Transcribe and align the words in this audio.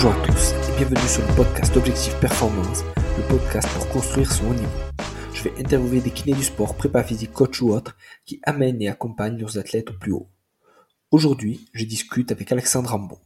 Bonjour 0.00 0.12
à 0.12 0.26
tous 0.28 0.52
et 0.52 0.76
bienvenue 0.76 1.08
sur 1.08 1.26
le 1.26 1.34
podcast 1.34 1.76
Objectif 1.76 2.14
Performance, 2.20 2.84
le 2.94 3.26
podcast 3.26 3.66
pour 3.74 3.88
construire 3.88 4.32
son 4.32 4.54
niveau. 4.54 4.70
Je 5.34 5.42
vais 5.42 5.52
interviewer 5.58 6.00
des 6.00 6.12
kinés 6.12 6.36
du 6.36 6.44
sport, 6.44 6.76
prépa 6.76 7.02
physique, 7.02 7.32
coach 7.32 7.60
ou 7.62 7.72
autres 7.72 7.96
qui 8.24 8.38
amènent 8.44 8.80
et 8.80 8.86
accompagnent 8.86 9.40
leurs 9.40 9.58
athlètes 9.58 9.90
au 9.90 9.94
plus 9.94 10.12
haut. 10.12 10.28
Aujourd'hui, 11.10 11.68
je 11.72 11.84
discute 11.84 12.30
avec 12.30 12.52
Alexandre 12.52 12.94
Ambon. 12.94 13.18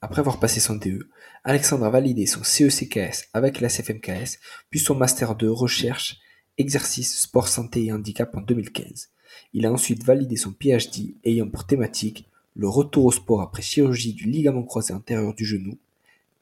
Après 0.00 0.20
avoir 0.20 0.38
passé 0.38 0.60
son 0.60 0.76
DE, 0.76 1.10
Alexandre 1.42 1.86
a 1.86 1.90
validé 1.90 2.26
son 2.26 2.44
CECKS 2.44 3.30
avec 3.32 3.60
la 3.60 3.68
CFMKS, 3.68 4.38
puis 4.70 4.78
son 4.78 4.94
Master 4.94 5.34
2 5.34 5.50
Recherche, 5.50 6.18
Exercice, 6.58 7.22
Sport, 7.22 7.48
Santé 7.48 7.86
et 7.86 7.92
Handicap 7.92 8.36
en 8.36 8.40
2015. 8.42 9.08
Il 9.52 9.66
a 9.66 9.72
ensuite 9.72 10.04
validé 10.04 10.36
son 10.36 10.52
PhD 10.52 11.16
ayant 11.24 11.48
pour 11.48 11.66
thématique 11.66 12.28
le 12.54 12.68
retour 12.68 13.06
au 13.06 13.12
sport 13.12 13.40
après 13.40 13.62
chirurgie 13.62 14.12
du 14.12 14.30
ligament 14.30 14.62
croisé 14.62 14.94
antérieur 14.94 15.34
du 15.34 15.44
genou, 15.44 15.76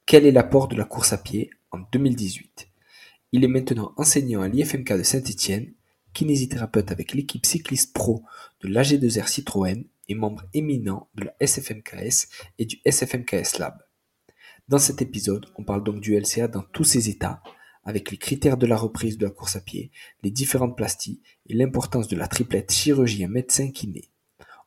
quel 0.06 0.24
est 0.24 0.30
l'apport 0.32 0.68
de 0.68 0.76
la 0.76 0.84
course 0.84 1.12
à 1.12 1.18
pied 1.18 1.50
en 1.72 1.80
2018. 1.90 2.68
Il 3.32 3.42
est 3.42 3.48
maintenant 3.48 3.92
enseignant 3.96 4.40
à 4.40 4.48
l'IFMK 4.48 4.92
de 4.92 5.02
Saint-Etienne, 5.02 5.72
kinésithérapeute 6.14 6.92
avec 6.92 7.12
l'équipe 7.12 7.44
cycliste 7.44 7.92
pro 7.92 8.22
de 8.60 8.68
l'AG2R 8.68 9.26
Citroën 9.26 9.84
et 10.08 10.14
membre 10.14 10.44
éminent 10.54 11.08
de 11.16 11.24
la 11.24 11.34
SFMKS 11.40 12.28
et 12.60 12.66
du 12.66 12.78
SFMKS 12.84 13.58
Lab. 13.58 13.82
Dans 14.68 14.78
cet 14.78 15.02
épisode, 15.02 15.46
on 15.56 15.64
parle 15.64 15.82
donc 15.82 16.00
du 16.00 16.16
LCA 16.16 16.46
dans 16.46 16.62
tous 16.62 16.84
ses 16.84 17.08
états, 17.08 17.42
avec 17.82 18.12
les 18.12 18.16
critères 18.16 18.56
de 18.56 18.66
la 18.66 18.76
reprise 18.76 19.18
de 19.18 19.26
la 19.26 19.32
course 19.32 19.56
à 19.56 19.60
pied, 19.60 19.90
les 20.22 20.30
différentes 20.30 20.76
plasties 20.76 21.20
et 21.48 21.54
l'importance 21.54 22.06
de 22.06 22.16
la 22.16 22.28
triplette 22.28 22.72
chirurgien 22.72 23.26
médecin 23.26 23.72
kiné. 23.72 24.04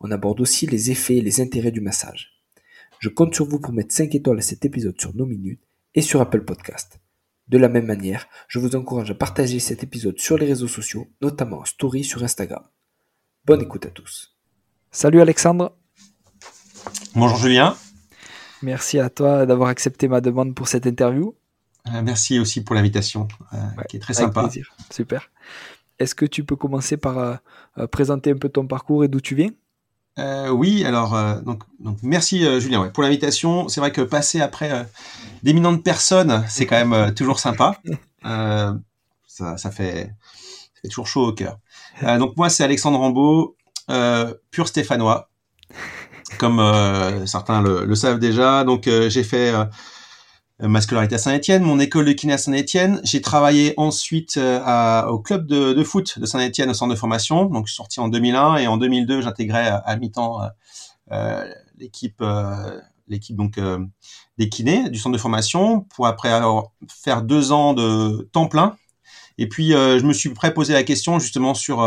On 0.01 0.11
aborde 0.11 0.41
aussi 0.41 0.67
les 0.67 0.91
effets 0.91 1.17
et 1.17 1.21
les 1.21 1.39
intérêts 1.39 1.71
du 1.71 1.81
massage. 1.81 2.38
Je 2.99 3.07
compte 3.07 3.33
sur 3.33 3.45
vous 3.45 3.59
pour 3.59 3.71
mettre 3.71 3.95
5 3.95 4.13
étoiles 4.13 4.39
à 4.39 4.41
cet 4.41 4.65
épisode 4.65 4.99
sur 4.99 5.15
nos 5.15 5.25
minutes 5.25 5.61
et 5.95 6.01
sur 6.01 6.19
Apple 6.19 6.43
Podcast. 6.43 6.99
De 7.47 7.57
la 7.57 7.69
même 7.69 7.85
manière, 7.85 8.27
je 8.49 8.59
vous 8.59 8.75
encourage 8.75 9.09
à 9.09 9.15
partager 9.15 9.59
cet 9.59 9.83
épisode 9.83 10.19
sur 10.19 10.37
les 10.37 10.45
réseaux 10.45 10.67
sociaux, 10.67 11.07
notamment 11.21 11.59
en 11.59 11.65
story 11.65 12.03
sur 12.03 12.21
Instagram. 12.23 12.61
Bonne 13.45 13.61
écoute 13.61 13.85
à 13.85 13.89
tous. 13.89 14.35
Salut 14.91 15.21
Alexandre. 15.21 15.77
Bonjour 17.15 17.37
Julien. 17.37 17.77
Merci 18.61 18.99
à 18.99 19.09
toi 19.09 19.45
d'avoir 19.45 19.69
accepté 19.69 20.09
ma 20.09 20.19
demande 20.19 20.53
pour 20.53 20.67
cette 20.67 20.85
interview. 20.85 21.33
Euh, 21.87 22.01
merci 22.03 22.37
aussi 22.37 22.65
pour 22.65 22.75
l'invitation, 22.75 23.29
euh, 23.53 23.57
qui 23.87 23.95
est 23.95 24.01
très 24.01 24.13
sympa. 24.13 24.41
Plaisir. 24.41 24.75
Super. 24.91 25.31
Est-ce 25.99 26.15
que 26.15 26.25
tu 26.25 26.43
peux 26.43 26.57
commencer 26.57 26.97
par 26.97 27.17
euh, 27.17 27.87
présenter 27.87 28.31
un 28.31 28.37
peu 28.37 28.49
ton 28.49 28.67
parcours 28.67 29.05
et 29.05 29.07
d'où 29.07 29.21
tu 29.21 29.35
viens? 29.35 29.51
Euh, 30.19 30.49
oui, 30.49 30.83
alors 30.83 31.15
euh, 31.15 31.35
merci 32.03 32.45
euh, 32.45 32.59
Julien 32.59 32.89
pour 32.89 33.03
l'invitation. 33.03 33.69
C'est 33.69 33.79
vrai 33.79 33.91
que 33.91 34.01
passer 34.01 34.41
après 34.41 34.85
d'éminentes 35.43 35.83
personnes, 35.83 36.43
c'est 36.49 36.65
quand 36.65 36.85
même 36.85 37.13
toujours 37.13 37.39
sympa. 37.39 37.79
Ça, 39.27 39.71
fait, 39.71 40.13
toujours 40.83 41.07
chaud 41.07 41.27
au 41.27 41.33
cœur. 41.33 41.57
donc 42.01 42.35
moi 42.35 42.49
c'est 42.49 42.63
Alexandre 42.63 42.99
Rambaud, 42.99 43.55
pur 44.51 44.67
stéphanois, 44.67 45.29
comme 46.37 46.61
certains 47.25 47.61
le, 47.61 47.85
le, 47.85 47.95
savent 47.95 48.19
déjà. 48.19 48.65
Donc 48.65 48.83
j'ai 48.85 49.23
fait 49.23 49.53
ma 50.67 50.81
scolarité 50.81 51.15
à 51.15 51.17
Saint-Etienne, 51.17 51.63
mon 51.63 51.79
école 51.79 52.05
de 52.05 52.11
kiné 52.11 52.33
à 52.33 52.37
Saint-Etienne. 52.37 52.99
J'ai 53.03 53.21
travaillé 53.21 53.73
ensuite 53.77 54.35
euh, 54.37 54.59
à, 54.65 55.07
au 55.09 55.19
club 55.19 55.47
de, 55.47 55.73
de, 55.73 55.83
foot 55.83 56.19
de 56.19 56.25
Saint-Etienne 56.25 56.69
au 56.69 56.73
centre 56.73 56.93
de 56.93 56.99
formation. 56.99 57.45
Donc, 57.45 57.67
je 57.67 57.71
suis 57.71 57.77
sorti 57.77 58.01
en 58.01 58.09
2001 58.09 58.57
et 58.57 58.67
en 58.67 58.77
2002, 58.77 59.21
j'intégrais 59.21 59.67
à, 59.67 59.95
mi-temps 59.95 60.41
euh, 61.11 61.45
l'équipe, 61.77 62.21
l'équipe 63.07 63.37
donc 63.37 63.57
des 64.37 64.49
kinés 64.49 64.89
du 64.89 64.99
centre 64.99 65.13
de 65.13 65.21
formation 65.21 65.81
pour 65.95 66.07
après 66.07 66.29
alors 66.29 66.73
faire 66.89 67.21
deux 67.21 67.53
ans 67.53 67.73
de 67.73 68.29
temps 68.33 68.47
plein. 68.47 68.75
Et 69.37 69.47
puis, 69.47 69.71
je 69.71 70.05
me 70.05 70.11
suis 70.11 70.29
prêt 70.31 70.53
poser 70.53 70.73
la 70.73 70.83
question 70.83 71.19
justement 71.19 71.53
sur 71.53 71.77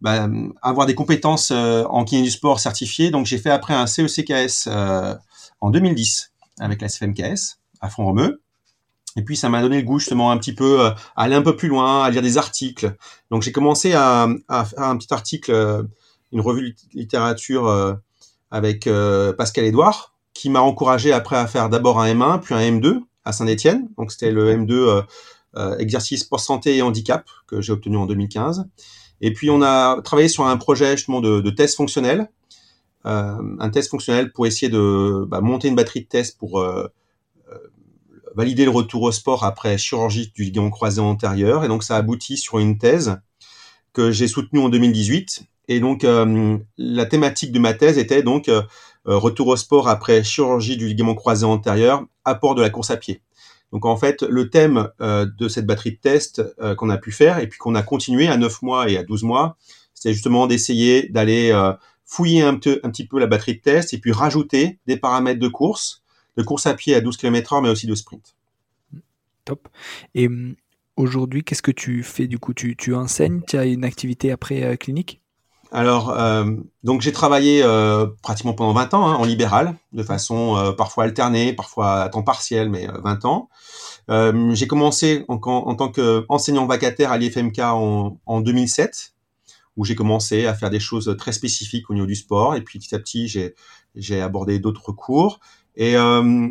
bah, 0.00 0.28
avoir 0.60 0.86
des 0.86 0.96
compétences 0.96 1.52
en 1.52 2.04
kiné 2.04 2.22
du 2.22 2.30
sport 2.32 2.58
certifiées. 2.58 3.10
Donc, 3.10 3.26
j'ai 3.26 3.38
fait 3.38 3.50
après 3.50 3.74
un 3.74 3.86
CECKS 3.86 4.68
en 5.60 5.70
2010 5.70 6.32
avec 6.58 6.80
la 6.82 6.88
SFMKS 6.88 7.60
à 7.86 7.88
fond 7.88 8.04
romeu. 8.04 8.42
Et 9.16 9.22
puis 9.22 9.36
ça 9.36 9.48
m'a 9.48 9.62
donné 9.62 9.78
le 9.78 9.82
goût 9.82 9.98
justement 9.98 10.30
un 10.30 10.36
petit 10.36 10.54
peu 10.54 10.80
euh, 10.80 10.90
à 11.16 11.22
aller 11.22 11.34
un 11.34 11.42
peu 11.42 11.56
plus 11.56 11.68
loin, 11.68 12.02
à 12.02 12.10
lire 12.10 12.22
des 12.22 12.38
articles. 12.38 12.94
Donc 13.30 13.42
j'ai 13.42 13.52
commencé 13.52 13.94
à, 13.94 14.28
faire 14.48 14.82
un 14.82 14.96
petit 14.96 15.12
article, 15.12 15.52
euh, 15.52 15.82
une 16.32 16.40
revue 16.40 16.76
littérature 16.92 17.66
euh, 17.66 17.94
avec 18.50 18.88
Pascal 19.36 19.64
Edouard, 19.64 20.14
qui 20.32 20.50
m'a 20.50 20.60
encouragé 20.60 21.12
après 21.12 21.36
à 21.36 21.46
faire 21.46 21.68
d'abord 21.68 22.00
un 22.00 22.14
M1, 22.14 22.40
puis 22.40 22.54
un 22.54 22.60
M2 22.60 23.00
à 23.24 23.32
Saint-Étienne. 23.32 23.88
Donc 23.98 24.12
c'était 24.12 24.30
le 24.30 24.54
M2 24.54 25.04
exercice 25.78 26.22
pour 26.22 26.38
santé 26.38 26.76
et 26.76 26.82
handicap 26.82 27.26
que 27.46 27.60
j'ai 27.60 27.72
obtenu 27.72 27.96
en 27.96 28.06
2015. 28.06 28.66
Et 29.20 29.32
puis 29.32 29.50
on 29.50 29.62
a 29.62 30.00
travaillé 30.02 30.28
sur 30.28 30.46
un 30.46 30.56
projet 30.56 30.96
justement 30.96 31.20
de, 31.20 31.40
de 31.40 31.50
test 31.50 31.76
fonctionnel, 31.76 32.30
un 33.04 33.70
test 33.70 33.90
fonctionnel 33.90 34.30
pour 34.32 34.46
essayer 34.46 34.70
de 34.70 35.24
bah, 35.26 35.40
monter 35.40 35.68
une 35.68 35.76
batterie 35.76 36.02
de 36.02 36.06
tests 36.08 36.38
pour 36.38 36.64
valider 38.36 38.64
le 38.66 38.70
retour 38.70 39.02
au 39.02 39.12
sport 39.12 39.44
après 39.44 39.78
chirurgie 39.78 40.30
du 40.34 40.44
ligament 40.44 40.70
croisé 40.70 41.00
antérieur. 41.00 41.64
Et 41.64 41.68
donc, 41.68 41.82
ça 41.82 41.96
aboutit 41.96 42.36
sur 42.36 42.58
une 42.58 42.76
thèse 42.76 43.16
que 43.94 44.10
j'ai 44.10 44.28
soutenue 44.28 44.60
en 44.60 44.68
2018. 44.68 45.44
Et 45.68 45.80
donc, 45.80 46.04
euh, 46.04 46.58
la 46.76 47.06
thématique 47.06 47.50
de 47.50 47.58
ma 47.58 47.72
thèse 47.72 47.96
était 47.96 48.22
donc 48.22 48.48
euh, 48.48 48.62
euh, 49.08 49.16
retour 49.16 49.48
au 49.48 49.56
sport 49.56 49.88
après 49.88 50.22
chirurgie 50.22 50.76
du 50.76 50.86
ligament 50.86 51.14
croisé 51.14 51.46
antérieur, 51.46 52.04
apport 52.26 52.54
de 52.54 52.60
la 52.60 52.68
course 52.68 52.90
à 52.90 52.98
pied. 52.98 53.22
Donc, 53.72 53.86
en 53.86 53.96
fait, 53.96 54.22
le 54.22 54.48
thème 54.48 54.90
de 55.00 55.48
cette 55.48 55.66
batterie 55.66 55.90
de 55.90 55.96
tests 55.96 56.40
qu'on 56.76 56.88
a 56.88 56.98
pu 56.98 57.10
faire 57.10 57.40
et 57.40 57.48
puis 57.48 57.58
qu'on 57.58 57.74
a 57.74 57.82
continué 57.82 58.28
à 58.28 58.36
9 58.36 58.62
mois 58.62 58.88
et 58.88 58.96
à 58.96 59.02
12 59.02 59.24
mois, 59.24 59.56
c'était 59.92 60.12
justement 60.12 60.46
d'essayer 60.46 61.08
d'aller 61.08 61.52
fouiller 62.04 62.42
un, 62.42 62.54
un, 62.54 62.58
petit 62.58 63.08
peu 63.08 63.18
la 63.18 63.26
batterie 63.26 63.56
de 63.56 63.60
tests 63.60 63.92
et 63.92 63.98
puis 63.98 64.12
rajouter 64.12 64.78
des 64.86 64.96
paramètres 64.96 65.40
de 65.40 65.48
course 65.48 66.04
de 66.36 66.42
course 66.42 66.66
à 66.66 66.74
pied 66.74 66.94
à 66.94 67.00
12 67.00 67.16
km/h, 67.16 67.62
mais 67.62 67.68
aussi 67.68 67.86
de 67.86 67.94
sprint. 67.94 68.34
Top. 69.44 69.68
Et 70.14 70.26
hum, 70.26 70.56
aujourd'hui, 70.96 71.44
qu'est-ce 71.44 71.62
que 71.62 71.70
tu 71.70 72.02
fais 72.02 72.26
du 72.26 72.38
coup? 72.38 72.54
Tu, 72.54 72.76
tu, 72.76 72.94
enseignes? 72.94 73.42
Tu 73.46 73.56
as 73.56 73.64
une 73.64 73.84
activité 73.84 74.30
après 74.30 74.62
euh, 74.62 74.76
clinique? 74.76 75.20
Alors, 75.72 76.10
euh, 76.10 76.44
donc 76.84 77.00
j'ai 77.00 77.12
travaillé 77.12 77.62
euh, 77.62 78.06
pratiquement 78.22 78.54
pendant 78.54 78.72
20 78.72 78.94
ans 78.94 79.08
hein, 79.08 79.14
en 79.14 79.24
libéral, 79.24 79.74
de 79.92 80.02
façon 80.02 80.74
parfois 80.78 81.04
alternée, 81.04 81.52
parfois 81.52 82.02
à 82.02 82.08
temps 82.08 82.22
partiel, 82.22 82.70
mais 82.70 82.86
20 82.86 83.24
ans. 83.24 83.48
j'ai 84.08 84.66
commencé 84.68 85.24
en, 85.28 85.40
en 85.42 85.74
tant 85.74 85.88
qu'enseignant 85.90 86.66
vacataire 86.66 87.10
à 87.10 87.18
l'IFMK 87.18 87.58
en, 87.58 88.20
en 88.26 88.40
2007, 88.40 89.14
où 89.76 89.84
j'ai 89.84 89.96
commencé 89.96 90.46
à 90.46 90.54
faire 90.54 90.70
des 90.70 90.80
choses 90.80 91.14
très 91.18 91.32
spécifiques 91.32 91.90
au 91.90 91.94
niveau 91.94 92.06
du 92.06 92.14
sport, 92.14 92.54
et 92.54 92.62
puis 92.62 92.78
petit 92.78 92.94
à 92.94 93.00
petit 93.00 93.28
j'ai 93.96 94.20
abordé 94.20 94.60
d'autres 94.60 94.92
cours. 94.92 95.40
Et 95.76 95.96
euh, 95.96 96.48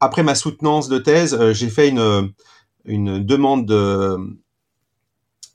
après 0.00 0.22
ma 0.22 0.34
soutenance 0.34 0.88
de 0.88 0.98
thèse, 0.98 1.34
euh, 1.34 1.52
j'ai 1.52 1.68
fait 1.68 1.88
une, 1.88 2.32
une 2.84 3.24
demande 3.24 3.66
de, 3.66 4.16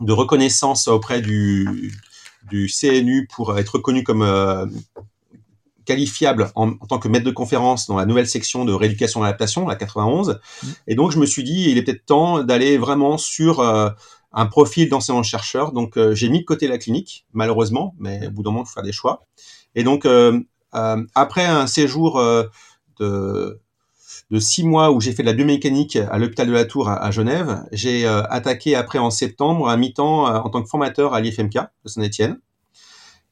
de 0.01 0.11
reconnaissance 0.11 0.87
auprès 0.87 1.21
du, 1.21 1.93
du 2.49 2.67
CNU 2.67 3.27
pour 3.33 3.57
être 3.57 3.75
reconnu 3.75 4.03
comme 4.03 4.21
euh, 4.21 4.65
qualifiable 5.85 6.51
en, 6.55 6.71
en, 6.71 6.87
tant 6.87 6.99
que 6.99 7.07
maître 7.07 7.25
de 7.25 7.31
conférence 7.31 7.87
dans 7.87 7.97
la 7.97 8.05
nouvelle 8.05 8.27
section 8.27 8.65
de 8.65 8.73
rééducation 8.73 9.23
et 9.23 9.27
adaptation, 9.27 9.67
la 9.67 9.75
91. 9.75 10.39
Mmh. 10.63 10.67
Et 10.87 10.95
donc, 10.95 11.11
je 11.11 11.19
me 11.19 11.25
suis 11.25 11.43
dit, 11.43 11.69
il 11.69 11.77
est 11.77 11.83
peut-être 11.83 12.05
temps 12.05 12.43
d'aller 12.43 12.77
vraiment 12.77 13.17
sur 13.17 13.59
euh, 13.59 13.89
un 14.31 14.45
profil 14.45 14.89
d'enseignant-chercheur. 14.89 15.71
Donc, 15.71 15.97
euh, 15.97 16.15
j'ai 16.15 16.29
mis 16.29 16.39
de 16.39 16.45
côté 16.45 16.67
la 16.67 16.77
clinique, 16.77 17.25
malheureusement, 17.33 17.95
mais 17.99 18.27
au 18.27 18.31
bout 18.31 18.43
d'un 18.43 18.51
moment, 18.51 18.63
il 18.63 18.67
faut 18.67 18.73
faire 18.73 18.83
des 18.83 18.91
choix. 18.91 19.25
Et 19.75 19.83
donc, 19.83 20.07
après 20.71 21.45
un 21.45 21.65
séjour 21.65 22.21
de, 22.99 23.61
de 24.31 24.39
six 24.39 24.63
mois 24.63 24.91
où 24.91 25.01
j'ai 25.01 25.11
fait 25.13 25.23
de 25.23 25.27
la 25.27 25.33
biomécanique 25.33 25.95
à 25.95 26.17
l'hôpital 26.17 26.47
de 26.47 26.53
la 26.53 26.65
Tour 26.65 26.89
à, 26.89 27.11
Genève, 27.11 27.63
j'ai 27.71 28.07
euh, 28.07 28.23
attaqué 28.29 28.75
après 28.75 28.99
en 28.99 29.11
septembre 29.11 29.69
à 29.69 29.77
mi-temps 29.77 30.27
euh, 30.27 30.39
en 30.39 30.49
tant 30.49 30.61
que 30.61 30.69
formateur 30.69 31.13
à 31.13 31.21
l'IFMK 31.21 31.53
de 31.53 31.89
Saint-Etienne. 31.89 32.39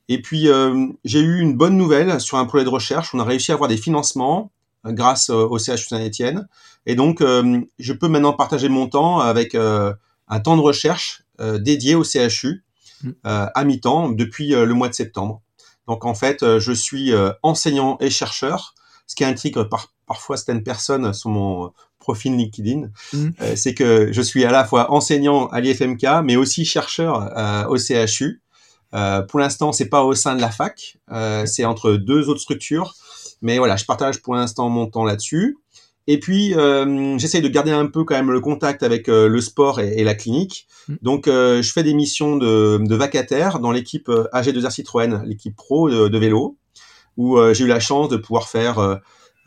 Et 0.10 0.22
puis 0.22 0.48
euh, 0.48 0.88
j'ai 1.04 1.20
eu 1.20 1.40
une 1.40 1.56
bonne 1.56 1.78
nouvelle 1.78 2.20
sur 2.20 2.38
un 2.38 2.46
projet 2.46 2.64
de 2.64 2.70
recherche. 2.70 3.14
On 3.14 3.20
a 3.20 3.24
réussi 3.24 3.52
à 3.52 3.56
avoir 3.56 3.70
des 3.70 3.78
financements 3.78 4.52
grâce 4.86 5.30
au 5.30 5.60
CHU 5.60 5.78
Saint-Etienne. 5.78 6.48
Et 6.88 6.96
donc 6.96 7.22
je 7.22 7.94
peux 7.94 8.08
maintenant 8.08 8.34
partager 8.34 8.68
mon 8.68 8.88
temps 8.88 9.20
avec 9.20 9.54
un 9.54 10.40
temps 10.44 10.58
de 10.58 10.62
recherche 10.62 11.24
dédié 11.60 11.94
au 11.94 12.04
CHU 12.04 12.64
mmh. 13.04 13.10
à 13.24 13.64
mi-temps 13.64 14.10
depuis 14.10 14.50
le 14.50 14.74
mois 14.74 14.90
de 14.90 14.96
septembre. 14.96 15.44
Donc 15.88 16.04
en 16.04 16.16
fait, 16.16 16.58
je 16.58 16.72
suis 16.72 17.14
enseignant 17.44 17.98
et 18.00 18.10
chercheur 18.10 18.74
ce 19.12 19.16
qui 19.16 19.26
intrigue 19.26 19.62
par, 19.64 19.92
parfois 20.08 20.38
certaines 20.38 20.64
personnes 20.64 21.14
sur 21.14 21.30
mon 21.30 21.74
profil 22.00 22.38
LinkedIn, 22.38 22.90
mmh. 23.12 23.30
euh, 23.42 23.56
c'est 23.58 23.74
que 23.74 24.14
je 24.14 24.22
suis 24.22 24.46
à 24.46 24.52
la 24.52 24.64
fois 24.64 24.90
enseignant 24.90 25.48
à 25.48 25.60
l'IFMK, 25.60 26.24
mais 26.24 26.38
aussi 26.38 26.64
chercheur 26.64 27.30
euh, 27.38 27.66
au 27.66 27.78
CHU. 27.78 28.42
Euh, 28.94 29.22
pour 29.22 29.40
l'instant, 29.40 29.74
c'est 29.74 29.90
pas 29.90 30.06
au 30.06 30.14
sein 30.14 30.34
de 30.38 30.40
la 30.42 30.50
fac, 30.50 30.98
c'est 31.46 31.66
entre 31.66 31.92
deux 31.92 32.30
autres 32.30 32.40
structures. 32.40 32.96
Mais 33.42 33.58
voilà, 33.58 33.76
je 33.76 33.84
partage 33.84 34.22
pour 34.22 34.36
l'instant 34.36 34.70
mon 34.70 34.88
temps 34.88 35.04
là-dessus. 35.04 35.58
Et 36.08 36.20
puis, 36.20 36.56
euh, 36.56 37.18
j'essaye 37.18 37.42
de 37.42 37.48
garder 37.48 37.72
un 37.72 37.86
peu 37.86 38.04
quand 38.04 38.16
même 38.16 38.32
le 38.32 38.40
contact 38.40 38.82
avec 38.84 39.08
euh, 39.08 39.28
le 39.28 39.40
sport 39.40 39.80
et, 39.80 40.00
et, 40.00 40.04
la 40.04 40.16
clinique. 40.16 40.68
Mm. 40.88 40.96
Donc, 41.02 41.28
euh, 41.28 41.62
je 41.62 41.72
fais 41.72 41.84
des 41.84 41.94
missions 41.94 42.38
de, 42.38 42.80
de 42.82 42.96
vacataire 42.96 43.60
dans 43.60 43.72
l'équipe 43.72 44.10
euh, 44.10 44.28
AG2R 44.34 44.72
Citroën, 44.72 45.22
l'équipe 45.26 45.56
pro 45.56 45.90
de, 45.90 46.08
de 46.08 46.18
vélo, 46.18 46.58
où 47.22 47.38
euh, 47.38 47.54
j'ai 47.54 47.66
eu 47.66 47.68
la 47.68 47.80
chance 47.80 48.10
de 48.10 48.18
pouvoir 48.18 48.50
faire 48.50 48.80
euh, 48.80 48.96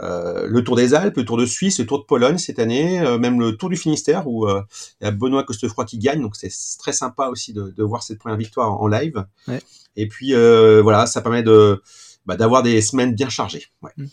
euh, 0.01 0.47
le 0.47 0.63
Tour 0.63 0.77
des 0.77 0.95
Alpes, 0.95 1.17
le 1.17 1.25
Tour 1.25 1.37
de 1.37 1.45
Suisse, 1.45 1.81
le 1.81 1.87
Tour 1.87 1.99
de 1.99 2.05
Pologne 2.05 2.39
cette 2.39 2.61
année, 2.61 3.01
même 3.19 3.41
le 3.41 3.57
Tour 3.57 3.69
du 3.69 3.77
Finistère, 3.77 4.29
où 4.29 4.49
il 4.49 5.05
y 5.05 5.07
a 5.07 5.11
Benoît 5.11 5.45
Costefroy 5.45 5.85
qui 5.85 5.99
gagne. 5.99 6.21
Donc, 6.21 6.37
c'est 6.37 6.51
très 6.79 6.93
sympa 6.93 7.29
aussi 7.29 7.53
de, 7.53 7.71
de, 7.71 7.83
voir 7.83 8.03
cette 8.03 8.19
première 8.19 8.39
victoire 8.39 8.81
en, 8.81 8.87
live. 8.87 9.25
Ouais. 9.49 9.61
Et 9.97 10.09
puis, 10.09 10.35
voilà, 10.83 11.07
ça 11.07 11.21
permet 11.21 11.43
de 11.43 11.83
bah, 12.27 12.37
d'avoir 12.37 12.63
des 12.63 12.81
semaines 12.81 13.15
bien 13.15 13.29
chargées. 13.29 13.67
Ouais. 13.83 13.93
Mm. 13.97 14.07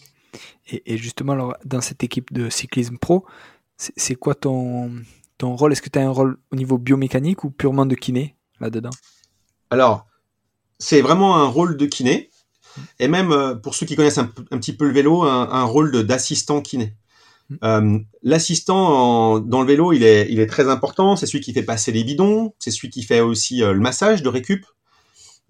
Et, 0.70 0.94
et, 0.94 0.98
justement, 0.98 1.34
alors, 1.34 1.56
dans 1.66 1.82
cette 1.82 2.04
équipe 2.04 2.32
de 2.32 2.50
cyclisme 2.50 2.98
pro, 2.98 3.26
c'est 3.78 4.16
quoi 4.16 4.36
ton, 4.36 4.92
ton 5.40 5.56
rôle? 5.56 5.72
Est-ce 5.72 5.82
que 5.82 5.90
tu 5.90 5.98
as 5.98 6.04
un 6.04 6.12
rôle 6.12 6.38
au 6.52 6.56
niveau 6.56 6.78
biomécanique 6.78 7.44
ou 7.44 7.50
purement 7.50 7.88
de 7.88 7.96
kiné 7.96 8.36
là-dedans? 8.60 8.92
Alors, 9.72 10.06
c'est 10.82 11.02
vraiment 11.02 11.38
un 11.38 11.46
rôle 11.46 11.78
de 11.78 11.86
kiné. 11.86 12.31
Et 13.00 13.08
même 13.08 13.32
euh, 13.32 13.56
pour 13.56 13.76
ceux 13.76 13.86
qui 13.86 13.96
connaissent 13.96 14.18
un, 14.18 14.32
un, 14.52 14.58
petit 14.58 14.74
peu 14.74 14.86
le 14.86 14.94
vélo, 14.94 15.24
un, 15.24 15.50
un 15.52 15.64
rôle 15.64 16.04
d'assistant 16.04 16.62
kiné. 16.62 16.96
Mm. 17.52 17.56
Euh, 17.64 18.00
L'assistant 18.24 19.40
dans 19.40 19.62
le 19.62 19.68
vélo, 19.68 19.94
il 19.94 20.04
est, 20.04 20.28
il 20.32 20.40
est 20.40 20.48
très 20.48 20.70
important. 20.70 21.16
C'est 21.16 21.26
celui 21.26 21.42
qui 21.42 21.54
fait 21.54 21.64
passer 21.64 21.92
les 21.92 22.04
bidons. 22.04 22.54
C'est 22.60 22.72
celui 22.72 22.90
qui 22.90 23.04
fait 23.04 23.22
aussi 23.22 23.64
euh, 23.64 23.74
le 23.74 23.80
massage 23.80 24.22
de 24.22 24.30
récup. 24.30 24.66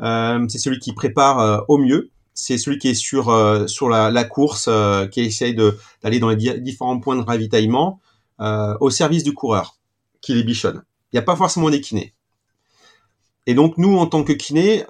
Euh, 0.01 0.45
c'est 0.49 0.57
celui 0.57 0.79
qui 0.79 0.93
prépare 0.93 1.63
au 1.69 1.77
mieux 1.77 2.09
c'est 2.33 2.57
celui 2.57 2.79
qui 2.79 2.87
est 2.87 2.95
sur 2.95 3.25
sur 3.69 3.89
la, 3.89 4.09
la 4.09 4.23
course, 4.23 4.69
qui 5.11 5.19
essaye 5.19 5.53
d'aller 5.53 6.17
dans 6.17 6.29
les 6.29 6.37
di 6.37 6.49
différents 6.61 6.97
points 6.97 7.17
de 7.17 7.21
ravitaillement 7.21 7.99
au 8.39 8.89
service 8.89 9.23
du 9.23 9.33
coureur, 9.33 9.77
qui 10.21 10.33
les 10.33 10.43
bichonne. 10.43 10.81
Il 11.11 11.17
n'y 11.17 11.19
a 11.19 11.23
pas 11.23 11.35
forcément 11.35 11.69
des 11.69 11.81
kinés. 11.81 12.15
Et 13.45 13.53
donc 13.53 13.77
nous, 13.77 13.97
en 13.97 14.07
tant 14.07 14.23
que 14.23 14.31
kinés, 14.31 14.85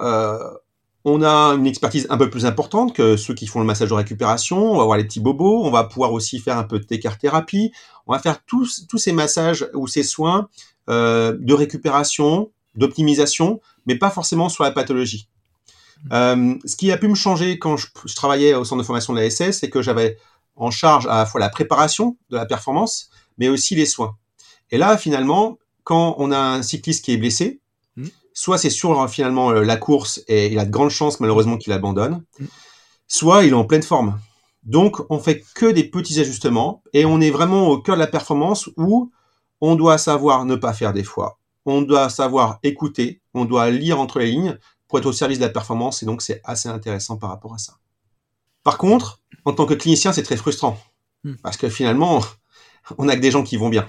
on 1.04 1.22
a 1.22 1.54
une 1.54 1.66
expertise 1.66 2.06
un 2.10 2.16
peu 2.16 2.30
plus 2.30 2.46
importante 2.46 2.94
que 2.94 3.16
ceux 3.16 3.34
qui 3.34 3.46
font 3.46 3.58
le 3.60 3.66
massage 3.66 3.88
de 3.88 3.94
récupération. 3.94 4.72
On 4.72 4.78
va 4.78 4.84
voir 4.84 4.96
les 4.96 5.04
petits 5.04 5.20
bobos. 5.20 5.64
On 5.64 5.70
va 5.70 5.84
pouvoir 5.84 6.12
aussi 6.12 6.38
faire 6.38 6.58
un 6.58 6.64
peu 6.64 6.78
de 6.78 6.84
thérapie. 6.84 7.72
On 8.06 8.12
va 8.12 8.18
faire 8.18 8.44
tous 8.44 8.86
tous 8.88 8.98
ces 8.98 9.12
massages 9.12 9.68
ou 9.74 9.88
ces 9.88 10.04
soins 10.04 10.48
euh, 10.88 11.36
de 11.38 11.54
récupération, 11.54 12.50
d'optimisation, 12.76 13.60
mais 13.86 13.96
pas 13.96 14.10
forcément 14.10 14.48
sur 14.48 14.64
la 14.64 14.70
pathologie. 14.70 15.28
Euh, 16.12 16.54
ce 16.64 16.76
qui 16.76 16.90
a 16.90 16.98
pu 16.98 17.08
me 17.08 17.14
changer 17.14 17.58
quand 17.58 17.76
je, 17.76 17.86
je 18.04 18.14
travaillais 18.14 18.54
au 18.54 18.64
centre 18.64 18.82
de 18.82 18.86
formation 18.86 19.12
de 19.12 19.20
la 19.20 19.30
SS, 19.30 19.58
c'est 19.60 19.70
que 19.70 19.82
j'avais 19.82 20.18
en 20.56 20.70
charge 20.70 21.06
à 21.06 21.18
la 21.18 21.26
fois 21.26 21.40
la 21.40 21.48
préparation 21.48 22.16
de 22.30 22.36
la 22.36 22.46
performance, 22.46 23.10
mais 23.38 23.48
aussi 23.48 23.74
les 23.74 23.86
soins. 23.86 24.16
Et 24.70 24.78
là, 24.78 24.96
finalement, 24.96 25.58
quand 25.84 26.14
on 26.18 26.30
a 26.32 26.38
un 26.38 26.62
cycliste 26.62 27.04
qui 27.04 27.12
est 27.12 27.16
blessé, 27.16 27.60
mmh. 27.60 27.61
Soit 28.34 28.58
c'est 28.58 28.70
sur 28.70 29.08
finalement 29.10 29.52
la 29.52 29.76
course 29.76 30.22
et 30.28 30.46
il 30.46 30.58
a 30.58 30.64
de 30.64 30.70
grandes 30.70 30.90
chances 30.90 31.20
malheureusement 31.20 31.56
qu'il 31.56 31.72
abandonne, 31.72 32.24
mmh. 32.38 32.44
soit 33.08 33.44
il 33.44 33.50
est 33.50 33.54
en 33.54 33.64
pleine 33.64 33.82
forme. 33.82 34.18
Donc, 34.62 34.98
on 35.10 35.18
fait 35.18 35.42
que 35.54 35.66
des 35.66 35.84
petits 35.84 36.20
ajustements 36.20 36.82
et 36.92 37.04
on 37.04 37.20
est 37.20 37.30
vraiment 37.30 37.68
au 37.68 37.78
cœur 37.78 37.96
de 37.96 38.00
la 38.00 38.06
performance 38.06 38.70
où 38.76 39.10
on 39.60 39.74
doit 39.74 39.98
savoir 39.98 40.44
ne 40.44 40.54
pas 40.54 40.72
faire 40.72 40.92
des 40.92 41.04
fois, 41.04 41.38
on 41.66 41.82
doit 41.82 42.08
savoir 42.08 42.58
écouter, 42.62 43.20
on 43.34 43.44
doit 43.44 43.70
lire 43.70 44.00
entre 44.00 44.18
les 44.18 44.30
lignes 44.30 44.58
pour 44.88 44.98
être 44.98 45.06
au 45.06 45.12
service 45.12 45.38
de 45.38 45.44
la 45.44 45.50
performance 45.50 46.02
et 46.02 46.06
donc 46.06 46.22
c'est 46.22 46.40
assez 46.44 46.68
intéressant 46.68 47.16
par 47.16 47.30
rapport 47.30 47.54
à 47.54 47.58
ça. 47.58 47.74
Par 48.62 48.78
contre, 48.78 49.20
en 49.44 49.52
tant 49.52 49.66
que 49.66 49.74
clinicien, 49.74 50.12
c'est 50.12 50.22
très 50.22 50.36
frustrant 50.36 50.78
mmh. 51.24 51.34
parce 51.42 51.56
que 51.56 51.68
finalement, 51.68 52.22
on 52.98 53.08
a 53.08 53.16
que 53.16 53.20
des 53.20 53.30
gens 53.30 53.42
qui 53.42 53.56
vont 53.56 53.68
bien. 53.68 53.86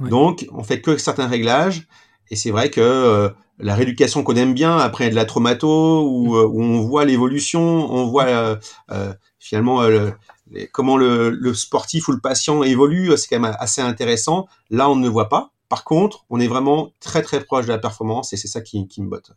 Ouais. 0.00 0.08
Donc, 0.08 0.46
on 0.52 0.64
fait 0.64 0.80
que 0.80 0.96
certains 0.96 1.28
réglages 1.28 1.86
et 2.30 2.36
c'est 2.36 2.50
vrai 2.50 2.70
que 2.70 2.80
euh, 2.80 3.28
la 3.62 3.74
rééducation 3.74 4.22
qu'on 4.22 4.36
aime 4.36 4.54
bien 4.54 4.76
après 4.76 5.10
de 5.10 5.14
la 5.14 5.24
traumato 5.24 6.08
où, 6.08 6.36
euh, 6.36 6.46
où 6.46 6.62
on 6.62 6.80
voit 6.80 7.04
l'évolution, 7.04 7.60
on 7.60 8.06
voit 8.06 8.58
euh, 8.90 9.14
finalement 9.38 9.82
le, 9.82 10.12
les, 10.50 10.66
comment 10.68 10.96
le, 10.96 11.30
le, 11.30 11.54
sportif 11.54 12.08
ou 12.08 12.12
le 12.12 12.20
patient 12.20 12.62
évolue, 12.62 13.16
c'est 13.16 13.28
quand 13.28 13.40
même 13.40 13.56
assez 13.58 13.80
intéressant. 13.80 14.46
Là, 14.70 14.90
on 14.90 14.96
ne 14.96 15.02
le 15.02 15.08
voit 15.08 15.28
pas. 15.28 15.52
Par 15.68 15.84
contre, 15.84 16.24
on 16.30 16.40
est 16.40 16.48
vraiment 16.48 16.92
très 17.00 17.22
très 17.22 17.44
proche 17.44 17.66
de 17.66 17.70
la 17.70 17.78
performance 17.78 18.32
et 18.32 18.36
c'est 18.36 18.48
ça 18.48 18.60
qui, 18.60 18.88
qui 18.88 19.02
me 19.02 19.08
botte. 19.08 19.32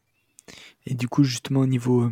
Et 0.85 0.95
du 0.95 1.07
coup, 1.07 1.23
justement, 1.23 1.61
au 1.61 1.67
niveau 1.67 2.09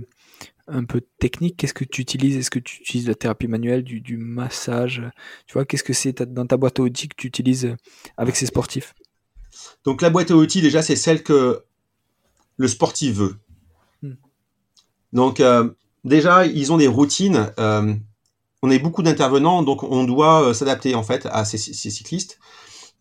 un 0.68 0.86
peu 0.86 1.02
technique, 1.20 1.58
qu'est-ce 1.58 1.74
que 1.74 1.84
tu 1.84 2.02
utilises? 2.02 2.38
Est-ce 2.38 2.52
que 2.52 2.60
tu 2.60 2.82
utilises 2.82 3.08
la 3.08 3.16
thérapie 3.16 3.48
manuelle, 3.48 3.84
du, 3.84 4.00
du 4.00 4.18
massage? 4.18 5.02
Tu 5.48 5.54
vois, 5.54 5.66
qu'est-ce 5.66 5.84
que 5.84 5.94
c'est? 5.94 6.22
Dans 6.22 6.46
ta 6.46 6.58
boîte 6.58 6.80
à 6.80 6.84
outils 6.84 7.10
que 7.10 7.16
tu 7.18 7.28
utilises 7.28 7.76
avec 8.18 8.36
ces 8.36 8.46
sportifs? 8.46 8.94
Donc 9.84 10.02
la 10.02 10.10
boîte 10.10 10.32
à 10.32 10.36
outils, 10.36 10.62
déjà, 10.62 10.82
c'est 10.82 10.96
celle 10.96 11.24
que 11.24 11.64
le 12.62 12.68
sportif 12.68 13.16
veut. 13.16 13.36
Hmm. 14.04 14.14
Donc 15.14 15.40
euh, 15.40 15.70
déjà, 16.04 16.46
ils 16.46 16.72
ont 16.72 16.78
des 16.78 16.88
routines. 16.88 17.52
Euh, 17.60 17.94
on 18.62 18.70
est 18.70 18.80
beaucoup 18.80 19.02
d'intervenants, 19.02 19.64
donc 19.64 19.82
on 19.84 20.04
doit 20.04 20.44
euh, 20.44 20.54
s'adapter 20.54 20.94
en 20.94 21.02
fait 21.02 21.28
à 21.32 21.44
ces, 21.44 21.58
ces 21.58 21.90
cyclistes. 21.90 22.40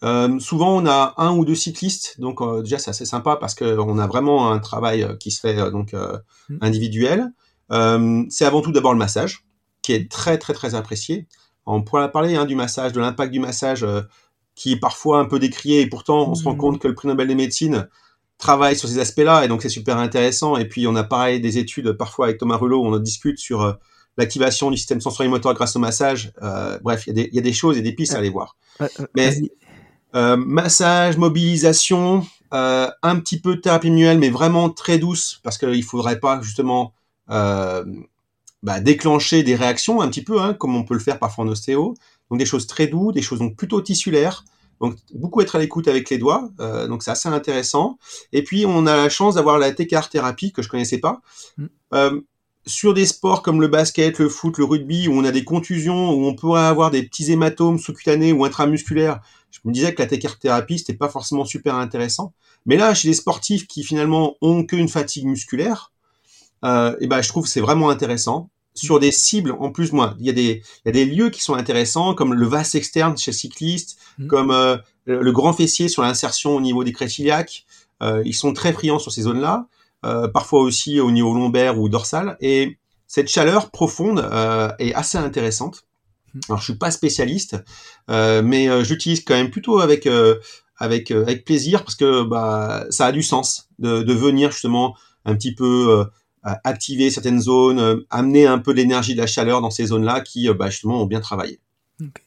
Euh, 0.03 0.39
souvent, 0.39 0.75
on 0.75 0.87
a 0.87 1.13
un 1.19 1.37
ou 1.37 1.45
deux 1.45 1.55
cyclistes, 1.55 2.19
donc 2.19 2.41
euh, 2.41 2.63
déjà 2.63 2.79
c'est 2.79 2.89
assez 2.89 3.05
sympa 3.05 3.37
parce 3.37 3.55
qu'on 3.55 3.99
a 3.99 4.07
vraiment 4.07 4.51
un 4.51 4.59
travail 4.59 5.07
qui 5.21 5.31
se 5.31 5.41
fait 5.41 5.57
donc 5.71 5.93
mmh. 5.93 6.57
individuel. 6.63 7.29
C'est 8.31 8.47
avant 8.47 8.63
tout 8.63 8.73
d'abord 8.73 8.95
le 8.95 8.99
massage, 8.99 9.45
qui 9.83 9.93
est 9.93 10.11
très 10.11 10.39
très 10.39 10.55
très 10.55 10.75
apprécié. 10.75 11.29
On 11.67 11.83
pourra 11.83 12.09
parler 12.09 12.35
hein, 12.35 12.47
du 12.47 12.57
massage, 12.57 12.93
de 12.93 13.01
l'impact 13.01 13.31
du 13.31 13.41
massage, 13.41 13.87
qui 14.55 14.73
est 14.73 14.81
parfois 14.81 15.21
un 15.21 15.27
peu 15.27 15.39
décrié, 15.39 15.83
et 15.83 15.87
pourtant 15.87 16.27
on 16.27 16.33
mmh. 16.33 16.37
se 16.37 16.45
rend 16.45 16.57
compte 16.57 16.79
que 16.81 16.89
le 16.89 16.95
prix 16.95 17.07
Nobel 17.07 17.29
de 17.29 17.35
médecine 17.35 17.89
travaille 18.41 18.77
sur 18.77 18.89
ces 18.89 18.99
aspects-là, 18.99 19.45
et 19.45 19.49
donc 19.49 19.63
c'est 19.63 19.69
super 19.69 19.99
intéressant. 19.99 20.57
Et 20.57 20.67
puis 20.67 20.87
on 20.87 20.97
a 20.97 21.05
pareil 21.05 21.41
des 21.41 21.59
études 21.59 21.93
parfois 21.93 22.27
avec 22.27 22.39
Thomas 22.39 22.57
Rulot, 22.57 22.83
où 22.83 22.87
on 22.87 22.99
discute 22.99 23.39
sur 23.39 23.63
euh, 23.63 23.73
l'activation 24.17 24.71
du 24.71 24.77
système 24.77 25.01
sensorimoteur 25.01 25.55
grâce 25.55 25.77
au 25.77 25.79
massage. 25.79 26.33
bref, 26.83 27.05
il 27.07 27.19
y, 27.19 27.37
y, 27.37 27.39
a 27.39 27.43
des 27.43 27.53
choses 27.53 27.79
et 27.79 27.83
des 27.83 27.93
pistes 27.93 28.15
à 28.15 28.19
aller 28.19 28.31
voir. 28.31 28.57
Mais 29.15 29.37
euh, 30.15 30.37
massage, 30.37 31.17
mobilisation, 31.17 32.27
euh, 32.53 32.91
un 33.03 33.21
petit 33.21 33.41
peu 33.41 33.57
de 33.57 33.61
thérapie 33.61 33.91
manuelle, 33.91 34.19
mais 34.19 34.31
vraiment 34.31 34.71
très 34.71 34.99
douce, 34.99 35.41
parce 35.45 35.57
qu'il 35.57 35.85
faudrait 35.85 36.19
pas 36.19 36.41
justement 36.43 36.95
euh, 37.31 37.85
bah, 38.63 38.81
déclencher 38.81 39.43
des 39.43 39.55
réactions 39.55 40.01
un 40.01 40.09
petit 40.09 40.25
peu, 40.25 40.41
hein, 40.41 40.55
comme 40.55 40.75
on 40.75 40.85
peut 40.85 40.95
le 40.95 41.01
faire 41.01 41.19
parfois 41.19 41.45
en 41.45 41.49
ostéo. 41.49 41.95
Donc 42.31 42.39
des 42.39 42.47
choses 42.47 42.67
très 42.67 42.89
douces, 42.89 43.15
des 43.15 43.23
choses 43.23 43.39
donc 43.39 43.57
plutôt 43.57 43.81
tissulaires. 43.81 44.45
Donc 44.81 44.97
beaucoup 45.15 45.41
être 45.41 45.57
à 45.57 45.59
l'écoute 45.59 45.89
avec 45.89 46.09
les 46.11 46.19
doigts, 46.19 46.51
euh, 46.61 46.87
donc 46.89 47.03
c'est 47.03 47.11
assez 47.11 47.29
intéressant. 47.29 47.99
Et 48.33 48.43
puis 48.43 48.65
on 48.67 48.87
a 48.87 48.97
la 48.97 49.09
chance 49.09 49.35
d'avoir 49.35 49.59
la 49.59 49.73
TKR 49.73 50.09
thérapie 50.09 50.53
que 50.53 50.63
je 50.63 50.69
connaissais 50.69 50.99
pas. 50.99 51.21
Mm. 51.59 51.67
Euh, 51.95 52.21
sur 52.67 52.95
des 52.95 53.07
sports 53.07 53.43
comme 53.43 53.61
le 53.61 53.69
basket, 53.69 54.19
le 54.19 54.29
foot, 54.29 54.59
le 54.59 54.65
rugby, 54.65 55.09
où 55.09 55.13
on 55.13 55.25
a 55.25 55.33
des 55.33 55.45
contusions, 55.45 56.11
où 56.11 56.27
on 56.27 56.35
pourrait 56.35 56.63
avoir 56.63 56.91
des 56.91 57.03
petits 57.03 57.33
hématomes 57.33 57.79
sous-cutanés 57.79 58.33
ou 58.33 58.45
intramusculaires, 58.45 59.21
je 59.51 59.59
me 59.65 59.73
disais 59.73 59.95
que 59.95 60.03
la 60.03 60.09
thérapie, 60.09 60.79
c'était 60.79 60.95
pas 60.95 61.09
forcément 61.09 61.45
super 61.45 61.75
intéressant. 61.75 62.33
Mais 62.67 62.77
là, 62.77 62.95
chez 62.95 63.09
les 63.09 63.15
sportifs 63.15 63.67
qui 63.67 63.83
finalement 63.83 64.37
ont 64.43 64.65
qu'une 64.65 64.89
fatigue 64.89 65.27
musculaire, 65.27 65.93
euh, 66.65 66.95
et 67.01 67.07
ben, 67.07 67.23
je 67.23 67.29
trouve 67.29 67.45
que 67.45 67.51
c'est 67.51 67.61
vraiment 67.61 67.91
intéressant. 67.91 68.51
Sur 68.75 69.01
des 69.01 69.13
cibles, 69.13 69.53
en 69.59 69.71
plus, 69.71 69.93
moi, 69.93 70.15
il 70.21 70.27
y 70.27 70.31
a 70.31 70.33
des, 70.33 70.63
il 70.85 70.87
y 70.87 70.89
a 70.89 70.93
des 70.93 71.05
lieux 71.05 71.31
qui 71.31 71.43
sont 71.43 71.55
intéressants, 71.55 72.15
comme 72.15 72.35
le 72.35 72.47
vaste 72.47 72.75
externe 72.75 73.17
chez 73.19 73.33
cycliste, 73.33 73.99
mmh. 74.19 74.27
comme 74.29 74.51
euh, 74.51 74.77
le 75.07 75.33
grand 75.33 75.53
fessier 75.53 75.89
sur 75.89 76.03
l'insertion 76.03 76.55
au 76.55 76.61
niveau 76.61 76.85
des 76.85 76.93
crêtes 76.93 77.19
iliaques. 77.19 77.67
Euh, 78.03 78.23
ils 78.25 78.35
sont 78.35 78.53
très 78.53 78.73
friands 78.73 78.99
sur 78.99 79.13
ces 79.13 79.23
zones-là. 79.23 79.67
Euh, 80.07 80.29
parfois 80.29 80.61
aussi 80.61 80.99
au 80.99 81.11
niveau 81.11 81.35
lombaire 81.35 81.79
ou 81.79 81.89
dorsal. 81.89 82.37
Et 82.41 82.79
cette 83.07 83.29
chaleur 83.29 83.71
profonde 83.71 84.21
euh, 84.21 84.71
est 84.79 84.95
assez 84.95 85.19
intéressante. 85.19 85.85
Alors 86.49 86.61
je 86.61 86.65
suis 86.65 86.77
pas 86.77 86.91
spécialiste, 86.93 87.57
euh, 88.09 88.41
mais 88.41 88.85
j'utilise 88.85 89.25
quand 89.25 89.35
même 89.35 89.51
plutôt 89.51 89.81
avec 89.81 90.09
avec 90.77 91.11
avec 91.11 91.45
plaisir 91.45 91.83
parce 91.83 91.97
que 91.97 92.23
bah 92.23 92.87
ça 92.91 93.07
a 93.07 93.13
du 93.13 93.25
sens 93.25 93.69
de, 93.81 94.03
de 94.03 94.15
venir 94.15 94.53
justement 94.53 94.97
un 95.25 95.35
petit 95.35 95.53
peu 95.53 96.07
activer 96.43 97.11
certaines 97.11 97.41
zones, 97.41 98.05
amener 98.11 98.47
un 98.47 98.59
peu 98.59 98.73
l'énergie 98.73 99.15
de 99.15 99.21
la 99.21 99.27
chaleur 99.27 99.61
dans 99.61 99.71
ces 99.71 99.87
zones-là 99.87 100.21
qui 100.21 100.49
bah, 100.53 100.71
justement 100.71 101.03
ont 101.03 101.07
bien 101.07 101.21
travaillé. 101.21 101.61
Okay. 102.01 102.23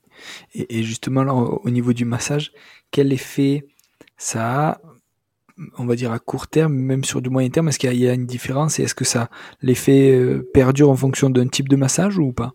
Et, 0.53 0.79
et, 0.79 0.84
justement 0.84 1.24
là 1.24 1.34
au 1.34 1.70
niveau 1.70 1.93
du 1.93 2.05
massage, 2.05 2.51
quel 2.91 3.12
effet 3.12 3.65
ça 4.17 4.70
a 4.70 4.82
on 5.77 5.86
va 5.86 5.96
dire 5.96 6.12
à 6.12 6.20
court 6.20 6.48
terme, 6.48 6.74
même 6.74 7.03
sur 7.03 7.22
du 7.22 7.29
moyen 7.29 7.50
terme, 7.50 7.70
est-ce 7.70 7.79
qu'il 7.79 7.93
y 7.93 8.08
a 8.08 8.13
une 8.13 8.25
différence? 8.25 8.79
Et 8.79 8.84
est-ce 8.84 8.96
que 8.96 9.05
ça 9.05 9.29
l'effet 9.62 10.12
euh, 10.12 10.50
perdure 10.53 10.89
en 10.89 10.96
fonction 10.96 11.29
d'un 11.29 11.48
type 11.48 11.70
de 11.70 11.75
massage 11.75 12.17
ou 12.17 12.34
pas? 12.34 12.53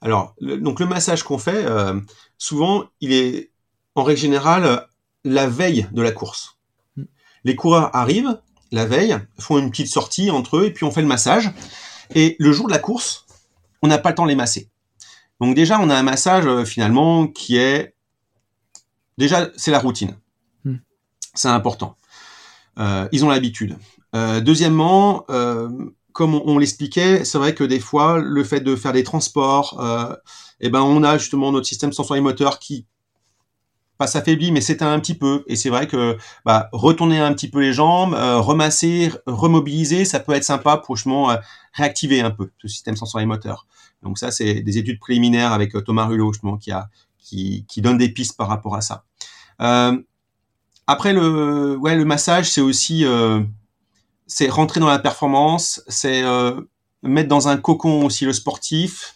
Alors, 0.00 0.34
le, 0.40 0.58
donc 0.58 0.80
le 0.80 0.86
massage 0.86 1.22
qu'on 1.22 1.38
fait, 1.38 1.64
euh, 1.64 1.98
souvent, 2.38 2.84
il 3.00 3.12
est 3.12 3.50
en 3.94 4.02
règle 4.02 4.20
générale 4.20 4.86
la 5.24 5.48
veille 5.48 5.86
de 5.92 6.02
la 6.02 6.12
course. 6.12 6.58
Mm. 6.96 7.04
Les 7.44 7.56
coureurs 7.56 7.94
arrivent 7.96 8.38
la 8.72 8.86
veille, 8.86 9.16
font 9.38 9.58
une 9.58 9.70
petite 9.70 9.88
sortie 9.88 10.30
entre 10.30 10.58
eux 10.58 10.64
et 10.66 10.72
puis 10.72 10.84
on 10.84 10.90
fait 10.90 11.02
le 11.02 11.06
massage. 11.08 11.50
Et 12.14 12.36
le 12.38 12.52
jour 12.52 12.66
de 12.66 12.72
la 12.72 12.78
course, 12.78 13.26
on 13.82 13.88
n'a 13.88 13.98
pas 13.98 14.10
le 14.10 14.14
temps 14.14 14.24
de 14.24 14.28
les 14.28 14.36
masser. 14.36 14.70
Donc 15.40 15.54
déjà, 15.54 15.78
on 15.80 15.90
a 15.90 15.94
un 15.94 16.02
massage 16.02 16.46
euh, 16.46 16.64
finalement 16.64 17.26
qui 17.26 17.56
est 17.56 17.94
déjà 19.18 19.48
c'est 19.56 19.70
la 19.70 19.78
routine. 19.78 20.16
Hmm. 20.64 20.76
C'est 21.34 21.48
important. 21.48 21.96
Euh, 22.78 23.08
ils 23.12 23.24
ont 23.24 23.30
l'habitude. 23.30 23.76
Euh, 24.14 24.40
deuxièmement, 24.40 25.26
comme 26.12 26.34
on, 26.34 26.42
on 26.46 26.58
l'expliquait, 26.58 27.24
c'est 27.24 27.38
vrai 27.38 27.54
que 27.54 27.64
des 27.64 27.80
fois, 27.80 28.18
le 28.18 28.44
fait 28.44 28.60
de 28.60 28.74
faire 28.76 28.92
des 28.92 29.04
transports, 29.04 29.82
eh 30.60 30.70
ben, 30.70 30.80
on 30.80 31.02
a 31.02 31.18
justement 31.18 31.52
notre 31.52 31.66
système 31.66 31.92
sensoriel-moteur 31.92 32.58
qui 32.58 32.86
pas 33.98 34.06
s'affaiblit, 34.06 34.52
mais 34.52 34.60
s'éteint 34.60 34.92
un 34.92 35.00
petit 35.00 35.14
peu. 35.14 35.44
Et 35.46 35.56
c'est 35.56 35.70
vrai 35.70 35.86
que 35.86 36.16
bah, 36.44 36.68
retourner 36.72 37.18
un 37.18 37.32
petit 37.32 37.48
peu 37.48 37.60
les 37.60 37.72
jambes, 37.72 38.14
euh, 38.14 38.38
remasser, 38.38 39.10
remobiliser, 39.26 40.04
ça 40.04 40.20
peut 40.20 40.32
être 40.32 40.44
sympa 40.44 40.76
pour 40.76 40.96
justement 40.96 41.30
euh, 41.30 41.36
réactiver 41.72 42.20
un 42.20 42.30
peu 42.30 42.50
ce 42.60 42.68
système 42.68 42.96
sensoriel-moteur. 42.96 43.66
Donc 44.02 44.18
ça, 44.18 44.30
c'est 44.30 44.60
des 44.60 44.78
études 44.78 45.00
préliminaires 45.00 45.52
avec 45.52 45.74
euh, 45.74 45.80
Thomas 45.80 46.06
Rulot 46.06 46.32
justement 46.32 46.56
qui 46.56 46.72
a 46.72 46.88
qui, 47.18 47.64
qui 47.66 47.80
donne 47.82 47.98
des 47.98 48.08
pistes 48.08 48.36
par 48.36 48.48
rapport 48.48 48.76
à 48.76 48.80
ça. 48.80 49.04
Euh, 49.60 49.98
après 50.86 51.12
le 51.12 51.76
ouais 51.76 51.96
le 51.96 52.04
massage, 52.04 52.48
c'est 52.48 52.60
aussi 52.60 53.04
c'est 54.28 54.48
rentrer 54.48 54.78
dans 54.78 54.86
la 54.86 55.00
performance, 55.00 55.82
c'est 55.88 56.22
mettre 57.02 57.28
dans 57.28 57.48
un 57.48 57.56
cocon 57.56 58.04
aussi 58.04 58.24
le 58.24 58.32
sportif. 58.32 59.15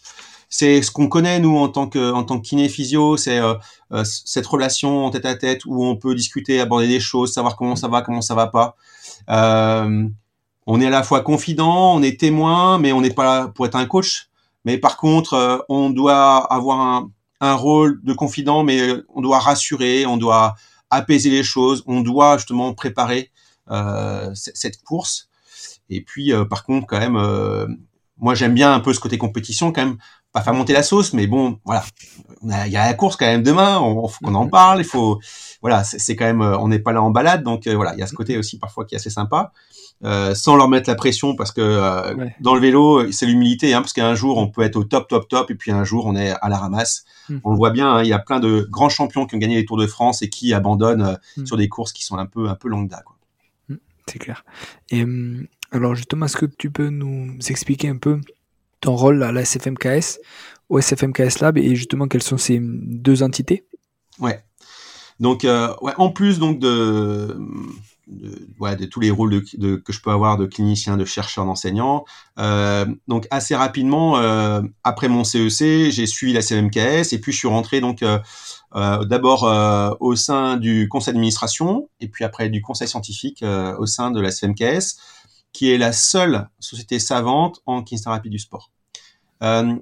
C'est 0.50 0.82
ce 0.82 0.90
qu'on 0.90 1.08
connaît 1.08 1.38
nous 1.38 1.56
en 1.56 1.68
tant 1.68 1.86
que 1.88 2.12
en 2.12 2.24
tant 2.24 2.40
que 2.40 2.46
kiné 2.48 2.68
physio, 2.68 3.16
c'est 3.16 3.38
euh, 3.38 3.54
euh, 3.92 4.04
cette 4.04 4.46
relation 4.46 5.06
en 5.06 5.10
tête 5.10 5.24
à 5.24 5.36
tête 5.36 5.64
où 5.64 5.84
on 5.84 5.96
peut 5.96 6.14
discuter, 6.14 6.60
aborder 6.60 6.88
des 6.88 7.00
choses, 7.00 7.32
savoir 7.32 7.56
comment 7.56 7.76
ça 7.76 7.88
va, 7.88 8.02
comment 8.02 8.20
ça 8.20 8.34
va 8.34 8.48
pas. 8.48 8.76
Euh, 9.30 10.08
on 10.66 10.80
est 10.80 10.86
à 10.86 10.90
la 10.90 11.02
fois 11.04 11.20
confident, 11.22 11.94
on 11.94 12.02
est 12.02 12.18
témoin, 12.18 12.78
mais 12.78 12.92
on 12.92 13.00
n'est 13.00 13.14
pas 13.14 13.24
là 13.24 13.48
pour 13.48 13.64
être 13.66 13.76
un 13.76 13.86
coach. 13.86 14.28
Mais 14.64 14.76
par 14.76 14.96
contre, 14.96 15.34
euh, 15.34 15.58
on 15.68 15.90
doit 15.90 16.52
avoir 16.52 16.80
un, 16.80 17.10
un 17.40 17.54
rôle 17.54 18.00
de 18.02 18.12
confident, 18.12 18.62
mais 18.64 18.80
euh, 18.80 19.06
on 19.14 19.20
doit 19.22 19.38
rassurer, 19.38 20.04
on 20.04 20.16
doit 20.16 20.56
apaiser 20.90 21.30
les 21.30 21.44
choses, 21.44 21.82
on 21.86 22.00
doit 22.00 22.36
justement 22.36 22.74
préparer 22.74 23.30
euh, 23.70 24.30
cette 24.34 24.82
course. 24.82 25.28
Et 25.88 26.02
puis, 26.02 26.32
euh, 26.32 26.44
par 26.44 26.64
contre, 26.64 26.86
quand 26.86 26.98
même, 26.98 27.16
euh, 27.16 27.66
moi 28.20 28.34
j'aime 28.34 28.54
bien 28.54 28.72
un 28.72 28.80
peu 28.80 28.92
ce 28.94 29.00
côté 29.00 29.18
compétition, 29.18 29.72
quand 29.72 29.84
même, 29.84 29.96
pas 30.32 30.42
faire 30.42 30.54
monter 30.54 30.72
la 30.72 30.82
sauce, 30.84 31.12
mais 31.12 31.26
bon, 31.26 31.58
voilà, 31.64 31.82
a- 32.50 32.66
il 32.68 32.72
y 32.72 32.76
a 32.76 32.86
la 32.86 32.94
course 32.94 33.16
quand 33.16 33.26
même 33.26 33.42
demain, 33.42 33.78
on, 33.80 34.06
faut 34.06 34.24
qu'on 34.24 34.34
en 34.36 34.46
parle, 34.48 34.78
il 34.80 34.84
faut, 34.84 35.18
voilà, 35.60 35.82
c'est 35.84 36.14
quand 36.16 36.24
même, 36.26 36.40
euh, 36.42 36.56
on 36.58 36.68
n'est 36.68 36.78
pas 36.78 36.92
là 36.92 37.02
en 37.02 37.10
balade, 37.10 37.42
donc 37.42 37.66
euh, 37.66 37.74
voilà, 37.74 37.94
il 37.94 37.98
y 37.98 38.02
a 38.02 38.06
ce 38.06 38.14
côté 38.14 38.38
aussi 38.38 38.58
parfois 38.58 38.84
qui 38.84 38.94
est 38.94 38.98
assez 38.98 39.10
sympa, 39.10 39.52
euh, 40.04 40.34
sans 40.34 40.54
leur 40.56 40.68
mettre 40.68 40.88
la 40.88 40.94
pression, 40.94 41.34
parce 41.34 41.50
que 41.52 41.60
euh, 41.60 42.14
Ouais. 42.14 42.34
dans 42.40 42.54
le 42.54 42.60
vélo, 42.60 43.10
c'est 43.10 43.26
l'humilité, 43.26 43.74
hein, 43.74 43.80
parce 43.82 43.92
qu'un 43.92 44.14
jour 44.14 44.38
on 44.38 44.46
peut 44.48 44.62
être 44.62 44.76
au 44.76 44.84
top, 44.84 45.08
top, 45.08 45.28
top, 45.28 45.50
et 45.50 45.54
puis 45.56 45.72
un 45.72 45.82
jour 45.84 46.06
on 46.06 46.14
est 46.14 46.30
à 46.40 46.48
la 46.48 46.58
ramasse. 46.58 47.04
Mm. 47.28 47.38
On 47.44 47.50
le 47.50 47.56
voit 47.56 47.70
bien, 47.70 47.90
hein, 47.94 48.02
il 48.02 48.08
y 48.08 48.12
a 48.12 48.18
plein 48.20 48.38
de 48.40 48.68
grands 48.70 48.88
champions 48.88 49.26
qui 49.26 49.34
ont 49.34 49.38
gagné 49.38 49.56
les 49.56 49.64
Tours 49.64 49.78
de 49.78 49.86
France 49.88 50.22
et 50.22 50.28
qui 50.30 50.54
abandonnent 50.54 51.18
Mm. 51.36 51.46
sur 51.46 51.56
des 51.56 51.68
courses 51.68 51.92
qui 51.92 52.04
sont 52.04 52.16
un 52.18 52.26
peu, 52.26 52.48
un 52.48 52.54
peu 52.54 52.68
lambda. 52.68 53.02
Quoi. 53.04 53.16
C'est 54.06 54.18
clair. 54.18 54.44
Et 54.90 55.02
hum, 55.04 55.46
alors 55.72 55.94
justement, 55.94 56.26
est-ce 56.26 56.36
que 56.36 56.46
tu 56.46 56.70
peux 56.70 56.88
nous 56.88 57.36
expliquer 57.48 57.88
un 57.88 57.96
peu 57.96 58.20
ton 58.80 58.96
rôle 58.96 59.22
à 59.22 59.32
la 59.32 59.44
SFMKS, 59.44 60.18
au 60.68 60.78
SFMKS 60.78 61.40
Lab, 61.40 61.58
et 61.58 61.74
justement 61.76 62.08
quelles 62.08 62.22
sont 62.22 62.38
ces 62.38 62.58
deux 62.60 63.22
entités? 63.22 63.64
Ouais. 64.18 64.42
Donc, 65.20 65.44
euh, 65.44 65.74
en 65.98 66.10
plus 66.10 66.38
donc 66.38 66.58
de, 66.58 67.38
tous 68.90 69.00
les 69.00 69.10
rôles 69.10 69.44
que 69.44 69.92
je 69.92 70.00
peux 70.00 70.10
avoir 70.10 70.38
de 70.38 70.46
clinicien, 70.46 70.96
de 70.96 71.04
chercheur, 71.04 71.44
d'enseignant, 71.44 72.06
euh, 72.38 72.86
donc 73.06 73.28
assez 73.30 73.54
rapidement 73.54 74.18
euh, 74.18 74.62
après 74.82 75.08
mon 75.08 75.22
CEC, 75.22 75.90
j'ai 75.90 76.06
suivi 76.06 76.32
la 76.32 76.40
CMKS 76.40 77.12
et 77.12 77.18
puis 77.20 77.32
je 77.32 77.36
suis 77.36 77.48
rentré 77.48 77.80
donc 77.80 78.02
d'abord 78.72 79.96
au 80.00 80.16
sein 80.16 80.56
du 80.56 80.88
conseil 80.88 81.12
d'administration 81.12 81.88
et 82.00 82.08
puis 82.08 82.24
après 82.24 82.48
du 82.48 82.62
conseil 82.62 82.88
scientifique 82.88 83.44
au 83.78 83.84
sein 83.84 84.10
de 84.10 84.20
la 84.22 84.30
CMKS, 84.30 84.96
qui 85.60 85.70
est 85.70 85.76
la 85.76 85.92
seule 85.92 86.48
société 86.58 86.98
savante 86.98 87.60
en 87.66 87.82
kinésithérapie 87.82 88.30
du 88.30 88.38
sport. 88.38 88.70
Euh, 89.42 89.76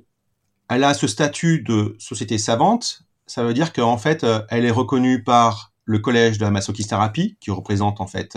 elle 0.68 0.82
a 0.82 0.92
ce 0.92 1.06
statut 1.06 1.62
de 1.62 1.94
société 2.00 2.36
savante, 2.36 3.02
ça 3.28 3.44
veut 3.44 3.54
dire 3.54 3.72
qu'en 3.72 3.96
fait, 3.96 4.24
euh, 4.24 4.42
elle 4.48 4.64
est 4.64 4.72
reconnue 4.72 5.22
par 5.22 5.72
le 5.84 6.00
collège 6.00 6.38
de 6.38 6.44
la 6.44 6.50
massokysthérapie, 6.50 7.36
qui 7.38 7.52
représente 7.52 8.00
en 8.00 8.08
fait 8.08 8.36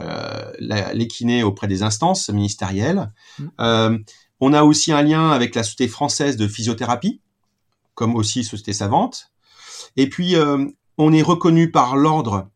euh, 0.00 0.52
la- 0.58 0.92
les 0.94 1.06
kinés 1.06 1.44
auprès 1.44 1.68
des 1.68 1.84
instances 1.84 2.28
ministérielles. 2.28 3.12
Mm. 3.38 3.44
Euh, 3.60 3.98
on 4.40 4.52
a 4.52 4.64
aussi 4.64 4.90
un 4.90 5.02
lien 5.02 5.30
avec 5.30 5.54
la 5.54 5.62
Société 5.62 5.86
française 5.86 6.36
de 6.36 6.48
physiothérapie, 6.48 7.20
comme 7.94 8.16
aussi 8.16 8.42
société 8.42 8.72
savante. 8.72 9.30
Et 9.96 10.08
puis, 10.08 10.34
on 10.98 11.12
est 11.12 11.22
reconnu 11.22 11.70
par 11.70 11.94
l'ordre 11.94 12.48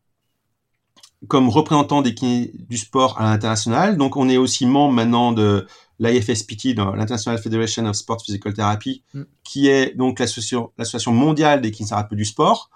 comme 1.27 1.49
représentant 1.49 2.01
des 2.01 2.13
kinés 2.15 2.51
du 2.69 2.77
sport 2.77 3.19
à 3.19 3.23
l'international. 3.25 3.97
Donc, 3.97 4.15
on 4.15 4.29
est 4.29 4.37
aussi 4.37 4.65
membre 4.65 4.93
maintenant 4.93 5.31
de 5.33 5.67
l'IFSPT, 5.99 6.75
l'International 6.75 7.41
Federation 7.41 7.85
of 7.85 7.95
Sport 7.95 8.21
Physical 8.23 8.53
Therapy, 8.53 9.03
Mm. 9.13 9.23
qui 9.43 9.67
est 9.67 9.95
donc 9.95 10.19
l'association 10.19 11.11
mondiale 11.11 11.59
des 11.61 11.71
kinésithérapeutes 11.71 12.17
du 12.17 12.25
sport. 12.25 12.69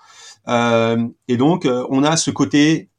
Euh, 0.50 1.08
et 1.30 1.38
donc, 1.38 1.66
euh, 1.66 1.86
on 1.90 2.04
a 2.04 2.18
ce 2.18 2.32
côté 2.32 2.90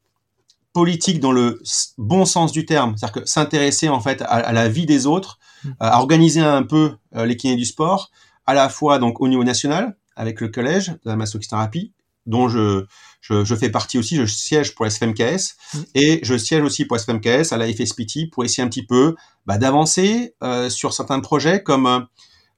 politique 0.73 1.21
dans 1.21 1.31
le 1.33 1.61
bon 1.99 2.25
sens 2.25 2.51
du 2.53 2.65
terme, 2.67 2.95
c'est-à-dire 2.97 3.23
que 3.23 3.29
s'intéresser 3.29 3.89
en 3.89 4.01
fait 4.01 4.23
à, 4.23 4.27
à 4.27 4.53
la 4.53 4.69
vie 4.69 4.87
des 4.87 5.07
autres, 5.07 5.39
Mm. 5.65 5.69
euh, 5.69 5.75
à 5.81 5.99
organiser 5.99 6.41
un 6.41 6.63
peu 6.63 6.97
euh, 7.17 7.27
les 7.27 7.37
kinés 7.37 7.57
du 7.57 7.65
sport, 7.65 8.11
à 8.47 8.55
la 8.55 8.69
fois 8.69 8.99
donc 8.99 9.21
au 9.21 9.29
niveau 9.29 9.45
national 9.45 9.97
avec 10.17 10.41
le 10.41 10.49
collège 10.49 10.89
de 10.89 11.11
la 11.11 11.17
massokysthérapie, 11.17 11.93
dont 12.27 12.49
je, 12.49 12.87
je, 13.25 13.43
je 13.43 13.55
fais 13.55 13.71
partie 13.71 13.99
aussi, 13.99 14.17
je 14.17 14.27
siège 14.27 14.75
pour 14.75 14.87
SFMKS 14.87 15.57
Mm. 15.75 15.79
et 15.95 16.21
je 16.23 16.37
siège 16.37 16.63
aussi 16.63 16.85
pour 16.85 16.99
SFMKS 16.99 17.53
à 17.53 17.57
la 17.57 17.67
FSPT 17.73 18.31
pour 18.31 18.45
essayer 18.45 18.63
un 18.63 18.69
petit 18.69 18.85
peu 18.85 19.15
bah, 19.47 19.57
d'avancer 19.57 20.35
euh, 20.43 20.69
sur 20.69 20.93
certains 20.93 21.21
projets 21.21 21.63
comme 21.63 21.87
euh, 21.87 22.01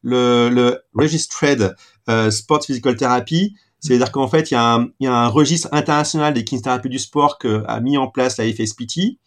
le, 0.03 0.49
le 0.51 0.81
Registered 0.95 1.75
euh, 2.09 2.31
Sport 2.31 2.65
Physical 2.65 2.97
Therapy, 2.97 3.55
c'est-à-dire 3.81 4.11
qu'en 4.11 4.29
fait, 4.29 4.51
il 4.51 4.55
y, 4.55 4.57
a 4.57 4.75
un, 4.75 4.89
il 5.01 5.05
y 5.05 5.07
a 5.07 5.15
un 5.15 5.29
registre 5.29 5.69
international 5.73 6.35
des 6.35 6.45
kinésithérapies 6.45 6.89
du 6.89 6.99
sport 6.99 7.39
que 7.39 7.63
a 7.69 7.81
mis 7.81 7.99
en 7.99 8.09
place 8.09 8.37
la 8.37 8.45
FSPT. 8.45 9.19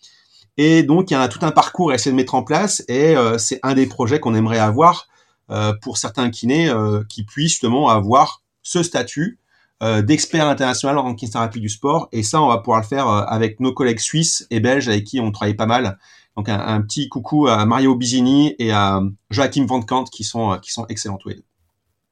Et 0.58 0.84
donc, 0.84 1.12
il 1.12 1.13
y 1.13 1.17
a 1.17 1.27
tout 1.27 1.39
un 1.43 1.51
parcours 1.51 1.91
à 1.91 1.96
essayer 1.96 2.12
de 2.12 2.15
mettre 2.15 2.36
en 2.36 2.43
place. 2.43 2.84
Et 2.88 3.15
euh, 3.15 3.38
c'est 3.38 3.60
un 3.63 3.74
des 3.74 3.86
projets 3.86 4.19
qu'on 4.19 4.36
aimerait 4.36 4.60
avoir 4.60 5.08
euh, 5.50 5.74
pour 5.81 5.98
certains 5.98 6.29
kinés 6.29 6.69
euh, 6.69 7.03
qui 7.08 7.24
puissent 7.24 7.51
justement 7.51 7.89
avoir 7.89 8.43
ce 8.62 8.84
statut 8.84 9.38
euh, 9.83 10.01
d'expert 10.01 10.48
international 10.48 10.98
en 10.98 11.13
kinésithérapie 11.15 11.59
du 11.62 11.69
sport. 11.69 12.09
Et 12.12 12.24
ça, 12.24 12.41
on 12.41 12.48
va 12.48 12.57
pouvoir 12.57 12.81
le 12.81 12.86
faire 12.88 13.07
euh, 13.07 13.21
avec 13.27 13.59
nos 13.59 13.74
collègues 13.74 14.00
suisses 14.00 14.45
et 14.51 14.59
belges 14.59 14.88
avec 14.89 15.05
qui 15.05 15.19
on 15.19 15.31
travaille 15.31 15.55
pas 15.55 15.65
mal. 15.65 15.98
Donc, 16.38 16.48
un, 16.50 16.59
un 16.59 16.81
petit 16.81 17.09
coucou 17.09 17.48
à 17.48 17.65
Mario 17.65 17.95
Bizini 17.95 18.55
et 18.59 18.71
à 18.71 19.01
Joachim 19.29 19.65
Van 19.67 19.81
Kant 19.81 20.03
qui 20.05 20.24
sont, 20.24 20.53
euh, 20.53 20.57
qui 20.57 20.71
sont 20.71 20.86
excellents 20.88 21.17
tous 21.17 21.29
les 21.29 21.36
deux. 21.36 21.43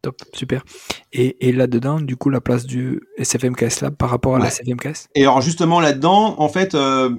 Top, 0.01 0.21
super. 0.33 0.63
Et, 1.11 1.47
et 1.47 1.51
là-dedans, 1.51 1.99
du 1.99 2.15
coup, 2.17 2.29
la 2.29 2.39
place 2.41 2.65
du 2.65 3.01
SFMKS 3.17 3.81
Lab 3.81 3.95
par 3.95 4.09
rapport 4.11 4.35
à 4.35 4.39
la 4.39 4.45
Ouais. 4.45 4.51
SFMKS 4.51 5.07
Et 5.15 5.23
alors 5.23 5.41
justement 5.41 5.79
là-dedans, 5.79 6.35
en 6.39 6.49
fait, 6.49 6.75
euh, 6.75 7.09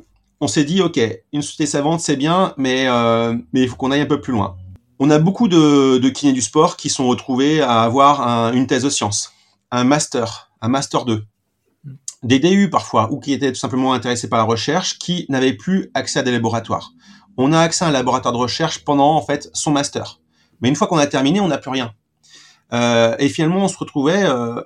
on 0.41 0.47
s'est 0.47 0.63
dit, 0.65 0.81
ok, 0.81 1.01
une 1.33 1.43
société 1.43 1.67
savante, 1.67 2.01
c'est 2.01 2.17
bien, 2.17 2.55
mais 2.57 2.87
euh, 2.89 3.35
mais 3.53 3.63
il 3.63 3.69
faut 3.69 3.75
qu'on 3.77 3.91
aille 3.91 4.01
un 4.03 4.07
peu 4.07 4.21
plus 4.21 4.33
loin. 4.33 4.57
On 5.01 5.11
a 5.11 5.19
beaucoup 5.19 5.49
de, 5.49 5.99
de 5.99 6.09
kinés 6.09 6.33
du 6.33 6.41
sport 6.43 6.77
qui 6.77 6.89
sont 6.89 7.07
retrouvés 7.09 7.61
à 7.61 7.83
avoir 7.83 8.27
un- 8.27 8.53
une 8.53 8.67
thèse 8.69 8.85
de 8.85 8.91
sciences, 8.91 9.33
un 9.71 9.85
master, 9.85 10.51
un 10.61 10.69
master 10.69 11.05
2, 11.05 11.25
des 12.23 12.39
DU 12.39 12.71
parfois, 12.71 13.13
ou 13.13 13.21
qui 13.21 13.33
étaient 13.33 13.53
tout 13.53 13.59
simplement 13.59 13.93
intéressés 13.93 14.29
par 14.29 14.39
la 14.39 14.45
recherche, 14.45 14.99
qui 14.99 15.27
n'avaient 15.29 15.53
plus 15.53 15.91
accès 15.95 16.19
à 16.19 16.23
des 16.23 16.33
laboratoires. 16.33 16.93
On 17.37 17.53
a 17.53 17.61
accès 17.61 17.85
à 17.85 17.89
un 17.89 17.93
laboratoire 17.93 18.33
de 18.33 18.39
recherche 18.39 18.85
pendant 18.85 19.15
en 19.15 19.23
fait 19.23 19.49
son 19.53 19.71
master, 19.71 20.21
mais 20.61 20.69
une 20.69 20.77
fois 20.77 20.87
qu'on 20.87 20.99
a 20.99 21.07
terminé, 21.07 21.41
on 21.41 21.49
n'a 21.49 21.59
plus 21.59 21.71
rien. 21.71 21.93
Euh, 22.73 23.15
et 23.19 23.29
finalement, 23.29 23.65
on 23.65 23.69
se 23.69 23.79
retrouvait 23.79 24.25
euh, 24.25 24.61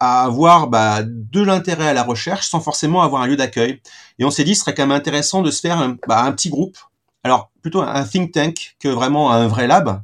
à 0.00 0.22
avoir 0.22 0.68
bah, 0.68 1.00
de 1.02 1.42
l'intérêt 1.42 1.88
à 1.88 1.92
la 1.92 2.02
recherche 2.02 2.48
sans 2.48 2.60
forcément 2.60 3.02
avoir 3.02 3.22
un 3.22 3.26
lieu 3.26 3.36
d'accueil. 3.36 3.80
Et 4.18 4.24
on 4.24 4.30
s'est 4.30 4.44
dit, 4.44 4.54
ce 4.54 4.60
serait 4.60 4.74
quand 4.74 4.86
même 4.86 4.96
intéressant 4.96 5.42
de 5.42 5.50
se 5.50 5.60
faire 5.60 5.78
un, 5.78 5.96
bah, 6.06 6.22
un 6.22 6.32
petit 6.32 6.50
groupe, 6.50 6.78
alors 7.22 7.50
plutôt 7.62 7.82
un 7.82 8.04
think 8.04 8.32
tank 8.32 8.76
que 8.78 8.88
vraiment 8.88 9.32
un 9.32 9.48
vrai 9.48 9.66
lab, 9.66 10.02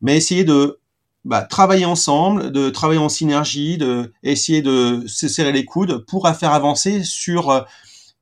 mais 0.00 0.16
essayer 0.16 0.44
de 0.44 0.80
bah, 1.24 1.42
travailler 1.42 1.84
ensemble, 1.84 2.50
de 2.50 2.70
travailler 2.70 2.98
en 3.00 3.08
synergie, 3.08 3.78
de 3.78 4.12
essayer 4.22 4.62
de 4.62 5.04
se 5.06 5.28
serrer 5.28 5.52
les 5.52 5.64
coudes 5.64 6.04
pour 6.06 6.28
faire 6.28 6.52
avancer 6.52 7.04
sur 7.04 7.50
euh, 7.50 7.60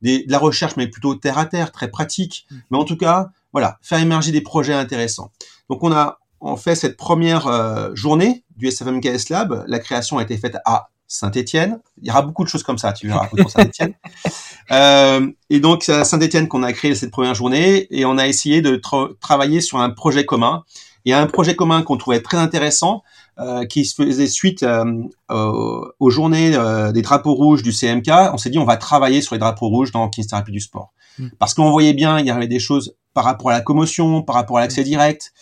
des, 0.02 0.24
de 0.24 0.32
la 0.32 0.38
recherche, 0.38 0.76
mais 0.76 0.86
plutôt 0.86 1.14
terre 1.14 1.38
à 1.38 1.46
terre, 1.46 1.72
très 1.72 1.88
pratique. 1.88 2.46
Mais 2.70 2.78
en 2.78 2.84
tout 2.84 2.96
cas, 2.96 3.30
voilà, 3.52 3.78
faire 3.82 3.98
émerger 3.98 4.32
des 4.32 4.40
projets 4.42 4.74
intéressants. 4.74 5.30
Donc 5.68 5.82
on 5.82 5.92
a 5.92 6.18
en 6.40 6.56
fait 6.56 6.74
cette 6.74 6.96
première 6.96 7.46
euh, 7.46 7.90
journée 7.94 8.44
du 8.56 8.66
SFMKS 8.68 9.28
Lab. 9.30 9.64
La 9.66 9.78
création 9.78 10.18
a 10.18 10.22
été 10.22 10.36
faite 10.36 10.56
à 10.64 10.88
Saint-Étienne. 11.06 11.80
Il 12.00 12.08
y 12.08 12.10
aura 12.10 12.22
beaucoup 12.22 12.44
de 12.44 12.48
choses 12.48 12.62
comme 12.62 12.78
ça, 12.78 12.92
tu 12.92 13.08
verras, 13.08 13.26
pour 13.26 13.50
Saint-Étienne. 13.50 13.94
euh, 14.70 15.28
et 15.50 15.60
donc, 15.60 15.82
c'est 15.82 15.92
à 15.92 16.04
Saint-Étienne 16.04 16.48
qu'on 16.48 16.62
a 16.62 16.72
créé 16.72 16.94
cette 16.94 17.10
première 17.10 17.34
journée 17.34 17.86
et 17.90 18.04
on 18.04 18.16
a 18.16 18.28
essayé 18.28 18.62
de 18.62 18.76
tra- 18.76 19.10
travailler 19.20 19.60
sur 19.60 19.78
un 19.78 19.90
projet 19.90 20.24
commun. 20.24 20.64
Et 21.06 21.14
un 21.14 21.26
projet 21.26 21.56
commun 21.56 21.82
qu'on 21.82 21.96
trouvait 21.96 22.20
très 22.20 22.36
intéressant 22.36 23.02
euh, 23.38 23.64
qui 23.64 23.84
se 23.84 23.94
faisait 23.94 24.26
suite 24.26 24.62
euh, 24.62 25.02
aux 25.28 26.10
journées 26.10 26.50
des 26.92 27.02
drapeaux 27.02 27.32
rouges 27.32 27.62
du 27.62 27.72
CMK. 27.72 28.10
On 28.32 28.36
s'est 28.36 28.50
dit 28.50 28.58
on 28.58 28.64
va 28.64 28.76
travailler 28.76 29.22
sur 29.22 29.34
les 29.34 29.38
drapeaux 29.38 29.68
rouges 29.68 29.92
dans 29.92 30.08
kinésithérapie 30.08 30.52
du 30.52 30.60
sport 30.60 30.92
mm. 31.18 31.28
parce 31.38 31.54
qu'on 31.54 31.70
voyait 31.70 31.94
bien 31.94 32.18
il 32.18 32.26
y 32.26 32.30
avait 32.30 32.48
des 32.48 32.58
choses 32.58 32.96
par 33.14 33.24
rapport 33.24 33.50
à 33.50 33.54
la 33.54 33.60
commotion, 33.60 34.22
par 34.22 34.34
rapport 34.34 34.58
à 34.58 34.60
l'accès 34.60 34.84
direct, 34.84 35.32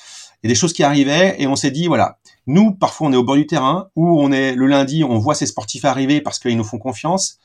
il 0.42 0.46
y 0.46 0.50
a 0.50 0.54
des 0.54 0.58
choses 0.58 0.72
qui 0.72 0.84
arrivaient 0.84 1.34
et 1.38 1.48
on 1.48 1.56
s'est 1.56 1.72
dit 1.72 1.88
voilà 1.88 2.18
nous 2.46 2.72
parfois 2.72 3.08
on 3.08 3.12
est 3.12 3.16
au 3.16 3.24
bord 3.24 3.34
du 3.34 3.46
terrain 3.46 3.88
ou 3.96 4.20
on 4.20 4.30
est 4.30 4.54
le 4.54 4.66
lundi 4.66 5.02
on 5.02 5.18
voit 5.18 5.34
ces 5.34 5.46
sportifs 5.46 5.84
arriver 5.84 6.20
parce 6.20 6.38
qu'ils 6.38 6.56
nous 6.56 6.64
font 6.64 6.78
confiance. 6.78 7.38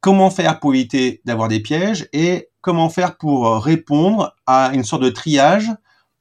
Comment 0.00 0.30
faire 0.30 0.60
pour 0.60 0.74
éviter 0.74 1.20
d'avoir 1.24 1.48
des 1.48 1.60
pièges 1.60 2.08
et 2.12 2.48
comment 2.60 2.88
faire 2.88 3.16
pour 3.16 3.62
répondre 3.62 4.34
à 4.46 4.70
une 4.72 4.84
sorte 4.84 5.02
de 5.02 5.10
triage 5.10 5.70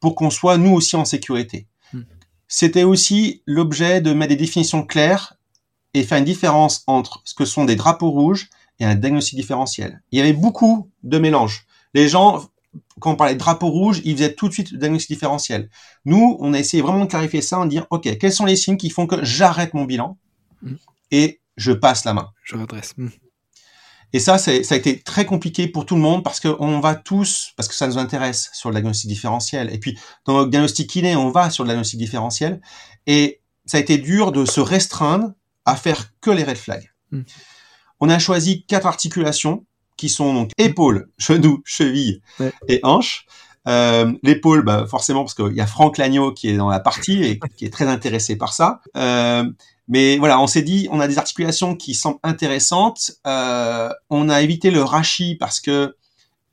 pour 0.04 0.16
qu'on 0.16 0.30
soit 0.30 0.58
nous 0.58 0.74
aussi 0.74 0.98
en 0.98 1.06
sécurité. 1.06 1.66
Hmm. 1.94 2.02
C'était 2.50 2.84
aussi 2.84 3.42
l'objet 3.46 4.02
de 4.02 4.12
mettre 4.12 4.32
des 4.32 4.36
définitions 4.36 4.84
claires 4.86 5.38
et 5.94 6.04
faire 6.04 6.18
une 6.18 6.26
différence 6.26 6.84
entre 6.88 7.22
ce 7.24 7.34
que 7.34 7.46
sont 7.46 7.64
des 7.64 7.78
drapeaux 7.78 8.10
rouges 8.10 8.50
et 8.82 8.86
un 8.86 8.96
diagnostic 8.96 9.38
différentiel. 9.38 10.04
Il 10.12 10.20
y 10.20 10.22
avait 10.22 10.34
beaucoup 10.34 10.90
de 11.04 11.20
mélanges. 11.20 11.66
Les 11.94 12.10
gens, 12.10 12.50
quand 13.00 13.12
on 13.12 13.16
parlait 13.16 13.36
de 13.36 13.40
drapeau 13.40 13.70
rouge, 13.70 14.02
ils 14.04 14.18
faisaient 14.18 14.34
tout 14.34 14.50
de 14.50 14.54
suite 14.54 14.72
le 14.72 14.78
diagnostic 14.78 15.12
différentiel. 15.12 15.70
Nous, 16.04 16.36
on 16.42 16.54
a 16.54 16.60
essayé 16.60 16.84
vraiment 16.84 17.06
de 17.06 17.10
clarifier 17.10 17.42
ça 17.42 17.58
en 17.60 17.66
dire, 17.66 17.88
OK, 17.90 18.18
quels 18.18 18.34
sont 18.34 18.46
les 18.46 18.58
signes 18.58 18.76
qui 18.76 18.90
font 18.90 19.08
que 19.08 19.24
j'arrête 19.24 19.74
mon 19.74 19.86
bilan 19.86 20.18
hmm. 20.64 20.76
et 21.12 21.40
je 21.56 21.72
passe 21.72 22.04
la 22.04 22.14
main. 22.14 22.30
Je 22.44 22.58
redresse. 22.58 22.94
Et 24.14 24.20
ça, 24.20 24.38
ça 24.38 24.52
a 24.52 24.76
été 24.76 25.00
très 25.00 25.26
compliqué 25.26 25.68
pour 25.68 25.88
tout 25.88 25.96
le 25.96 26.02
monde 26.02 26.24
parce 26.24 26.40
qu'on 26.40 26.80
va 26.80 26.96
tous, 26.96 27.52
parce 27.58 27.68
que 27.68 27.74
ça 27.74 27.88
nous 27.88 27.98
intéresse 27.98 28.52
sur 28.54 28.70
le 28.70 28.76
diagnostic 28.76 29.10
différentiel. 29.10 29.74
Et 29.74 29.80
puis, 29.80 29.98
dans 30.26 30.34
notre 30.34 30.52
diagnostic 30.52 30.90
kiné, 30.90 31.16
on 31.16 31.32
va 31.32 31.50
sur 31.50 31.64
le 31.64 31.70
diagnostic 31.70 31.98
différentiel. 31.98 32.62
Et 33.08 33.42
ça 33.66 33.78
a 33.78 33.80
été 33.80 33.98
dur 33.98 34.32
de 34.32 34.46
se 34.46 34.62
restreindre 34.62 35.34
à 35.66 35.76
faire 35.76 36.12
que 36.22 36.30
les 36.30 36.44
red 36.44 36.58
flags. 36.58 36.92
Hmm. 37.12 37.24
On 38.00 38.10
a 38.10 38.20
choisi 38.20 38.66
quatre 38.66 38.86
articulations 38.86 39.66
qui 39.98 40.10
sont 40.10 40.34
donc 40.34 40.52
épaules, 40.58 41.10
genoux, 41.18 41.62
chevilles 41.66 42.22
et 42.68 42.80
hanches. 42.84 43.26
Euh, 43.68 44.12
l'épaule, 44.24 44.64
bah, 44.64 44.86
forcément, 44.88 45.24
parce 45.24 45.34
qu'il 45.34 45.54
y 45.54 45.62
a 45.62 45.68
Franck 45.68 45.98
Lagneau 45.98 46.34
qui 46.34 46.50
est 46.50 46.58
dans 46.58 46.70
la 46.70 46.82
partie 46.82 47.24
et 47.24 47.40
qui 47.56 47.66
est 47.66 47.70
très 47.74 47.88
intéressé 47.88 48.36
par 48.36 48.54
ça. 48.54 48.82
Euh, 48.98 49.50
mais 49.88 50.18
voilà, 50.18 50.40
on 50.40 50.48
s'est 50.48 50.62
dit, 50.62 50.88
on 50.92 51.00
a 51.00 51.08
des 51.08 51.18
articulations 51.18 51.76
qui 51.76 51.94
semblent 51.94 52.20
intéressantes. 52.24 53.12
Euh, 53.28 53.90
on 54.10 54.30
a 54.30 54.42
évité 54.42 54.72
le 54.72 54.82
rachis 54.82 55.36
parce 55.36 55.60
que 55.60 55.96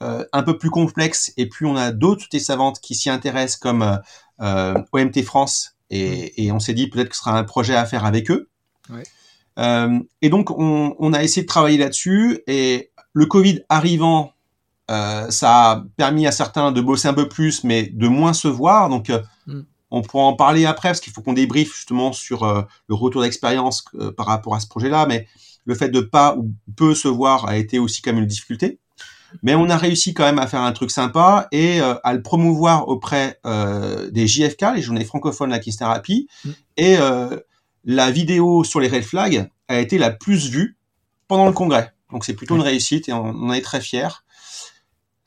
euh, 0.02 0.24
un 0.32 0.42
peu 0.42 0.58
plus 0.58 0.70
complexe 0.70 1.32
et 1.36 1.46
plus 1.46 1.66
on 1.66 1.76
a 1.76 1.92
d'autres 1.92 2.26
et 2.32 2.38
savantes 2.40 2.80
qui 2.80 2.94
s'y 2.94 3.10
intéressent 3.10 3.60
comme 3.60 4.00
euh, 4.40 4.82
OMT 4.92 5.22
France 5.22 5.76
et, 5.90 6.44
et 6.44 6.52
on 6.52 6.58
s'est 6.58 6.74
dit 6.74 6.88
peut-être 6.88 7.10
que 7.10 7.14
ce 7.14 7.20
sera 7.20 7.38
un 7.38 7.44
projet 7.44 7.76
à 7.76 7.84
faire 7.84 8.04
avec 8.04 8.30
eux. 8.30 8.48
Ouais. 8.88 9.04
et 10.20 10.30
donc 10.30 10.50
on, 10.50 10.96
on, 10.98 11.12
a 11.12 11.22
essayé 11.22 11.42
de 11.42 11.46
travailler 11.46 11.78
là-dessus 11.78 12.40
et 12.48 12.90
le 13.12 13.26
Covid 13.26 13.60
arrivant, 13.68 14.32
ça 14.88 15.70
a 15.70 15.84
permis 15.96 16.26
à 16.26 16.32
certains 16.32 16.72
de 16.72 16.80
bosser 16.80 17.06
un 17.06 17.14
peu 17.14 17.28
plus 17.28 17.62
mais 17.62 17.84
de 17.84 18.08
moins 18.08 18.32
se 18.32 18.48
voir. 18.48 18.88
Donc 18.88 19.12
mm. 19.46 19.60
On 19.90 20.02
pourra 20.02 20.24
en 20.24 20.34
parler 20.34 20.66
après 20.66 20.90
parce 20.90 21.00
qu'il 21.00 21.12
faut 21.12 21.22
qu'on 21.22 21.32
débriefe 21.32 21.74
justement 21.74 22.12
sur 22.12 22.44
euh, 22.44 22.62
le 22.88 22.94
retour 22.94 23.22
d'expérience 23.22 23.84
euh, 23.94 24.12
par 24.12 24.26
rapport 24.26 24.54
à 24.54 24.60
ce 24.60 24.68
projet-là. 24.68 25.06
Mais 25.06 25.26
le 25.64 25.74
fait 25.74 25.88
de 25.88 26.00
pas 26.00 26.36
ou 26.36 26.52
peu 26.76 26.94
se 26.94 27.08
voir 27.08 27.46
a 27.46 27.56
été 27.56 27.78
aussi 27.78 28.02
quand 28.02 28.12
même 28.12 28.22
une 28.22 28.28
difficulté. 28.28 28.78
Mais 29.42 29.54
on 29.54 29.68
a 29.70 29.76
réussi 29.76 30.12
quand 30.12 30.24
même 30.24 30.40
à 30.40 30.46
faire 30.46 30.62
un 30.62 30.72
truc 30.72 30.90
sympa 30.90 31.48
et 31.52 31.80
euh, 31.80 31.94
à 32.02 32.14
le 32.14 32.22
promouvoir 32.22 32.88
auprès 32.88 33.38
des 34.10 34.26
JFK, 34.26 34.74
les 34.74 34.82
journées 34.82 35.04
francophones 35.04 35.50
de 35.50 35.54
la 35.54 35.60
thérapie. 35.60 36.28
Mm. 36.44 36.50
Et 36.78 36.96
la 37.84 38.10
vidéo 38.10 38.64
sur 38.64 38.80
les 38.80 38.88
red 38.88 39.04
flags 39.04 39.48
a 39.68 39.78
été 39.78 39.98
la 39.98 40.10
plus 40.10 40.50
vue 40.50 40.76
pendant 41.28 41.46
le 41.46 41.52
congrès. 41.52 41.92
Donc 42.10 42.24
c'est 42.24 42.34
plutôt 42.34 42.56
une 42.56 42.62
réussite 42.62 43.08
et 43.08 43.12
on, 43.12 43.24
on 43.24 43.52
est 43.52 43.60
très 43.60 43.80
fiers. 43.80 44.08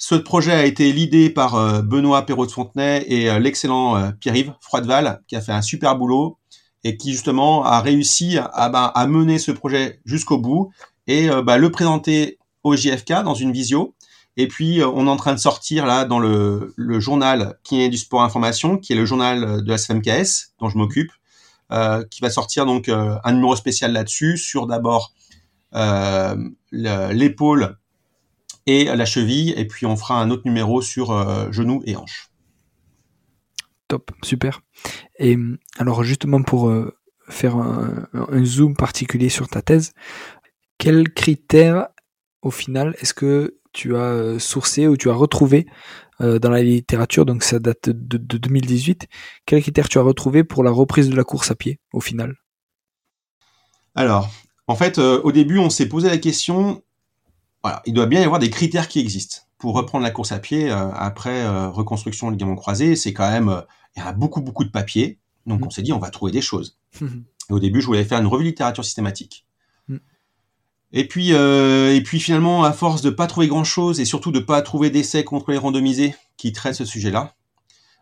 Ce 0.06 0.16
projet 0.16 0.52
a 0.52 0.66
été 0.66 0.92
l'idée 0.92 1.30
par 1.30 1.56
euh, 1.56 1.82
Benoît 1.82 2.26
Perrault 2.26 2.46
de 2.46 2.52
Fontenay 2.52 3.06
et 3.08 3.30
euh, 3.30 3.40
l'excellent 3.40 3.96
euh, 3.96 4.12
Pierre-Yves 4.12 4.52
Froideval, 4.60 5.22
qui 5.30 5.38
a 5.38 5.42
fait 5.42 5.54
un 5.54 5.62
super 5.62 5.96
boulot 5.96 6.38
et 6.84 6.98
qui 6.98 7.14
justement 7.14 7.64
a 7.64 7.80
réussi 7.80 8.38
à, 8.38 8.48
à 8.48 9.08
mener 9.08 9.40
ce 9.40 9.54
projet 9.54 10.02
jusqu'au 10.04 10.38
bout 10.38 10.72
et 11.08 11.30
bah, 11.46 11.58
le 11.58 11.72
présenter 11.72 12.38
au 12.64 12.76
JFK 12.76 13.24
dans 13.24 13.34
une 13.34 13.54
visio. 13.54 13.96
Et 14.36 14.50
puis 14.50 14.82
on 14.84 15.08
est 15.08 15.10
en 15.10 15.16
train 15.16 15.34
de 15.34 15.40
sortir 15.40 15.86
là 15.86 16.04
dans 16.04 16.20
le, 16.20 16.74
journal 17.00 17.58
qui 17.64 17.82
est 17.82 17.88
du 17.88 17.98
sport 17.98 18.24
information, 18.24 18.78
qui 18.78 18.92
est 18.92 18.98
le 18.98 19.06
journal 19.06 19.64
de 19.64 19.70
la 19.70 19.78
SFMKS 19.78 20.52
dont 20.60 20.68
je 20.68 20.78
m'occupe, 20.78 21.12
qui 22.12 22.20
va 22.22 22.30
sortir 22.30 22.66
donc 22.66 22.90
un 22.90 23.32
numéro 23.32 23.56
spécial 23.56 23.94
là-dessus 23.94 24.36
sur 24.36 24.68
d'abord 24.68 25.14
l'épaule 26.74 27.78
et 28.66 28.86
la 28.86 29.06
cheville, 29.06 29.54
et 29.58 29.66
puis 29.66 29.86
on 29.86 29.96
fera 29.96 30.22
un 30.22 30.30
autre 30.30 30.44
numéro 30.46 30.82
sur 30.82 31.12
euh, 31.12 31.52
genoux 31.52 31.82
et 31.86 31.96
hanches. 31.96 32.30
Top, 33.88 34.12
super. 34.24 34.62
Et 35.20 35.38
alors 35.78 36.04
justement 36.04 36.42
pour 36.42 36.70
euh, 36.70 36.98
faire 37.30 37.58
un, 37.58 38.08
zoom 38.44 38.76
particulier 38.76 39.30
sur 39.30 39.48
ta 39.48 39.62
thèse, 39.62 39.94
quels 40.78 41.12
critères 41.14 41.90
au 42.42 42.52
final 42.52 42.96
est-ce 43.00 43.14
que 43.14 43.60
tu 43.74 43.96
as 43.96 44.02
euh, 44.02 44.40
sourcé 44.40 44.88
ou 44.88 44.98
tu 44.98 45.10
as 45.10 45.14
retrouvé 45.14 45.66
dans 46.20 46.52
la 46.52 46.64
littérature, 46.64 47.26
donc 47.26 47.44
ça 47.44 47.60
date 47.60 47.90
de, 47.90 48.18
de 48.18 48.38
2018, 48.38 49.08
quels 49.46 49.62
critères 49.62 49.90
tu 49.90 49.98
as 49.98 50.04
retrouvé 50.04 50.46
pour 50.46 50.64
la 50.64 50.72
reprise 50.72 51.10
de 51.10 51.16
la 51.18 51.26
course 51.26 51.52
à 51.52 51.56
pied 51.56 51.82
au 51.92 52.00
final? 52.00 52.36
Alors, 53.94 54.30
en 54.68 54.76
fait, 54.76 55.00
au 55.00 55.34
début, 55.34 55.58
on 55.58 55.70
s'est 55.70 55.90
posé 55.90 56.08
la 56.08 56.18
question 56.18 56.82
voilà, 57.64 57.82
il 57.86 57.94
doit 57.94 58.08
bien 58.08 58.22
y 58.22 58.24
avoir 58.24 58.40
des 58.40 58.50
critères 58.50 58.88
qui 58.88 59.00
existent 59.00 59.38
pour 59.58 59.76
reprendre 59.76 60.04
la 60.04 60.12
course 60.12 60.34
à 60.34 60.40
pied 60.40 60.70
euh, 60.70 60.92
après 60.92 61.44
euh, 61.44 61.70
reconstruction 61.70 62.30
ligament 62.30 62.56
croisé. 62.56 62.98
C'est 62.98 63.14
quand 63.14 63.30
même, 63.30 63.48
euh, 63.48 63.62
il 63.96 64.04
y 64.04 64.06
a 64.06 64.12
beaucoup 64.12 64.42
beaucoup 64.42 64.66
de 64.66 64.70
papiers, 64.70 65.20
donc 65.46 65.62
mm. 65.62 65.64
on 65.64 65.70
s'est 65.70 65.82
dit 65.82 65.94
on 65.94 66.00
va 66.00 66.10
trouver 66.10 66.34
des 66.34 66.42
choses. 66.42 66.78
Et 67.02 67.54
au 67.54 67.60
début, 67.60 67.82
je 67.82 67.86
voulais 67.86 68.04
faire 68.04 68.20
une 68.20 68.28
revue 68.28 68.44
de 68.44 68.50
littérature 68.50 68.84
systématique. 68.84 69.46
Mm. 69.88 69.98
Et 70.92 71.08
puis, 71.08 71.32
et 71.32 72.04
puis 72.04 72.20
finalement, 72.20 72.66
à 72.66 72.74
force 72.74 73.02
de 73.02 73.10
pas 73.10 73.26
trouver 73.26 73.48
grand 73.48 73.64
chose 73.64 74.00
et 74.00 74.06
surtout 74.06 74.32
de 74.32 74.40
pas 74.40 74.62
trouver 74.62 74.92
d'essais 74.92 75.24
contre 75.24 75.50
les 75.52 75.58
randomisés 75.58 76.14
qui 76.38 76.52
traitent 76.52 76.76
ce 76.76 76.86
sujet-là, 76.86 77.34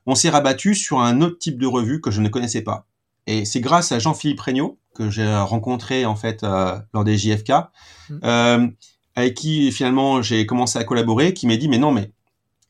on 0.07 0.15
s'est 0.15 0.29
rabattu 0.29 0.75
sur 0.75 0.99
un 0.99 1.21
autre 1.21 1.37
type 1.37 1.57
de 1.57 1.67
revue 1.67 2.01
que 2.01 2.11
je 2.11 2.19
ne 2.19 2.27
connaissais 2.27 2.63
pas. 2.63 2.87
Et 3.27 3.45
c'est 3.45 3.61
grâce 3.61 3.93
à 3.93 3.99
Jean-Philippe 3.99 4.41
Regnault 4.41 4.77
que 4.93 5.09
j'ai 5.09 5.33
rencontré 5.37 6.05
en 6.05 6.17
fait 6.17 6.41
lors 6.41 7.03
des 7.05 7.17
JFK. 7.17 7.51
Mm 8.09 8.71
avec 9.15 9.35
qui 9.35 9.71
finalement 9.71 10.21
j'ai 10.21 10.45
commencé 10.45 10.79
à 10.79 10.83
collaborer, 10.83 11.33
qui 11.33 11.47
m'a 11.47 11.57
dit 11.57 11.67
mais 11.67 11.77
non 11.77 11.91
mais 11.91 12.11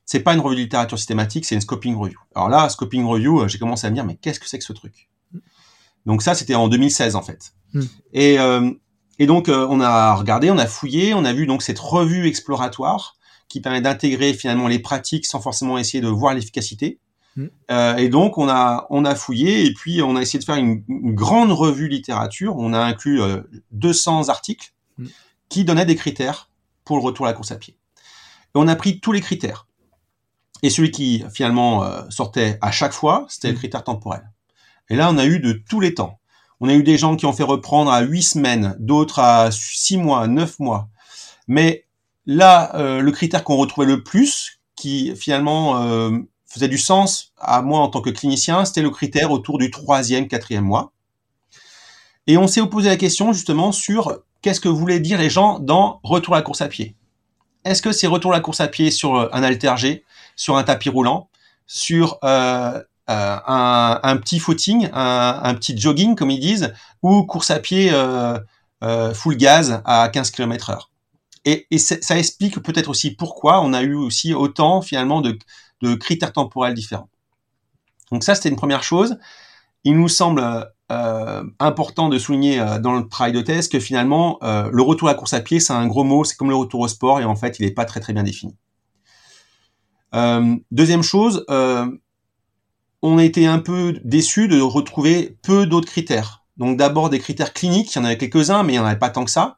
c'est 0.06 0.22
pas 0.22 0.34
une 0.34 0.42
revue 0.42 0.56
de 0.56 0.62
littérature 0.62 0.98
systématique, 0.98 1.46
c'est 1.46 1.56
une 1.56 1.62
scoping 1.62 1.96
review. 1.96 2.20
Alors 2.36 2.50
là, 2.50 2.68
scoping 2.68 3.06
review, 3.06 3.42
euh, 3.42 3.48
j'ai 3.48 3.60
commencé 3.60 3.88
à 3.88 3.90
me 3.90 3.96
dire 3.96 4.06
mais 4.06 4.16
qu'est-ce 4.16 4.40
que 4.40 4.48
c'est 4.48 4.60
que 4.60 4.66
ce 4.66 4.74
truc? 4.74 5.10
Donc 6.06 6.22
ça 6.22 6.34
c'était 6.34 6.56
en 6.56 6.68
2016 6.68 7.16
en 7.16 7.22
fait. 7.22 7.54
Hmm. 7.74 7.84
Et 8.14 8.40
euh, 8.40 8.72
et 9.20 9.28
donc 9.28 9.50
euh, 9.50 9.68
on 9.70 9.80
a 9.80 10.16
regardé, 10.16 10.50
on 10.50 10.58
a 10.58 10.66
fouillé, 10.66 11.14
on 11.14 11.26
a 11.26 11.34
vu 11.34 11.46
donc 11.46 11.62
cette 11.62 11.80
revue 11.80 12.28
exploratoire 12.28 13.16
qui 13.48 13.62
permet 13.62 13.82
d'intégrer 13.82 14.34
finalement 14.34 14.68
les 14.68 14.80
pratiques 14.80 15.26
sans 15.26 15.42
forcément 15.42 15.78
essayer 15.78 16.02
de 16.02 16.08
voir 16.08 16.34
l'efficacité. 16.34 17.00
Hmm. 17.36 17.48
Euh, 17.70 17.96
et 17.98 18.10
donc 18.10 18.38
on 18.38 18.50
a 18.50 18.88
on 18.90 19.06
a 19.06 19.16
fouillé 19.16 19.66
et 19.66 19.74
puis 19.74 20.02
on 20.02 20.16
a 20.16 20.22
essayé 20.22 20.40
de 20.40 20.44
faire 20.44 20.56
une, 20.56 20.84
une 20.90 21.14
grande 21.14 21.52
revue 21.52 21.88
littérature. 21.88 22.56
On 22.58 22.74
a 22.74 22.80
inclus 22.80 23.22
200 23.72 24.30
articles. 24.30 24.74
Hmm 24.98 25.06
qui 25.52 25.66
donnait 25.66 25.86
des 25.86 25.98
critères 25.98 26.50
pour 26.86 26.98
le 26.98 27.04
retour 27.04 27.28
à 27.28 27.30
la 27.30 27.34
course 27.34 27.52
à 27.52 27.58
pied. 27.58 27.76
Et 27.98 28.56
on 28.56 28.68
a 28.68 28.76
pris 28.76 29.00
tous 29.02 29.12
les 29.12 29.22
critères. 29.22 29.68
Et 30.64 30.70
celui 30.70 30.92
qui 30.92 31.24
finalement 31.34 31.84
euh, 31.84 32.02
sortait 32.10 32.58
à 32.62 32.72
chaque 32.72 32.94
fois, 32.94 33.26
c'était 33.28 33.50
le 33.50 33.56
mmh. 33.56 33.58
critère 33.58 33.84
temporel. 33.84 34.32
Et 34.90 34.96
là, 34.96 35.10
on 35.12 35.18
a 35.18 35.26
eu 35.26 35.40
de 35.40 35.52
tous 35.54 35.82
les 35.82 35.94
temps. 35.94 36.20
On 36.62 36.70
a 36.70 36.74
eu 36.74 36.84
des 36.84 36.98
gens 36.98 37.16
qui 37.16 37.26
ont 37.26 37.34
fait 37.34 37.44
reprendre 37.44 37.92
à 37.92 38.02
huit 38.02 38.24
semaines, 38.24 38.76
d'autres 38.80 39.20
à 39.20 39.50
six 39.52 39.98
mois, 39.98 40.28
neuf 40.28 40.58
mois. 40.60 40.88
Mais 41.48 41.86
là, 42.26 42.74
euh, 42.76 43.02
le 43.02 43.12
critère 43.12 43.44
qu'on 43.44 43.58
retrouvait 43.58 43.88
le 43.88 44.04
plus, 44.04 44.62
qui 44.76 45.16
finalement 45.16 45.82
euh, 45.82 46.18
faisait 46.46 46.68
du 46.70 46.78
sens 46.78 47.34
à 47.38 47.62
moi 47.62 47.80
en 47.80 47.90
tant 47.90 48.02
que 48.02 48.10
clinicien, 48.10 48.64
c'était 48.64 48.82
le 48.82 48.90
critère 48.90 49.32
autour 49.32 49.58
du 49.58 49.70
troisième, 49.70 50.28
quatrième 50.28 50.66
mois. 50.66 50.94
Et 52.28 52.38
on 52.38 52.48
s'est 52.48 52.62
opposé 52.62 52.90
la 52.90 52.98
question 52.98 53.34
justement 53.34 53.72
sur 53.72 54.20
qu'est-ce 54.42 54.62
que 54.62 54.70
voulaient 54.70 55.00
dire 55.00 55.20
les 55.20 55.30
gens 55.30 55.60
dans 55.60 56.00
retour 56.04 56.36
à 56.36 56.38
la 56.38 56.44
course 56.44 56.62
à 56.62 56.68
pied 56.68 56.96
Est-ce 57.66 57.82
que 57.82 57.92
c'est 57.92 58.08
retour 58.08 58.32
à 58.32 58.36
la 58.36 58.42
course 58.42 58.62
à 58.62 58.68
pied 58.68 58.92
sur 58.92 59.16
euh, 59.16 59.30
un 59.32 59.44
halter 59.44 60.04
sur 60.36 60.58
un 60.58 60.64
tapis 60.64 60.90
roulant, 60.90 61.30
sur 61.68 62.20
euh, 62.24 62.82
euh, 63.10 63.38
un, 63.46 64.18
petit 64.18 64.40
footing, 64.40 64.90
un, 64.94 65.54
petit 65.56 65.78
jogging 65.78 66.16
comme 66.16 66.32
ils 66.32 66.40
disent, 66.40 66.74
ou 67.02 67.24
course 67.24 67.52
à 67.52 67.60
pied 67.60 67.92
full 69.14 69.38
gaz 69.38 69.82
à 69.86 70.10
15 70.10 70.32
km 70.32 70.70
heure? 70.70 70.90
Et, 71.44 71.68
ça 71.78 72.18
explique 72.18 72.60
peut-être 72.62 72.90
aussi 72.90 73.12
pourquoi 73.12 73.62
on 73.62 73.74
a 73.74 73.82
eu 73.82 73.96
aussi 73.96 74.34
autant 74.34 74.82
finalement 74.82 75.22
de 75.22 75.96
critères 75.96 76.34
temporels 76.34 76.74
différents. 76.74 77.10
Donc 78.12 78.24
ça, 78.24 78.36
c'était 78.36 78.50
une 78.50 78.56
première 78.56 78.84
chose. 78.84 79.18
Il 79.84 79.98
nous 79.98 80.08
semble 80.08 80.72
important 81.60 82.10
de 82.10 82.18
souligner 82.18 82.58
dans 82.82 82.94
le 82.94 83.08
travail 83.08 83.32
de 83.32 83.42
thèse 83.42 83.70
que 83.70 83.80
finalement, 83.80 84.40
le 84.42 84.82
retour 84.82 85.08
à 85.08 85.12
la 85.12 85.18
course 85.18 85.34
à 85.34 85.40
pied, 85.40 85.60
c'est 85.60 85.74
un 85.74 85.88
gros 85.88 86.04
mot, 86.04 86.24
c'est 86.24 86.36
comme 86.36 86.50
le 86.50 86.56
retour 86.56 86.82
au 86.82 86.88
sport, 86.88 87.20
et 87.20 87.26
en 87.26 87.36
fait, 87.36 87.60
il 87.60 87.66
n'est 87.66 87.72
pas 87.72 87.86
très 87.86 88.00
très 88.00 88.14
bien 88.14 88.24
défini. 88.24 88.56
deuxième 90.72 91.04
chose, 91.04 91.46
on 93.02 93.18
a 93.18 93.24
été 93.24 93.48
un 93.48 93.60
peu 93.60 94.00
déçu 94.04 94.48
de 94.48 94.60
retrouver 94.62 95.38
peu 95.42 95.66
d'autres 95.66 95.88
critères. 95.88 96.44
Donc 96.58 96.78
d'abord 96.78 97.10
des 97.10 97.20
critères 97.20 97.54
cliniques, 97.54 97.96
il 97.96 97.98
y 97.98 98.02
en 98.02 98.06
avait 98.06 98.18
quelques-uns, 98.18 98.64
mais 98.64 98.74
il 98.74 98.76
n'y 98.76 98.80
en 98.80 98.86
avait 98.86 99.00
pas 99.00 99.10
tant 99.10 99.26
que 99.26 99.32
ça. 99.32 99.58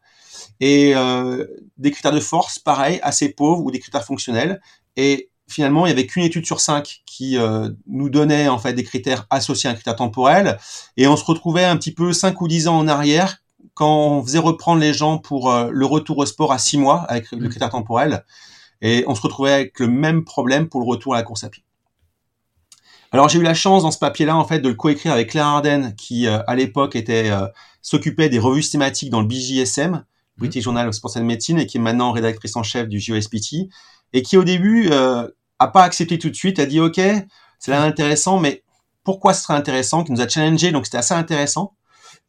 Et 0.60 0.96
euh, 0.96 1.46
des 1.78 1.92
critères 1.92 2.14
de 2.14 2.20
force, 2.20 2.60
pareil, 2.60 3.00
assez 3.04 3.30
pauvres, 3.30 3.64
ou 3.64 3.72
des 3.72 3.80
critères 3.80 4.06
fonctionnels. 4.06 4.62
Et 4.96 5.30
finalement, 5.48 5.86
il 5.86 5.90
y 5.90 5.92
avait 5.92 6.06
qu'une 6.06 6.24
étude 6.24 6.46
sur 6.46 6.60
cinq 6.60 7.02
qui 7.06 7.38
euh, 7.38 7.70
nous 7.88 8.10
donnait 8.10 8.48
en 8.48 8.58
fait 8.58 8.74
des 8.74 8.84
critères 8.84 9.28
associés 9.30 9.70
à 9.70 9.74
un 9.74 9.76
critère 9.76 9.96
temporel. 9.96 10.58
Et 10.98 11.08
on 11.08 11.16
se 11.16 11.26
retrouvait 11.26 11.66
un 11.66 11.78
petit 11.78 11.94
peu 11.94 12.14
cinq 12.14 12.42
ou 12.42 12.48
dix 12.48 12.68
ans 12.68 12.78
en 12.78 12.88
arrière 12.88 13.38
quand 13.74 14.08
on 14.08 14.24
faisait 14.24 14.40
reprendre 14.40 14.82
les 14.82 14.94
gens 14.94 15.18
pour 15.18 15.52
euh, 15.52 15.70
le 15.72 15.86
retour 15.86 16.18
au 16.18 16.26
sport 16.26 16.52
à 16.52 16.58
six 16.58 16.78
mois 16.78 17.02
avec 17.10 17.32
le 17.32 17.38
mmh. 17.38 17.50
critère 17.50 17.70
temporel. 17.70 18.26
Et 18.82 19.04
on 19.08 19.16
se 19.16 19.22
retrouvait 19.22 19.54
avec 19.54 19.80
le 19.80 19.88
même 19.88 20.24
problème 20.26 20.68
pour 20.68 20.82
le 20.82 20.88
retour 20.88 21.16
à 21.16 21.18
la 21.18 21.24
course 21.24 21.44
à 21.44 21.50
pied. 21.50 21.64
Alors 23.12 23.30
j'ai 23.30 23.40
eu 23.40 23.44
la 23.44 23.54
chance 23.54 23.84
dans 23.84 23.92
ce 23.92 24.00
papier-là 24.00 24.36
en 24.36 24.44
fait 24.44 24.60
de 24.60 24.68
le 24.68 24.74
coécrire 24.74 25.14
avec 25.14 25.30
Claire 25.30 25.46
Arden 25.46 25.94
qui 25.96 26.28
euh, 26.28 26.40
à 26.48 26.56
l'époque 26.56 26.96
était 26.96 27.30
euh, 27.30 27.48
s'occupait 27.82 28.28
des 28.28 28.40
revues 28.40 28.64
thématiques 28.64 29.12
dans 29.12 29.22
le 29.22 29.28
BJSM. 29.28 30.04
British 30.38 30.64
Journal 30.64 30.88
of 30.88 30.96
Sports 30.96 31.18
and 31.18 31.26
Medicine, 31.26 31.60
et 31.60 31.68
qui 31.68 31.78
est 31.78 31.80
maintenant 31.82 32.12
rédactrice 32.12 32.56
en 32.56 32.64
chef 32.64 32.88
du 32.88 33.00
JOSPT, 33.00 33.70
et 34.14 34.22
qui 34.22 34.38
au 34.38 34.44
début 34.44 34.90
euh, 34.92 35.28
a 35.60 35.68
pas 35.68 35.84
accepté 35.84 36.18
tout 36.20 36.30
de 36.30 36.36
suite, 36.36 36.60
a 36.60 36.66
dit 36.66 36.80
ok, 36.80 37.00
c'est 37.60 37.72
là 37.72 37.84
intéressant, 37.84 38.40
mais 38.40 38.64
pourquoi 39.04 39.34
ce 39.34 39.44
serait 39.44 39.56
intéressant, 39.56 40.04
qui 40.04 40.12
nous 40.12 40.22
a 40.22 40.28
challengé, 40.28 40.72
donc 40.72 40.86
c'était 40.86 40.98
assez 40.98 41.14
intéressant. 41.14 41.74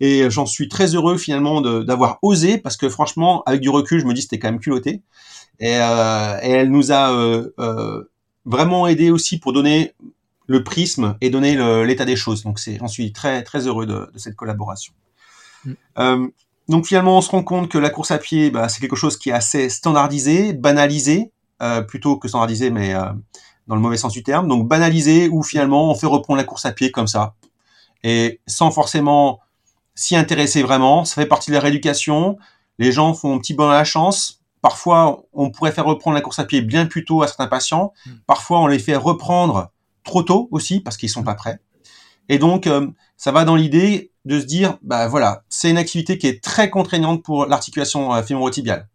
Et 0.01 0.29
j'en 0.29 0.45
suis 0.45 0.69
très 0.69 0.97
heureux 0.97 1.17
finalement 1.17 1.61
d'avoir 1.61 2.19
osé, 2.23 2.59
parce 2.59 2.77
que 2.77 2.89
franchement, 2.89 3.45
avec 3.47 3.61
du 3.61 3.69
recul, 3.69 4.01
je 4.01 4.07
me 4.07 4.13
dis 4.13 4.23
c'était 4.23 4.41
quand 4.41 4.51
même 4.51 4.61
culotté. 4.61 5.03
Et, 5.61 5.77
euh, 5.77 6.39
et 6.43 6.51
elle 6.51 6.71
nous 6.71 6.91
a 6.91 7.13
euh, 7.13 8.11
vraiment 8.45 8.89
aidé 8.89 9.11
aussi 9.11 9.39
pour 9.39 9.53
donner 9.53 9.93
le 10.47 10.65
prisme 10.65 11.17
et 11.21 11.31
donner 11.31 11.85
l'état 11.85 12.05
des 12.05 12.17
choses. 12.17 12.43
Donc 12.43 12.59
c'est, 12.59 12.77
j'en 12.79 12.89
suis 12.89 13.13
très 13.13 13.43
très 13.45 13.67
heureux 13.67 13.87
de, 13.87 14.11
de 14.13 14.19
cette 14.19 14.35
collaboration. 14.35 14.93
Mm. 15.65 15.73
Euh, 15.99 16.29
donc 16.69 16.87
finalement, 16.87 17.19
on 17.19 17.21
se 17.21 17.31
rend 17.31 17.43
compte 17.43 17.71
que 17.71 17.79
la 17.79 17.91
course 17.91 18.11
à 18.11 18.19
pied, 18.19 18.51
bah, 18.51 18.69
c'est 18.69 18.81
quelque 18.81 18.97
chose 18.97 19.17
qui 19.19 19.31
est 19.31 19.35
assez 19.35 19.69
standardisé, 19.69 20.53
banalisé, 20.53 21.31
euh, 21.63 21.83
plutôt 21.83 22.17
que 22.17 22.29
standardisé, 22.29 22.71
mais 22.71 22.95
euh, 22.95 23.05
dans 23.67 23.75
le 23.75 23.81
mauvais 23.81 23.97
sens 23.97 24.13
du 24.13 24.23
terme. 24.23 24.49
Donc 24.49 24.69
banalisé, 24.69 25.29
où 25.29 25.43
finalement 25.43 25.91
on 25.91 25.95
fait 25.95 26.07
reprendre 26.07 26.37
la 26.37 26.45
course 26.45 26.67
à 26.67 26.73
pied 26.73 26.91
comme 26.91 27.07
ça, 27.07 27.35
et 28.03 28.41
sans 28.47 28.71
forcément 28.71 29.41
s'y 29.95 30.17
intéresser 30.17 30.63
vraiment. 30.63 31.05
Ça 31.05 31.15
fait 31.23 31.27
partie 31.27 31.51
de 31.51 31.55
la 31.55 31.61
rééducation. 31.61 32.39
Les 32.79 32.93
gens 32.93 33.15
font 33.15 33.37
un 33.37 33.39
petit 33.39 33.55
bon 33.55 33.69
à 33.69 33.75
la 33.75 33.85
chance. 33.85 34.41
Parfois, 34.61 35.23
on 35.33 35.51
pourrait 35.51 35.73
faire 35.73 35.85
reprendre 35.85 36.15
la 36.15 36.21
course 36.21 36.39
à 36.39 36.45
pied 36.45 36.63
bien 36.63 36.87
plus 36.87 37.05
tôt 37.05 37.23
à 37.23 37.27
certains 37.27 37.47
patients. 37.47 37.93
Mm. 38.07 38.11
Parfois, 38.27 38.61
on 38.61 38.67
les 38.67 38.79
fait 38.79 38.97
reprendre 38.97 39.71
trop 40.05 40.23
tôt 40.23 40.49
aussi 40.51 40.81
parce 40.81 40.97
qu'ils 40.97 41.11
sont 41.11 41.23
pas 41.23 41.35
prêts. 41.35 41.61
Et 42.29 42.39
donc, 42.39 42.67
euh, 42.67 42.87
ça 43.17 43.33
va 43.33 43.45
dans 43.45 43.57
l'idée 43.57 44.11
de 44.25 44.41
se 44.41 44.47
dire, 44.47 44.79
bah 44.83 45.09
voilà, 45.09 45.45
c'est 45.49 45.71
une 45.71 45.77
activité 45.77 46.17
qui 46.19 46.27
est 46.27 46.43
très 46.43 46.71
contraignante 46.71 47.23
pour 47.23 47.47
l'articulation 47.47 48.15
euh, 48.15 48.23
fémorotibiale. 48.23 48.89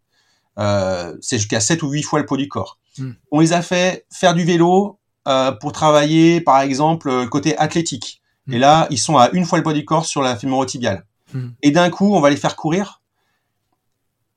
Euh, 0.60 1.16
c'est 1.22 1.38
jusqu'à 1.38 1.60
7 1.60 1.84
ou 1.84 1.90
8 1.90 2.04
fois 2.04 2.20
le 2.20 2.26
poids 2.26 2.38
du 2.38 2.48
corps. 2.48 2.78
Hmm. 2.98 3.12
On 3.32 3.40
les 3.40 3.54
a 3.54 3.62
fait 3.62 4.06
faire 4.12 4.34
du 4.34 4.44
vélo 4.44 5.00
euh, 5.28 5.52
pour 5.52 5.72
travailler, 5.72 6.42
par 6.42 6.60
exemple, 6.60 7.10
le 7.10 7.28
côté 7.28 7.58
athlétique. 7.58 8.22
Hmm. 8.48 8.54
Et 8.54 8.60
là, 8.60 8.88
ils 8.90 8.98
sont 8.98 9.18
à 9.18 9.30
une 9.32 9.46
fois 9.46 9.58
le 9.58 9.64
poids 9.64 9.74
du 9.74 9.86
corps 9.86 10.06
sur 10.06 10.22
la 10.22 10.36
fémorotibiale. 10.36 11.06
Hmm. 11.34 11.50
Et 11.62 11.72
d'un 11.72 11.90
coup, 11.90 12.14
on 12.16 12.20
va 12.20 12.30
les 12.30 12.38
faire 12.38 12.56
courir 12.56 13.00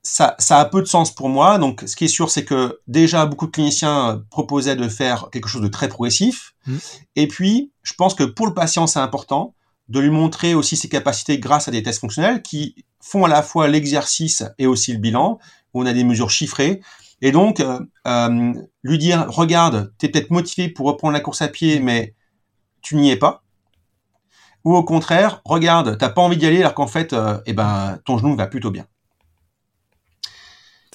ça, 0.03 0.35
ça 0.37 0.59
a 0.59 0.65
peu 0.65 0.81
de 0.81 0.87
sens 0.87 1.15
pour 1.15 1.29
moi. 1.29 1.57
Donc, 1.57 1.83
ce 1.85 1.95
qui 1.95 2.05
est 2.05 2.09
sûr, 2.09 2.29
c'est 2.29 2.43
que 2.43 2.79
déjà 2.87 3.25
beaucoup 3.25 3.47
de 3.47 3.51
cliniciens 3.51 4.23
proposaient 4.29 4.75
de 4.75 4.87
faire 4.89 5.29
quelque 5.31 5.47
chose 5.47 5.61
de 5.61 5.69
très 5.69 5.87
progressif. 5.87 6.53
Mmh. 6.67 6.77
Et 7.15 7.27
puis, 7.27 7.71
je 7.81 7.93
pense 7.93 8.13
que 8.13 8.23
pour 8.23 8.45
le 8.45 8.53
patient, 8.53 8.85
c'est 8.85 8.99
important 8.99 9.55
de 9.89 9.99
lui 9.99 10.09
montrer 10.09 10.53
aussi 10.53 10.75
ses 10.75 10.89
capacités 10.89 11.39
grâce 11.39 11.67
à 11.67 11.71
des 11.71 11.83
tests 11.83 11.99
fonctionnels 11.99 12.41
qui 12.41 12.75
font 13.01 13.25
à 13.25 13.27
la 13.27 13.41
fois 13.41 13.67
l'exercice 13.67 14.43
et 14.57 14.67
aussi 14.67 14.93
le 14.93 14.99
bilan, 14.99 15.39
où 15.73 15.81
on 15.81 15.85
a 15.85 15.93
des 15.93 16.03
mesures 16.03 16.29
chiffrées. 16.29 16.81
Et 17.21 17.31
donc, 17.31 17.59
euh, 17.59 17.79
euh 18.07 18.53
lui 18.83 18.97
dire, 18.97 19.25
regarde, 19.29 19.93
tu 19.97 20.05
es 20.05 20.09
peut-être 20.09 20.29
motivé 20.29 20.67
pour 20.67 20.87
reprendre 20.87 21.13
la 21.13 21.21
course 21.21 21.41
à 21.41 21.47
pied, 21.47 21.79
mais 21.79 22.15
tu 22.81 22.95
n'y 22.95 23.11
es 23.11 23.15
pas. 23.15 23.43
Ou 24.65 24.75
au 24.75 24.83
contraire, 24.83 25.41
regarde, 25.45 25.97
t'as 25.97 26.09
pas 26.09 26.21
envie 26.21 26.37
d'y 26.37 26.45
aller 26.45 26.59
alors 26.59 26.73
qu'en 26.73 26.87
fait, 26.87 27.13
euh, 27.13 27.39
eh 27.45 27.53
ben, 27.53 27.99
ton 28.05 28.17
genou 28.17 28.35
va 28.35 28.47
plutôt 28.47 28.71
bien. 28.71 28.85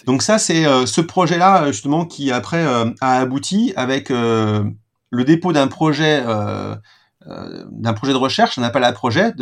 Donc 0.05 0.23
ça, 0.23 0.39
c'est 0.39 0.65
ce 0.87 1.01
projet-là 1.03 1.67
justement 1.71 2.07
qui 2.07 2.31
après 2.33 2.65
a 3.01 3.19
abouti 3.19 3.75
avec 3.77 4.09
le 4.09 4.75
dépôt 5.13 5.53
d'un 5.53 5.67
projet 5.67 6.23
de 7.27 8.15
recherche, 8.17 8.59
un 8.59 8.63
appel 8.63 8.85
à 8.85 8.93
projet 8.93 9.33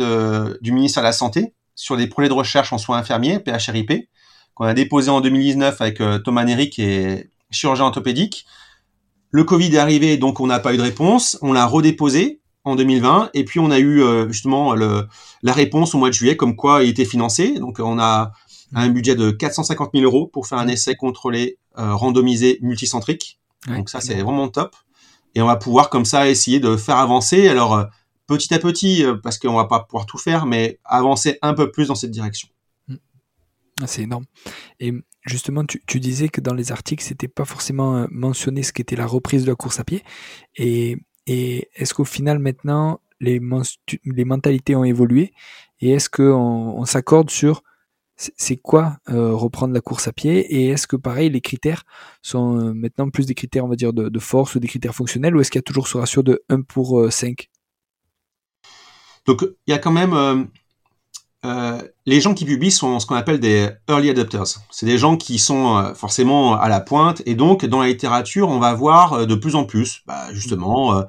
du 0.61 0.73
ministère 0.73 1.03
de 1.03 1.07
la 1.07 1.13
Santé 1.13 1.53
sur 1.77 1.95
des 1.95 2.07
projets 2.07 2.27
de 2.27 2.33
recherche 2.33 2.73
en 2.73 2.77
soins 2.77 2.97
infirmiers, 2.97 3.39
PHRIP, 3.39 4.09
qu'on 4.57 4.65
a 4.65 4.73
déposé 4.73 5.09
en 5.09 5.21
2019 5.21 5.81
avec 5.81 6.01
Thomas 6.23 6.43
Nery 6.43 6.69
qui 6.69 6.83
est 6.83 7.29
chirurgien 7.51 7.85
orthopédique. 7.85 8.45
Le 9.29 9.43
Covid 9.43 9.75
est 9.75 9.77
arrivé, 9.77 10.17
donc 10.17 10.39
on 10.39 10.47
n'a 10.47 10.59
pas 10.59 10.73
eu 10.73 10.77
de 10.77 10.81
réponse. 10.81 11.37
On 11.41 11.53
l'a 11.53 11.65
redéposé 11.65 12.41
en 12.63 12.75
2020 12.75 13.29
et 13.33 13.45
puis 13.45 13.59
on 13.59 13.69
a 13.71 13.79
eu 13.79 14.01
justement 14.29 14.73
le, 14.73 15.07
la 15.43 15.53
réponse 15.53 15.93
au 15.93 15.99
mois 15.99 16.09
de 16.09 16.13
juillet 16.13 16.35
comme 16.35 16.55
quoi 16.55 16.83
il 16.83 16.89
était 16.89 17.05
financé. 17.05 17.59
Donc 17.59 17.79
on 17.79 17.99
a 17.99 18.31
un 18.73 18.89
budget 18.89 19.15
de 19.15 19.31
450 19.31 19.91
000 19.93 20.05
euros 20.05 20.27
pour 20.27 20.47
faire 20.47 20.57
un 20.57 20.67
essai 20.67 20.95
contrôlé, 20.95 21.57
euh, 21.77 21.95
randomisé, 21.95 22.59
multicentrique. 22.61 23.39
Donc 23.67 23.89
ça, 23.89 24.01
c'est 24.01 24.21
vraiment 24.21 24.47
top. 24.47 24.75
Et 25.35 25.41
on 25.41 25.47
va 25.47 25.55
pouvoir 25.55 25.89
comme 25.89 26.05
ça 26.05 26.29
essayer 26.29 26.59
de 26.59 26.75
faire 26.77 26.97
avancer. 26.97 27.47
Alors 27.47 27.75
euh, 27.75 27.85
petit 28.27 28.53
à 28.53 28.59
petit, 28.59 29.03
euh, 29.03 29.15
parce 29.15 29.37
qu'on 29.37 29.53
va 29.53 29.65
pas 29.65 29.81
pouvoir 29.81 30.05
tout 30.05 30.17
faire, 30.17 30.45
mais 30.45 30.79
avancer 30.83 31.37
un 31.41 31.53
peu 31.53 31.71
plus 31.71 31.87
dans 31.87 31.95
cette 31.95 32.11
direction. 32.11 32.47
C'est 33.85 34.03
énorme. 34.03 34.25
Et 34.79 34.93
justement, 35.25 35.63
tu, 35.65 35.99
disais 35.99 36.29
que 36.29 36.41
dans 36.41 36.53
les 36.53 36.71
articles, 36.71 37.03
c'était 37.03 37.27
pas 37.27 37.45
forcément 37.45 38.07
mentionné 38.09 38.63
ce 38.63 38.73
qu'était 38.73 38.95
la 38.95 39.05
reprise 39.05 39.43
de 39.43 39.49
la 39.49 39.55
course 39.55 39.79
à 39.79 39.83
pied. 39.83 40.03
Et, 40.55 40.97
est-ce 41.27 41.93
qu'au 41.93 42.05
final, 42.05 42.39
maintenant, 42.39 43.01
les, 43.19 43.39
mentalités 43.39 44.75
ont 44.75 44.83
évolué? 44.83 45.33
Et 45.79 45.91
est-ce 45.91 46.09
qu'on 46.09 46.33
on, 46.33 46.85
s'accorde 46.85 47.29
sur 47.29 47.63
c'est 48.15 48.57
quoi 48.57 48.97
euh, 49.09 49.35
reprendre 49.35 49.73
la 49.73 49.81
course 49.81 50.07
à 50.07 50.13
pied? 50.13 50.39
Et 50.55 50.69
est-ce 50.69 50.87
que 50.87 50.95
pareil 50.95 51.29
les 51.29 51.41
critères 51.41 51.83
sont 52.23 52.57
euh, 52.57 52.73
maintenant 52.73 53.11
plus 53.11 53.27
des 53.27 53.35
critères 53.35 53.63
on 53.63 53.67
va 53.67 53.75
dire 53.75 53.93
de, 53.93 54.19
force 54.19 54.55
ou 54.55 54.59
des 54.59 54.67
critères 54.67 54.95
fonctionnels 54.95 55.35
ou 55.35 55.41
est-ce 55.41 55.51
qu'il 55.51 55.59
y 55.59 55.61
a 55.61 55.63
toujours 55.63 55.87
ce 55.87 55.99
ratio 55.99 56.23
de 56.23 56.41
1 56.49 56.61
pour 56.61 57.13
5 57.13 57.29
euh, 57.29 58.69
Donc 59.27 59.43
il 59.67 59.71
y 59.71 59.73
a 59.73 59.77
quand 59.77 59.91
même 59.91 60.47
les 61.43 62.21
gens 62.21 62.33
qui 62.33 62.45
publient 62.45 62.71
sont 62.71 62.99
ce 62.99 63.05
qu'on 63.05 63.15
appelle 63.15 63.39
des 63.39 63.69
early 63.89 64.09
adopters. 64.09 64.59
C'est 64.71 64.85
des 64.85 64.97
gens 64.97 65.17
qui 65.17 65.39
sont 65.39 65.93
forcément 65.95 66.59
à 66.59 66.67
la 66.67 66.81
pointe 66.81 67.21
et 67.25 67.35
donc 67.35 67.65
dans 67.65 67.81
la 67.81 67.87
littérature 67.87 68.49
on 68.49 68.59
va 68.59 68.73
voir 68.73 69.25
de 69.25 69.35
plus 69.35 69.55
en 69.55 69.63
plus 69.63 70.01
bah, 70.05 70.27
justement 70.33 71.03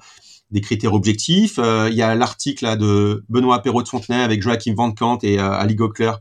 des 0.51 0.61
critères 0.61 0.95
objectifs. 0.95 1.59
il 1.59 1.95
y 1.95 2.03
a 2.03 2.15
l'article 2.15 2.77
de 2.77 3.25
Benoît 3.29 3.63
Perrault 3.63 3.83
de 3.83 3.89
Fontenay 3.89 4.23
avec 4.23 4.43
Joachim 4.43 4.75
Van 4.77 4.93
Kant 4.93 5.19
et 5.23 5.39
Ali 5.39 5.75
Gockler 5.75 6.13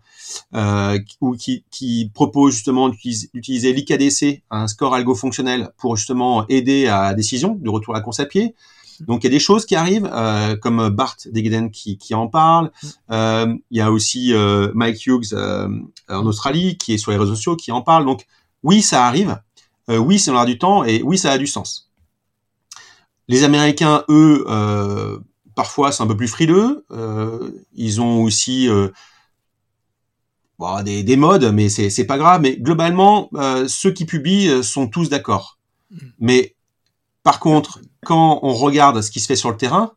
euh, 0.53 0.99
qui, 1.37 1.63
qui, 1.71 2.11
propose 2.13 2.53
justement 2.53 2.89
d'utiliser 2.89 3.73
l'IKDC, 3.73 4.43
un 4.49 4.67
score 4.67 4.93
algo-fonctionnel, 4.93 5.69
pour 5.77 5.95
justement 5.95 6.47
aider 6.47 6.87
à 6.87 7.03
la 7.03 7.13
décision 7.13 7.55
de 7.55 7.69
retour 7.69 7.95
à 7.95 7.97
la 7.97 8.03
course 8.03 8.19
à 8.19 8.25
pied. 8.25 8.55
Donc 9.01 9.23
il 9.23 9.27
y 9.27 9.27
a 9.27 9.31
des 9.31 9.39
choses 9.39 9.65
qui 9.65 9.75
arrivent, 9.75 10.09
euh, 10.11 10.55
comme 10.55 10.89
Bart 10.89 11.15
Degeden 11.25 11.71
qui, 11.71 11.97
qui 11.97 12.13
en 12.15 12.27
parle. 12.27 12.71
Euh, 13.11 13.53
il 13.71 13.77
y 13.77 13.81
a 13.81 13.91
aussi 13.91 14.33
euh, 14.33 14.71
Mike 14.73 15.05
Hughes 15.05 15.33
euh, 15.33 15.69
en 16.09 16.25
Australie 16.25 16.77
qui 16.77 16.93
est 16.93 16.97
sur 16.97 17.11
les 17.11 17.17
réseaux 17.17 17.35
sociaux 17.35 17.55
qui 17.55 17.71
en 17.71 17.81
parle. 17.81 18.05
Donc 18.05 18.25
oui, 18.63 18.81
ça 18.81 19.05
arrive. 19.05 19.39
Euh, 19.89 19.97
oui, 19.97 20.19
c'est 20.19 20.31
dans 20.31 20.37
l'air 20.37 20.45
du 20.45 20.57
temps 20.57 20.83
et 20.83 21.01
oui, 21.03 21.17
ça 21.17 21.31
a 21.31 21.37
du 21.37 21.47
sens. 21.47 21.91
Les 23.27 23.43
Américains, 23.43 24.03
eux, 24.09 24.45
parfois, 25.53 25.91
sont 25.91 26.05
un 26.05 26.07
peu 26.07 26.15
plus 26.15 26.29
frileux. 26.29 26.85
ils 27.75 27.99
ont 27.99 28.23
aussi 28.23 28.69
bon, 30.59 30.83
des, 30.83 31.03
des 31.03 31.17
modes, 31.17 31.51
mais 31.53 31.69
c'est, 31.69 31.89
c'est 31.89 32.05
pas 32.05 32.17
grave. 32.17 32.41
Mais 32.41 32.57
globalement, 32.57 33.29
euh, 33.35 33.67
ceux 33.67 33.91
qui 33.91 34.05
publient 34.05 34.49
euh, 34.49 34.63
sont 34.63 34.87
tous 34.87 35.09
d'accord. 35.09 35.57
Mm. 35.91 35.97
Mais 36.19 36.55
par 37.23 37.39
contre, 37.39 37.79
quand 38.07 38.39
on 38.41 38.53
regarde 38.53 39.01
ce 39.01 39.11
qui 39.11 39.19
se 39.19 39.25
fait 39.25 39.35
sur 39.35 39.51
le 39.51 39.57
terrain, 39.57 39.91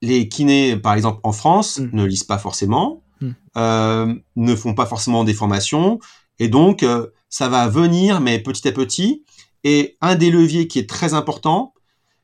les 0.00 0.28
kinés, 0.28 0.76
par 0.76 0.94
exemple 0.94 1.18
en 1.24 1.32
France, 1.32 1.80
mm. 1.80 1.90
ne 1.92 2.04
lisent 2.04 2.22
pas 2.22 2.38
forcément, 2.38 3.02
mm. 3.20 3.30
euh, 3.56 4.14
ne 4.36 4.54
font 4.54 4.74
pas 4.74 4.86
forcément 4.86 5.24
des 5.24 5.34
formations, 5.34 5.98
et 6.38 6.46
donc 6.46 6.84
euh, 6.84 7.08
ça 7.28 7.48
va 7.48 7.66
venir, 7.66 8.20
mais 8.20 8.38
petit 8.38 8.68
à 8.68 8.70
petit. 8.70 9.24
Et 9.64 9.96
un 10.00 10.14
des 10.14 10.30
leviers 10.30 10.68
qui 10.68 10.78
est 10.78 10.88
très 10.88 11.12
important, 11.12 11.74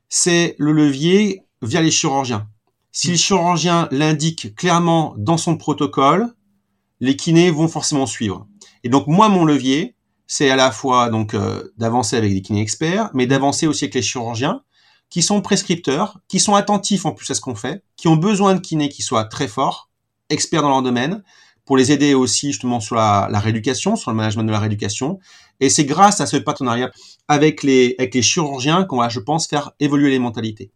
c'est 0.09 0.55
le 0.57 0.71
levier 0.71 1.43
via 1.63 1.83
les 1.83 1.91
chirurgiens. 1.91 2.47
Si 2.93 3.11
le 3.11 3.17
chirurgien 3.17 3.89
l'indique 3.91 4.55
clairement 4.55 5.17
dans 5.19 5.37
son 5.37 5.57
protocole, 5.57 6.33
les 7.01 7.17
kinés 7.17 7.51
vont 7.51 7.67
forcément 7.67 8.07
suivre. 8.07 8.47
Et 8.85 8.89
donc 8.89 9.09
moi, 9.09 9.29
mon 9.29 9.45
levier, 9.45 9.97
c'est 10.29 10.49
à 10.49 10.55
la 10.55 10.71
fois 10.71 11.11
donc 11.11 11.35
euh, 11.35 11.73
d'avancer 11.77 12.17
avec 12.17 12.33
des 12.33 12.41
kinés 12.41 12.63
experts, 12.63 13.11
mais 13.15 13.27
d'avancer 13.27 13.67
aussi 13.67 13.87
avec 13.87 13.97
les 13.97 14.03
chirurgiens 14.03 14.63
qui 15.11 15.23
sont 15.23 15.41
prescripteurs, 15.41 16.19
qui 16.29 16.41
sont 16.41 16.55
attentifs 16.55 17.07
en 17.07 17.13
plus 17.13 17.31
à 17.31 17.35
ce 17.35 17.41
qu'on 17.41 17.55
fait, 17.55 17.83
qui 17.97 18.09
ont 18.09 18.17
besoin 18.17 18.55
de 18.55 18.61
kinés 18.61 18.89
qui 18.89 19.03
soient 19.03 19.25
très 19.25 19.49
forts, 19.49 19.91
experts 20.29 20.63
dans 20.63 20.71
leur 20.71 20.83
domaine, 20.83 21.23
pour 21.65 21.77
les 21.77 21.93
aider 21.93 22.15
aussi 22.15 22.49
justement 22.53 22.81
sur 22.81 22.95
la, 22.95 23.29
rééducation, 23.41 23.97
sur 23.97 24.11
le 24.11 24.17
management 24.17 24.45
de 24.45 24.53
la 24.53 24.61
rééducation. 24.61 25.19
Et 25.61 25.69
c'est 25.69 25.85
grâce 25.85 26.21
à 26.21 26.27
ce 26.27 26.37
partenariat 26.37 26.91
avec 27.29 27.63
les, 27.63 27.95
avec 27.99 28.15
les 28.15 28.23
chirurgiens 28.23 28.85
qu'on 28.85 28.99
va, 28.99 29.09
je 29.09 29.21
pense, 29.21 29.47
faire 29.47 29.73
évoluer 29.81 30.11
les 30.11 30.19
mentalités. 30.19 30.71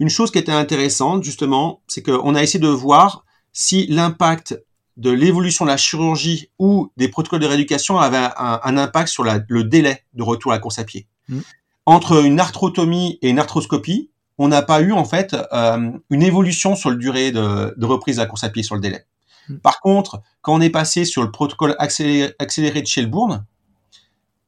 Une 0.00 0.08
chose 0.08 0.30
qui 0.30 0.38
était 0.38 0.52
intéressante, 0.52 1.22
justement, 1.22 1.82
c'est 1.86 2.02
qu'on 2.02 2.34
a 2.34 2.42
essayé 2.42 2.58
de 2.58 2.68
voir 2.68 3.24
si 3.52 3.86
l'impact 3.86 4.58
de 4.96 5.10
l'évolution 5.10 5.64
de 5.64 5.70
la 5.70 5.76
chirurgie 5.76 6.50
ou 6.58 6.90
des 6.96 7.08
protocoles 7.08 7.40
de 7.40 7.46
rééducation 7.46 7.98
avait 7.98 8.28
un, 8.36 8.76
impact 8.76 9.08
sur 9.08 9.24
le 9.24 9.64
délai 9.64 10.02
de 10.14 10.22
retour 10.22 10.52
à 10.52 10.56
la 10.56 10.58
course 10.60 10.78
à 10.78 10.84
pied. 10.84 11.06
Mm. 11.28 11.40
Entre 11.86 12.24
une 12.24 12.40
arthrotomie 12.40 13.18
et 13.22 13.30
une 13.30 13.38
arthroscopie, 13.38 14.10
on 14.38 14.48
n'a 14.48 14.62
pas 14.62 14.80
eu 14.80 14.92
en 14.92 15.04
fait 15.04 15.36
euh, 15.52 15.90
une 16.08 16.22
évolution 16.22 16.74
sur 16.74 16.90
le 16.90 16.96
durée 16.96 17.30
de, 17.32 17.84
reprise 17.84 18.16
de 18.16 18.22
la 18.22 18.26
course 18.26 18.44
à 18.44 18.48
pied 18.48 18.62
sur 18.62 18.74
le 18.74 18.80
délai. 18.80 19.04
Mm. 19.48 19.56
Par 19.58 19.80
contre, 19.80 20.22
quand 20.40 20.54
on 20.54 20.60
est 20.60 20.70
passé 20.70 21.04
sur 21.04 21.22
le 21.22 21.30
protocole 21.30 21.74
accéléré, 21.78 22.34
accéléré 22.38 22.82
de 22.82 22.86
Shelbourne, 22.86 23.44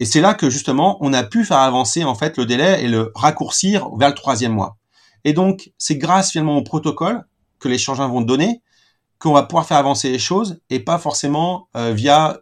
et 0.00 0.04
c'est 0.04 0.20
là 0.20 0.34
que 0.34 0.50
justement 0.50 0.96
on 1.00 1.12
a 1.12 1.22
pu 1.22 1.44
faire 1.44 1.58
avancer 1.58 2.04
en 2.04 2.14
fait 2.14 2.36
le 2.38 2.46
délai 2.46 2.82
et 2.82 2.88
le 2.88 3.12
raccourcir 3.14 3.90
vers 3.96 4.08
le 4.08 4.14
troisième 4.14 4.52
mois. 4.52 4.76
Et 5.24 5.32
donc 5.32 5.72
c'est 5.78 5.96
grâce 5.96 6.32
finalement 6.32 6.56
au 6.56 6.62
protocole 6.62 7.24
que 7.58 7.68
les 7.68 7.78
chirurgiens 7.78 8.08
vont 8.08 8.22
donner 8.22 8.62
qu'on 9.18 9.32
va 9.32 9.44
pouvoir 9.44 9.66
faire 9.66 9.76
avancer 9.76 10.10
les 10.10 10.18
choses 10.18 10.60
et 10.70 10.80
pas 10.80 10.98
forcément 10.98 11.68
euh, 11.76 11.92
via 11.92 12.40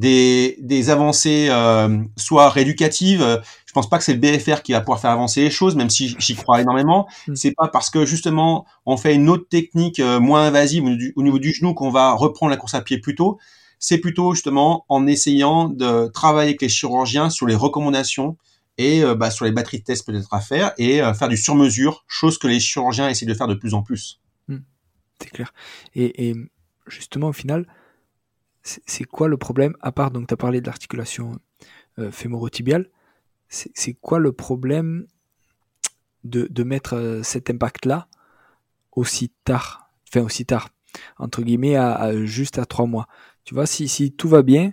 des, 0.00 0.56
des 0.60 0.88
avancées 0.88 1.48
euh, 1.50 1.98
soit 2.16 2.48
rééducatives. 2.48 3.42
Je 3.66 3.72
pense 3.74 3.88
pas 3.88 3.98
que 3.98 4.04
c'est 4.04 4.14
le 4.14 4.18
BFR 4.18 4.62
qui 4.62 4.72
va 4.72 4.80
pouvoir 4.80 4.98
faire 4.98 5.10
avancer 5.10 5.42
les 5.42 5.50
choses, 5.50 5.76
même 5.76 5.90
si 5.90 6.16
j'y 6.18 6.34
crois 6.34 6.62
énormément. 6.62 7.06
Mm. 7.28 7.34
C'est 7.34 7.52
pas 7.52 7.68
parce 7.68 7.90
que 7.90 8.06
justement 8.06 8.64
on 8.86 8.96
fait 8.96 9.14
une 9.14 9.28
autre 9.28 9.46
technique 9.48 10.00
euh, 10.00 10.18
moins 10.18 10.46
invasive 10.46 10.84
au 11.16 11.22
niveau 11.22 11.38
du 11.38 11.52
genou 11.52 11.74
qu'on 11.74 11.90
va 11.90 12.12
reprendre 12.12 12.48
la 12.48 12.56
course 12.56 12.72
à 12.72 12.80
pied 12.80 12.98
plus 12.98 13.14
tôt. 13.14 13.38
C'est 13.78 13.98
plutôt 13.98 14.32
justement 14.32 14.86
en 14.88 15.06
essayant 15.06 15.68
de 15.68 16.08
travailler 16.08 16.50
avec 16.50 16.62
les 16.62 16.70
chirurgiens 16.70 17.28
sur 17.28 17.46
les 17.46 17.54
recommandations 17.54 18.38
et 18.78 19.02
bah, 19.16 19.30
sur 19.30 19.44
les 19.44 19.52
batteries 19.52 19.80
de 19.80 19.84
tests 19.84 20.06
peut-être 20.06 20.32
à 20.32 20.40
faire 20.40 20.72
et 20.78 21.00
faire 21.18 21.28
du 21.28 21.36
sur-mesure, 21.36 22.04
chose 22.06 22.38
que 22.38 22.46
les 22.46 22.60
chirurgiens 22.60 23.08
essaient 23.08 23.26
de 23.26 23.34
faire 23.34 23.48
de 23.48 23.54
plus 23.54 23.74
en 23.74 23.82
plus. 23.82 24.20
C'est 25.22 25.30
clair. 25.30 25.52
Et, 25.94 26.34
justement, 26.86 27.28
au 27.28 27.32
final, 27.32 27.66
c'est 28.62 29.04
quoi 29.04 29.28
le 29.28 29.36
problème 29.36 29.74
À 29.80 29.92
part, 29.92 30.10
donc, 30.10 30.28
tu 30.28 30.34
as 30.34 30.36
parlé 30.36 30.60
de 30.60 30.66
l'articulation 30.66 31.38
euh, 31.98 32.10
fémorotibiale, 32.10 32.90
c'est 33.48 33.94
quoi 33.94 34.18
le 34.18 34.32
problème 34.32 35.06
de, 36.24 36.46
de 36.50 36.62
mettre 36.62 36.94
euh, 36.94 37.22
cet 37.22 37.50
impact-là 37.50 38.06
aussi 38.92 39.32
tard 39.44 39.90
Enfin, 40.08 40.24
aussi 40.24 40.44
tard, 40.44 40.70
entre 41.18 41.42
guillemets, 41.42 41.76
à, 41.76 42.24
juste 42.24 42.58
à 42.58 42.66
trois 42.66 42.86
mois? 42.86 43.06
Tu 43.44 43.54
vois, 43.54 43.66
si, 43.66 43.86
si 43.88 44.12
tout 44.12 44.28
va 44.28 44.42
bien, 44.42 44.72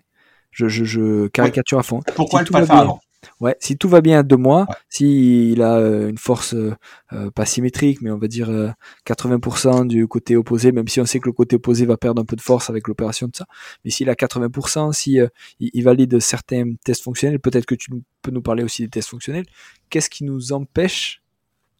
je, 0.49 0.67
je, 0.67 1.27
caricature 1.27 1.77
à 1.77 1.83
fond. 1.83 2.01
Pourquoi 2.15 2.39
si 2.39 2.45
le 2.45 2.51
pas 2.51 2.65
faire 2.65 2.75
avant? 2.77 2.99
Ouais, 3.39 3.55
si 3.59 3.77
tout 3.77 3.89
va 3.89 4.01
bien 4.01 4.19
à 4.19 4.23
deux 4.23 4.37
mois, 4.37 4.67
s'il 4.89 5.61
a 5.61 5.77
euh, 5.77 6.09
une 6.09 6.17
force 6.17 6.53
euh, 6.53 6.75
euh, 7.13 7.31
pas 7.31 7.45
symétrique, 7.45 8.01
mais 8.01 8.11
on 8.11 8.17
va 8.17 8.27
dire 8.27 8.49
80% 9.05 9.87
du 9.87 10.07
côté 10.07 10.35
opposé, 10.35 10.71
même 10.71 10.87
si 10.87 10.99
on 11.01 11.05
sait 11.05 11.19
que 11.19 11.27
le 11.27 11.33
côté 11.33 11.55
opposé 11.55 11.85
va 11.85 11.97
perdre 11.97 12.21
un 12.21 12.25
peu 12.25 12.35
de 12.35 12.41
force 12.41 12.69
avec 12.69 12.87
l'opération 12.87 13.27
de 13.27 13.35
ça, 13.35 13.45
mais 13.83 13.91
s'il 13.91 14.09
a 14.09 14.13
80%, 14.13 14.93
si 14.93 15.19
il, 15.59 15.83
valide 15.83 16.19
certains 16.19 16.73
tests 16.83 17.03
fonctionnels, 17.03 17.39
peut-être 17.39 17.65
que 17.65 17.75
tu 17.75 17.91
peux 18.21 18.31
nous 18.31 18.41
parler 18.41 18.63
aussi 18.63 18.83
des 18.83 18.89
tests 18.89 19.09
fonctionnels. 19.09 19.45
Qu'est-ce 19.89 20.09
qui 20.09 20.23
nous 20.23 20.51
empêche 20.53 21.21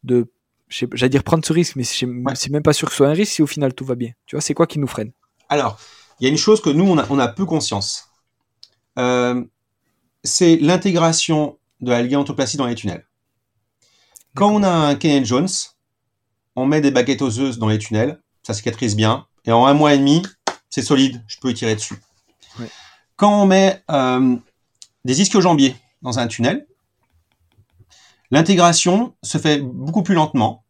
de, 0.04 0.26
j'allais 0.68 1.08
dire 1.10 1.24
prendre 1.24 1.44
ce 1.44 1.52
risque, 1.52 1.76
mais 1.76 1.84
c'est 1.84 2.06
même 2.06 2.62
pas 2.62 2.72
sûr 2.72 2.88
que 2.88 2.92
ce 2.92 2.98
soit 2.98 3.08
un 3.08 3.12
risque 3.12 3.32
si 3.32 3.42
au 3.42 3.46
final 3.46 3.74
tout 3.74 3.84
va 3.84 3.94
bien. 3.94 4.10
Tu 4.26 4.36
vois, 4.36 4.40
c'est 4.40 4.54
quoi 4.54 4.66
qui 4.66 4.78
nous 4.78 4.86
freine? 4.86 5.12
Alors, 5.48 5.78
il 6.20 6.24
y 6.24 6.26
a 6.26 6.30
une 6.30 6.38
chose 6.38 6.60
que 6.60 6.70
nous 6.70 6.84
on 6.84 6.98
a, 6.98 7.06
on 7.10 7.18
a 7.18 7.28
peu 7.28 7.44
conscience. 7.44 8.08
Euh, 8.98 9.44
c'est 10.24 10.56
l'intégration 10.56 11.58
de 11.80 11.90
la 11.90 12.02
ligamentoplastie 12.02 12.56
dans 12.56 12.66
les 12.66 12.74
tunnels. 12.74 13.06
Quand 14.34 14.50
on 14.50 14.62
a 14.62 14.70
un 14.70 14.94
Kenneth 14.94 15.26
Jones, 15.26 15.48
on 16.56 16.66
met 16.66 16.80
des 16.80 16.90
baguettes 16.90 17.22
oseuses 17.22 17.58
dans 17.58 17.68
les 17.68 17.78
tunnels, 17.78 18.20
ça 18.42 18.54
cicatrise 18.54 18.96
bien, 18.96 19.26
et 19.44 19.52
en 19.52 19.66
un 19.66 19.74
mois 19.74 19.94
et 19.94 19.98
demi, 19.98 20.22
c'est 20.70 20.82
solide, 20.82 21.22
je 21.26 21.38
peux 21.38 21.50
y 21.50 21.54
tirer 21.54 21.74
dessus. 21.74 22.00
Quand 23.16 23.42
on 23.42 23.46
met 23.46 23.82
euh, 23.90 24.36
des 25.04 25.20
ischio-jambiers 25.20 25.76
dans 26.02 26.18
un 26.18 26.28
tunnel, 26.28 26.66
l'intégration 28.30 29.14
se 29.22 29.38
fait 29.38 29.58
beaucoup 29.60 30.02
plus 30.02 30.14
lentement, 30.14 30.64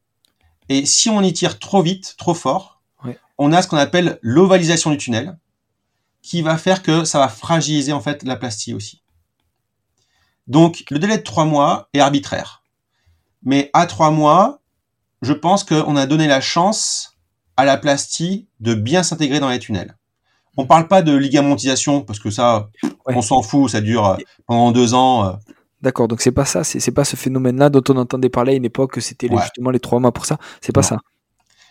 et 0.69 0.87
si 0.87 1.11
on 1.11 1.23
y 1.23 1.33
tire 1.33 1.59
trop 1.59 1.83
vite, 1.83 2.15
trop 2.19 2.35
fort, 2.35 2.83
on 3.39 3.53
a 3.53 3.63
ce 3.63 3.69
qu'on 3.69 3.77
appelle 3.77 4.19
l'ovalisation 4.21 4.91
du 4.91 4.99
tunnel, 4.99 5.39
qui 6.23 6.43
va 6.43 6.59
faire 6.59 6.83
que 6.83 7.05
ça 7.05 7.19
va 7.19 7.29
fragiliser 7.29 7.93
en 7.93 8.01
fait 8.01 8.23
la 8.25 8.37
plastie 8.37 8.75
aussi. 8.75 8.98
Donc, 10.49 10.85
le 10.91 10.99
délai 10.99 11.19
de 11.19 11.23
trois 11.23 11.45
mois 11.45 11.89
est 11.93 12.01
arbitraire. 12.01 12.63
Mais 13.45 13.71
à 13.75 13.87
trois 13.87 14.11
mois, 14.11 14.61
je 15.23 15.33
pense 15.33 15.63
qu'on 15.63 15.97
a 15.97 16.07
donné 16.07 16.27
la 16.27 16.41
chance 16.41 17.19
à 17.57 17.65
la 17.65 17.77
plastie 17.77 18.49
de 18.61 18.75
bien 18.75 19.03
s'intégrer 19.03 19.41
dans 19.41 19.51
les 19.51 19.59
tunnels. 19.59 19.97
On 20.57 20.67
parle 20.67 20.89
pas 20.89 21.03
de 21.03 21.15
ligamentisation 21.15 22.01
parce 22.03 22.19
que 22.19 22.31
ça, 22.31 22.69
on 23.07 23.23
s'en 23.23 23.43
fout, 23.43 23.71
ça 23.71 23.81
dure 23.81 24.07
euh, 24.07 24.17
pendant 24.47 24.73
deux 24.73 24.95
ans. 24.95 25.25
Euh. 25.25 25.33
D'accord, 25.83 26.09
donc 26.09 26.21
c'est 26.21 26.33
pas 26.33 26.45
ça, 26.45 26.65
c'est 26.65 26.91
pas 26.91 27.05
ce 27.05 27.15
phénomène-là 27.15 27.69
dont 27.69 27.85
on 27.89 27.97
entendait 27.97 28.29
parler 28.29 28.55
à 28.55 28.57
une 28.57 28.65
époque 28.65 28.93
que 28.95 29.01
c'était 29.01 29.29
justement 29.29 29.71
les 29.71 29.79
trois 29.79 30.01
mois 30.01 30.11
pour 30.11 30.27
ça? 30.27 30.39
C'est 30.61 30.73
pas 30.73 30.83
ça. 30.83 30.99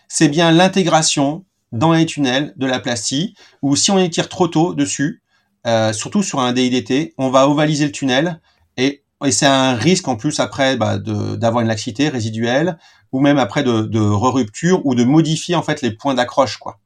C'est 0.08 0.28
bien 0.28 0.50
l'intégration 0.50 1.44
dans 1.72 1.92
les 1.92 2.06
tunnels 2.06 2.54
de 2.56 2.66
la 2.66 2.80
plastie, 2.80 3.34
ou 3.60 3.76
si 3.76 3.90
on 3.90 3.98
y 3.98 4.08
tire 4.08 4.30
trop 4.30 4.48
tôt 4.48 4.72
dessus, 4.72 5.22
euh, 5.66 5.92
surtout 5.92 6.22
sur 6.22 6.40
un 6.40 6.54
DIDT, 6.54 7.12
on 7.18 7.28
va 7.28 7.46
ovaliser 7.46 7.84
le 7.84 7.92
tunnel 7.92 8.40
et, 8.78 9.02
c'est 9.30 9.46
un 9.46 9.74
risque 9.74 10.06
en 10.06 10.14
plus 10.14 10.38
après 10.38 10.76
bah, 10.76 10.96
d'avoir 10.96 11.62
une 11.62 11.66
laxité 11.66 12.08
résiduelle 12.08 12.78
ou 13.10 13.18
même 13.18 13.38
après 13.38 13.64
de, 13.64 13.82
de 13.82 13.98
re-rupture 13.98 14.86
ou 14.86 14.94
de 14.94 15.02
modifier 15.02 15.56
en 15.56 15.62
fait 15.62 15.82
les 15.82 15.90
points 15.90 16.14
d'accroche 16.14 16.56
quoi. 16.58 16.78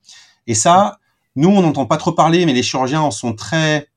Et 0.46 0.54
ça, 0.54 0.98
nous 1.36 1.50
on 1.50 1.60
n'entend 1.60 1.84
pas 1.84 1.98
trop 1.98 2.12
parler, 2.12 2.46
mais 2.46 2.54
les 2.54 2.62
chirurgiens 2.62 3.02
en 3.02 3.10
sont 3.10 3.34
très 3.34 3.88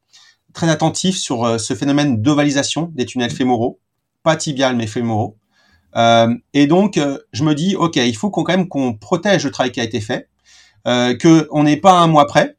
très 0.54 0.70
attentifs 0.70 1.18
sur 1.18 1.46
euh, 1.46 1.58
ce 1.58 1.74
phénomène 1.76 2.22
d'ovalisation 2.22 2.92
des 2.94 3.06
tunnels 3.06 3.32
fémoraux, 3.32 3.80
pas 4.24 4.36
tibial 4.36 4.76
mais 4.76 4.88
fémoraux. 4.88 5.38
Euh, 5.96 6.36
et 6.54 6.68
donc 6.68 6.98
euh, 6.98 7.20
je 7.32 7.44
me 7.44 7.56
dis 7.56 7.76
ok, 7.76 7.96
il 7.96 8.16
faut 8.16 8.30
quand 8.30 8.48
même 8.48 8.68
qu'on 8.68 8.94
protège 8.94 9.46
le 9.46 9.52
travail 9.52 9.72
qui 9.72 9.80
a 9.80 9.84
été 9.84 10.02
fait, 10.02 10.28
euh, 10.88 11.16
que 11.16 11.48
n'est 11.64 11.78
pas 11.78 11.94
un 11.94 12.08
mois 12.08 12.28
près. 12.28 12.58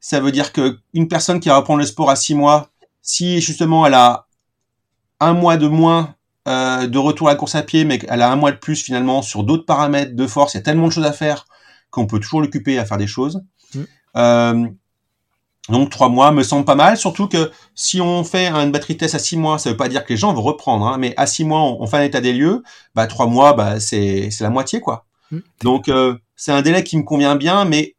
Ça 0.00 0.20
veut 0.20 0.32
dire 0.32 0.52
que 0.52 0.78
une 0.92 1.08
personne 1.08 1.40
qui 1.40 1.48
va 1.48 1.56
reprendre 1.56 1.80
le 1.80 1.86
sport 1.86 2.10
à 2.10 2.16
six 2.16 2.34
mois, 2.34 2.70
si 3.00 3.40
justement 3.40 3.86
elle 3.86 3.94
a 3.94 4.23
un 5.20 5.32
mois 5.32 5.56
de 5.56 5.68
moins 5.68 6.14
euh, 6.46 6.86
de 6.86 6.98
retour 6.98 7.28
à 7.28 7.32
la 7.32 7.36
course 7.36 7.54
à 7.54 7.62
pied, 7.62 7.84
mais 7.84 7.98
elle 8.08 8.20
a 8.20 8.30
un 8.30 8.36
mois 8.36 8.52
de 8.52 8.58
plus 8.58 8.82
finalement 8.82 9.22
sur 9.22 9.44
d'autres 9.44 9.64
paramètres 9.64 10.14
de 10.14 10.26
force. 10.26 10.54
Il 10.54 10.58
y 10.58 10.60
a 10.60 10.62
tellement 10.62 10.88
de 10.88 10.92
choses 10.92 11.06
à 11.06 11.12
faire 11.12 11.46
qu'on 11.90 12.06
peut 12.06 12.20
toujours 12.20 12.42
l'occuper 12.42 12.78
à 12.78 12.84
faire 12.84 12.98
des 12.98 13.06
choses. 13.06 13.42
Mm. 13.74 13.82
Euh, 14.16 14.66
donc 15.70 15.88
trois 15.88 16.10
mois 16.10 16.30
me 16.32 16.42
semble 16.42 16.66
pas 16.66 16.74
mal, 16.74 16.98
surtout 16.98 17.28
que 17.28 17.50
si 17.74 18.00
on 18.00 18.22
fait 18.24 18.48
une 18.48 18.70
batterie 18.70 18.98
test 18.98 19.14
à 19.14 19.18
six 19.18 19.38
mois, 19.38 19.58
ça 19.58 19.70
veut 19.70 19.76
pas 19.76 19.88
dire 19.88 20.04
que 20.04 20.12
les 20.12 20.18
gens 20.18 20.34
vont 20.34 20.42
reprendre, 20.42 20.86
hein, 20.86 20.98
mais 20.98 21.14
à 21.16 21.26
six 21.26 21.44
mois 21.44 21.60
on, 21.62 21.86
fait 21.86 21.96
un 21.96 22.02
état 22.02 22.20
des 22.20 22.34
lieux, 22.34 22.62
bah 22.94 23.06
trois 23.06 23.26
mois 23.26 23.54
bah 23.54 23.80
c'est 23.80 24.30
c'est 24.30 24.44
la 24.44 24.50
moitié 24.50 24.80
quoi. 24.80 25.06
Mm. 25.30 25.38
Donc 25.62 25.88
euh, 25.88 26.16
c'est 26.36 26.52
un 26.52 26.60
délai 26.60 26.84
qui 26.84 26.98
me 26.98 27.02
convient 27.02 27.36
bien, 27.36 27.64
mais 27.64 27.93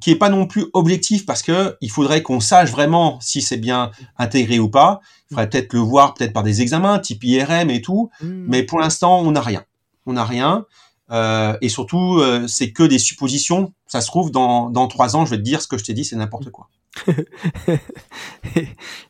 qui 0.00 0.10
est 0.10 0.16
pas 0.16 0.28
non 0.28 0.46
plus 0.46 0.66
objectif 0.72 1.26
parce 1.26 1.42
que 1.42 1.76
il 1.80 1.90
faudrait 1.90 2.22
qu'on 2.22 2.40
sache 2.40 2.70
vraiment 2.70 3.18
si 3.20 3.42
c'est 3.42 3.56
bien 3.56 3.90
intégré 4.18 4.58
ou 4.58 4.68
pas. 4.68 5.00
Il 5.30 5.34
faudrait 5.34 5.50
peut-être 5.50 5.72
le 5.72 5.80
voir 5.80 6.14
peut-être 6.14 6.32
par 6.32 6.42
des 6.42 6.62
examens 6.62 6.98
type 6.98 7.22
IRM 7.24 7.70
et 7.70 7.82
tout, 7.82 8.10
hmm. 8.20 8.44
mais 8.48 8.62
pour 8.62 8.80
l'instant 8.80 9.20
on 9.20 9.32
n'a 9.32 9.42
rien. 9.42 9.64
On 10.06 10.14
n'a 10.14 10.24
rien. 10.24 10.66
Euh, 11.12 11.56
et 11.60 11.68
surtout, 11.68 12.18
euh, 12.18 12.46
c'est 12.48 12.72
que 12.72 12.82
des 12.82 12.98
suppositions. 12.98 13.72
Ça 13.86 14.00
se 14.00 14.06
trouve, 14.06 14.30
dans, 14.30 14.70
dans 14.70 14.88
trois 14.88 15.14
ans, 15.14 15.26
je 15.26 15.32
vais 15.32 15.36
te 15.36 15.42
dire 15.42 15.60
ce 15.60 15.68
que 15.68 15.76
je 15.76 15.84
t'ai 15.84 15.92
dit, 15.92 16.04
c'est 16.04 16.16
n'importe 16.16 16.50
quoi. 16.50 16.68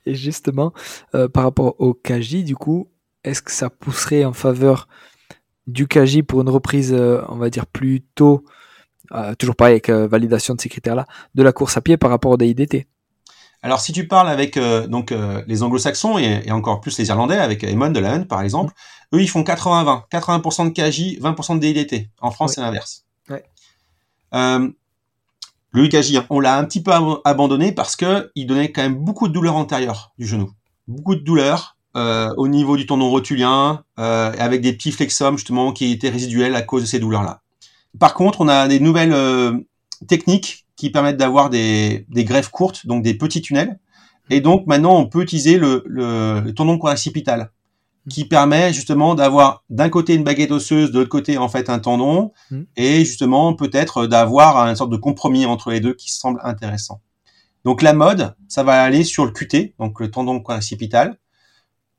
et 0.06 0.14
justement, 0.14 0.72
euh, 1.14 1.28
par 1.28 1.44
rapport 1.44 1.76
au 1.78 1.94
KJ, 1.94 2.42
du 2.44 2.56
coup, 2.56 2.88
est-ce 3.24 3.40
que 3.42 3.52
ça 3.52 3.70
pousserait 3.70 4.24
en 4.24 4.32
faveur 4.32 4.88
du 5.68 5.86
KJ 5.86 6.22
pour 6.22 6.40
une 6.40 6.48
reprise, 6.48 6.92
on 6.92 7.36
va 7.36 7.50
dire, 7.50 7.66
plus 7.66 8.02
tôt 8.14 8.44
euh, 9.10 9.34
toujours 9.34 9.56
pareil 9.56 9.72
avec 9.72 9.88
euh, 9.88 10.06
validation 10.06 10.54
de 10.54 10.60
ces 10.60 10.68
critères-là, 10.68 11.06
de 11.34 11.42
la 11.42 11.52
course 11.52 11.76
à 11.76 11.80
pied 11.80 11.96
par 11.96 12.10
rapport 12.10 12.30
au 12.30 12.36
DIDT. 12.36 12.86
Alors 13.62 13.80
si 13.80 13.92
tu 13.92 14.08
parles 14.08 14.28
avec 14.28 14.56
euh, 14.56 14.86
donc 14.86 15.14
les 15.46 15.62
anglo-saxons 15.62 16.18
et, 16.18 16.50
encore 16.50 16.80
plus 16.80 16.98
les 16.98 17.08
irlandais 17.08 17.38
avec 17.38 17.62
Eamon 17.62 17.90
de 17.90 18.00
la 18.00 18.18
par 18.20 18.42
exemple, 18.42 18.74
eux 19.14 19.22
ils 19.22 19.28
font 19.28 19.42
80-20, 19.42 20.08
80%, 20.10 20.66
de 20.66 20.70
KJ, 20.70 21.20
20% 21.20 21.58
de 21.58 21.60
DLT. 21.60 22.08
En 22.20 22.30
France 22.30 22.54
c'est 22.54 22.60
l'inverse. 22.60 23.04
Ouais. 23.28 23.44
Le 25.74 25.88
KJ, 25.88 26.18
on 26.28 26.40
l'a 26.40 26.58
un 26.58 26.64
petit 26.64 26.82
peu 26.82 26.90
abandonné 27.24 27.72
parce 27.72 27.96
que 27.96 28.30
il 28.34 28.46
donnait 28.46 28.72
quand 28.72 28.82
même 28.82 28.96
beaucoup 28.96 29.28
de 29.28 29.32
douleurs 29.32 29.56
antérieures 29.56 30.12
du 30.18 30.26
genou, 30.26 30.50
beaucoup 30.88 31.14
de 31.14 31.20
douleurs 31.20 31.76
au 31.94 32.48
niveau 32.48 32.76
du 32.76 32.86
tendon 32.86 33.10
rotulien, 33.10 33.84
avec 33.96 34.60
des 34.60 34.72
petits 34.72 34.90
flexums 34.90 35.36
justement 35.36 35.72
qui 35.72 35.92
étaient 35.92 36.10
résiduels 36.10 36.56
à 36.56 36.62
cause 36.62 36.82
de 36.82 36.88
ces 36.88 36.98
douleurs-là. 36.98 37.41
Par 37.98 38.14
contre, 38.14 38.40
on 38.40 38.48
a 38.48 38.68
des 38.68 38.80
nouvelles 38.80 39.14
techniques 40.08 40.66
qui 40.76 40.90
permettent 40.90 41.16
d'avoir 41.16 41.50
des, 41.50 42.06
des 42.08 42.24
greffes 42.24 42.48
courtes, 42.48 42.86
donc 42.86 43.02
des 43.02 43.14
petits 43.14 43.40
tunnels. 43.40 43.78
Et 44.30 44.40
donc 44.40 44.66
maintenant, 44.66 44.96
on 44.96 45.06
peut 45.06 45.22
utiliser 45.22 45.58
le, 45.58 45.84
le, 45.86 46.50
tendon 46.52 46.78
coracipital, 46.78 47.50
qui 48.08 48.24
permet 48.24 48.72
justement 48.72 49.14
d'avoir 49.14 49.62
d'un 49.70 49.88
côté 49.88 50.14
une 50.14 50.24
baguette 50.24 50.50
osseuse, 50.50 50.90
de 50.90 50.98
l'autre 50.98 51.10
côté 51.10 51.38
en 51.38 51.48
fait 51.48 51.70
un 51.70 51.78
tendon, 51.78 52.32
mm. 52.50 52.62
et 52.76 53.04
justement 53.04 53.54
peut-être 53.54 54.06
d'avoir 54.06 54.56
une 54.66 54.76
sorte 54.76 54.90
de 54.90 54.96
compromis 54.96 55.46
entre 55.46 55.70
les 55.70 55.80
deux 55.80 55.94
qui 55.94 56.10
semble 56.10 56.40
intéressant. 56.42 57.00
Donc 57.64 57.82
la 57.82 57.92
mode, 57.92 58.34
ça 58.48 58.62
va 58.62 58.82
aller 58.82 59.04
sur 59.04 59.24
le 59.24 59.30
QT, 59.30 59.74
donc 59.78 60.00
le 60.00 60.10
tendon 60.10 60.40
coracipital, 60.40 61.18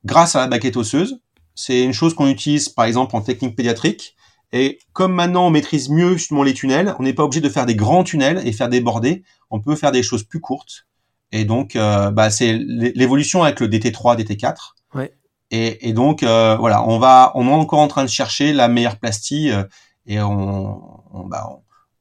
grâce 0.03 0.35
à 0.35 0.39
la 0.39 0.47
baguette 0.47 0.75
osseuse. 0.75 1.19
C'est 1.55 1.83
une 1.83 1.93
chose 1.93 2.15
qu'on 2.15 2.27
utilise 2.27 2.67
par 2.67 2.85
exemple 2.85 3.15
en 3.15 3.21
technique 3.21 3.55
pédiatrique 3.55 4.15
et 4.53 4.77
comme 4.93 5.13
maintenant 5.13 5.47
on 5.47 5.49
maîtrise 5.49 5.89
mieux 5.89 6.13
justement 6.13 6.43
les 6.43 6.53
tunnels, 6.53 6.95
on 6.99 7.03
n'est 7.03 7.13
pas 7.13 7.23
obligé 7.23 7.41
de 7.41 7.49
faire 7.49 7.65
des 7.65 7.75
grands 7.75 8.03
tunnels 8.03 8.39
et 8.45 8.53
faire 8.53 8.69
déborder. 8.69 9.23
On 9.49 9.59
peut 9.59 9.75
faire 9.75 9.91
des 9.91 10.03
choses 10.03 10.23
plus 10.23 10.39
courtes. 10.39 10.85
Et 11.31 11.43
donc, 11.43 11.75
euh, 11.75 12.11
bah, 12.11 12.29
c'est 12.29 12.53
l'évolution 12.53 13.41
avec 13.41 13.59
le 13.59 13.67
DT3, 13.67 14.15
DT4. 14.15 14.75
Ouais. 14.93 15.11
Et, 15.49 15.89
et 15.89 15.93
donc, 15.93 16.21
euh, 16.21 16.55
voilà, 16.57 16.87
on 16.87 16.99
va, 16.99 17.31
on 17.33 17.47
est 17.47 17.51
encore 17.51 17.79
en 17.79 17.87
train 17.87 18.03
de 18.03 18.09
chercher 18.09 18.53
la 18.53 18.67
meilleure 18.67 18.99
plastie 18.99 19.51
euh, 19.51 19.63
et 20.05 20.21
on, 20.21 21.03
on, 21.11 21.25
bah, 21.25 21.49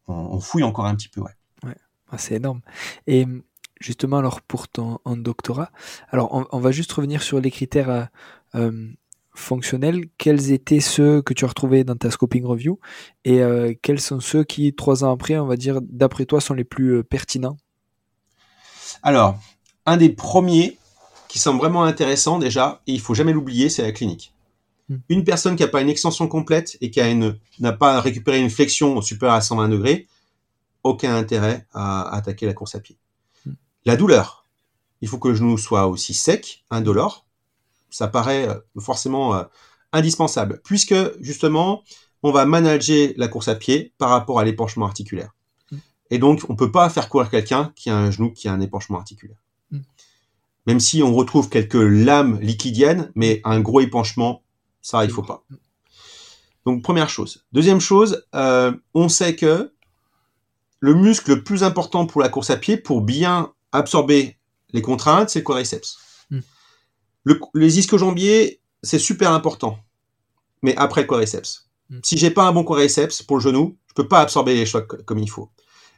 on, 0.06 0.12
on, 0.12 0.40
fouille 0.40 0.62
encore 0.62 0.84
un 0.84 0.94
petit 0.94 1.08
peu. 1.08 1.22
Ouais. 1.22 1.30
ouais. 1.64 1.76
Ah, 2.10 2.18
c'est 2.18 2.34
énorme. 2.34 2.60
Et 3.06 3.26
justement, 3.80 4.18
alors 4.18 4.42
pour 4.42 4.68
ton 4.68 4.98
en 5.06 5.16
doctorat, 5.16 5.70
alors 6.10 6.46
on, 6.52 6.60
va 6.60 6.70
juste 6.70 6.92
revenir 6.92 7.22
sur 7.22 7.40
les 7.40 7.50
critères 7.50 8.08
fonctionnels, 9.34 10.04
quels 10.18 10.52
étaient 10.52 10.80
ceux 10.80 11.22
que 11.22 11.32
tu 11.32 11.44
as 11.44 11.48
retrouvés 11.48 11.84
dans 11.84 11.96
ta 11.96 12.10
scoping 12.10 12.44
review 12.44 12.78
et 13.24 13.42
euh, 13.42 13.72
quels 13.80 14.00
sont 14.00 14.20
ceux 14.20 14.44
qui, 14.44 14.74
trois 14.74 15.04
ans 15.04 15.12
après, 15.12 15.38
on 15.38 15.46
va 15.46 15.56
dire, 15.56 15.80
d'après 15.82 16.26
toi, 16.26 16.40
sont 16.40 16.54
les 16.54 16.64
plus 16.64 16.96
euh, 16.96 17.02
pertinents? 17.02 17.56
Alors, 19.02 19.38
un 19.86 19.96
des 19.96 20.10
premiers 20.10 20.78
qui 21.28 21.38
semble 21.38 21.58
vraiment 21.58 21.84
intéressant 21.84 22.38
déjà, 22.38 22.82
et 22.86 22.92
il 22.92 23.00
faut 23.00 23.14
jamais 23.14 23.32
l'oublier, 23.32 23.70
c'est 23.70 23.82
la 23.82 23.92
clinique. 23.92 24.34
Hmm. 24.88 24.96
Une 25.08 25.24
personne 25.24 25.56
qui 25.56 25.62
n'a 25.62 25.68
pas 25.68 25.80
une 25.80 25.88
extension 25.88 26.28
complète 26.28 26.76
et 26.80 26.90
qui 26.90 27.00
n'a 27.58 27.72
pas 27.72 28.00
récupéré 28.00 28.38
une 28.38 28.50
flexion 28.50 29.00
supérieure 29.00 29.36
à 29.36 29.40
120 29.40 29.68
degrés, 29.70 30.06
aucun 30.82 31.16
intérêt 31.16 31.66
à, 31.72 32.14
attaquer 32.14 32.46
la 32.46 32.52
course 32.52 32.74
à 32.74 32.80
pied. 32.80 32.98
Hmm. 33.46 33.52
La 33.86 33.96
douleur. 33.96 34.44
Il 35.00 35.08
faut 35.08 35.18
que 35.18 35.28
le 35.28 35.34
genou 35.34 35.58
soit 35.58 35.88
aussi 35.88 36.14
sec, 36.14 36.64
indolore, 36.70 37.24
ça 37.92 38.08
paraît 38.08 38.48
euh, 38.48 38.54
forcément 38.80 39.34
euh, 39.34 39.44
indispensable, 39.92 40.60
puisque 40.64 40.94
justement, 41.20 41.82
on 42.22 42.32
va 42.32 42.44
manager 42.44 43.12
la 43.16 43.28
course 43.28 43.48
à 43.48 43.54
pied 43.54 43.92
par 43.98 44.10
rapport 44.10 44.40
à 44.40 44.44
l'épanchement 44.44 44.86
articulaire. 44.86 45.34
Mm. 45.70 45.76
Et 46.10 46.18
donc, 46.18 46.42
on 46.48 46.56
peut 46.56 46.72
pas 46.72 46.88
faire 46.88 47.08
courir 47.08 47.30
quelqu'un 47.30 47.72
qui 47.76 47.90
a 47.90 47.96
un 47.96 48.10
genou 48.10 48.32
qui 48.32 48.48
a 48.48 48.52
un 48.52 48.60
épanchement 48.60 48.98
articulaire. 48.98 49.38
Mm. 49.70 49.78
Même 50.66 50.80
si 50.80 51.02
on 51.02 51.14
retrouve 51.14 51.48
quelques 51.48 51.74
lames 51.74 52.40
liquidiennes, 52.40 53.12
mais 53.14 53.40
un 53.44 53.60
gros 53.60 53.80
épanchement, 53.80 54.42
ça, 54.80 55.04
il 55.04 55.10
faut 55.10 55.22
pas. 55.22 55.44
Mm. 55.50 55.56
Donc, 56.64 56.82
première 56.82 57.08
chose. 57.08 57.44
Deuxième 57.52 57.80
chose, 57.80 58.24
euh, 58.34 58.72
on 58.94 59.08
sait 59.08 59.36
que 59.36 59.72
le 60.80 60.94
muscle 60.94 61.30
le 61.30 61.44
plus 61.44 61.62
important 61.62 62.06
pour 62.06 62.20
la 62.20 62.28
course 62.28 62.50
à 62.50 62.56
pied, 62.56 62.76
pour 62.76 63.02
bien 63.02 63.52
absorber 63.72 64.38
les 64.72 64.82
contraintes, 64.82 65.30
c'est 65.30 65.40
le 65.40 65.44
quadriceps. 65.44 65.98
Le, 67.24 67.40
les 67.54 67.78
ischio-jambiers, 67.78 68.60
c'est 68.82 68.98
super 68.98 69.32
important. 69.32 69.78
Mais 70.62 70.76
après 70.76 71.02
le 71.02 71.06
quadriceps. 71.06 71.68
Mm. 71.90 71.98
Si 72.02 72.18
j'ai 72.18 72.30
pas 72.30 72.44
un 72.44 72.52
bon 72.52 72.64
quadriceps 72.64 73.22
pour 73.22 73.36
le 73.36 73.42
genou, 73.42 73.76
je 73.88 73.94
peux 73.94 74.08
pas 74.08 74.20
absorber 74.20 74.54
les 74.54 74.66
chocs 74.66 75.04
comme 75.04 75.18
il 75.18 75.30
faut. 75.30 75.50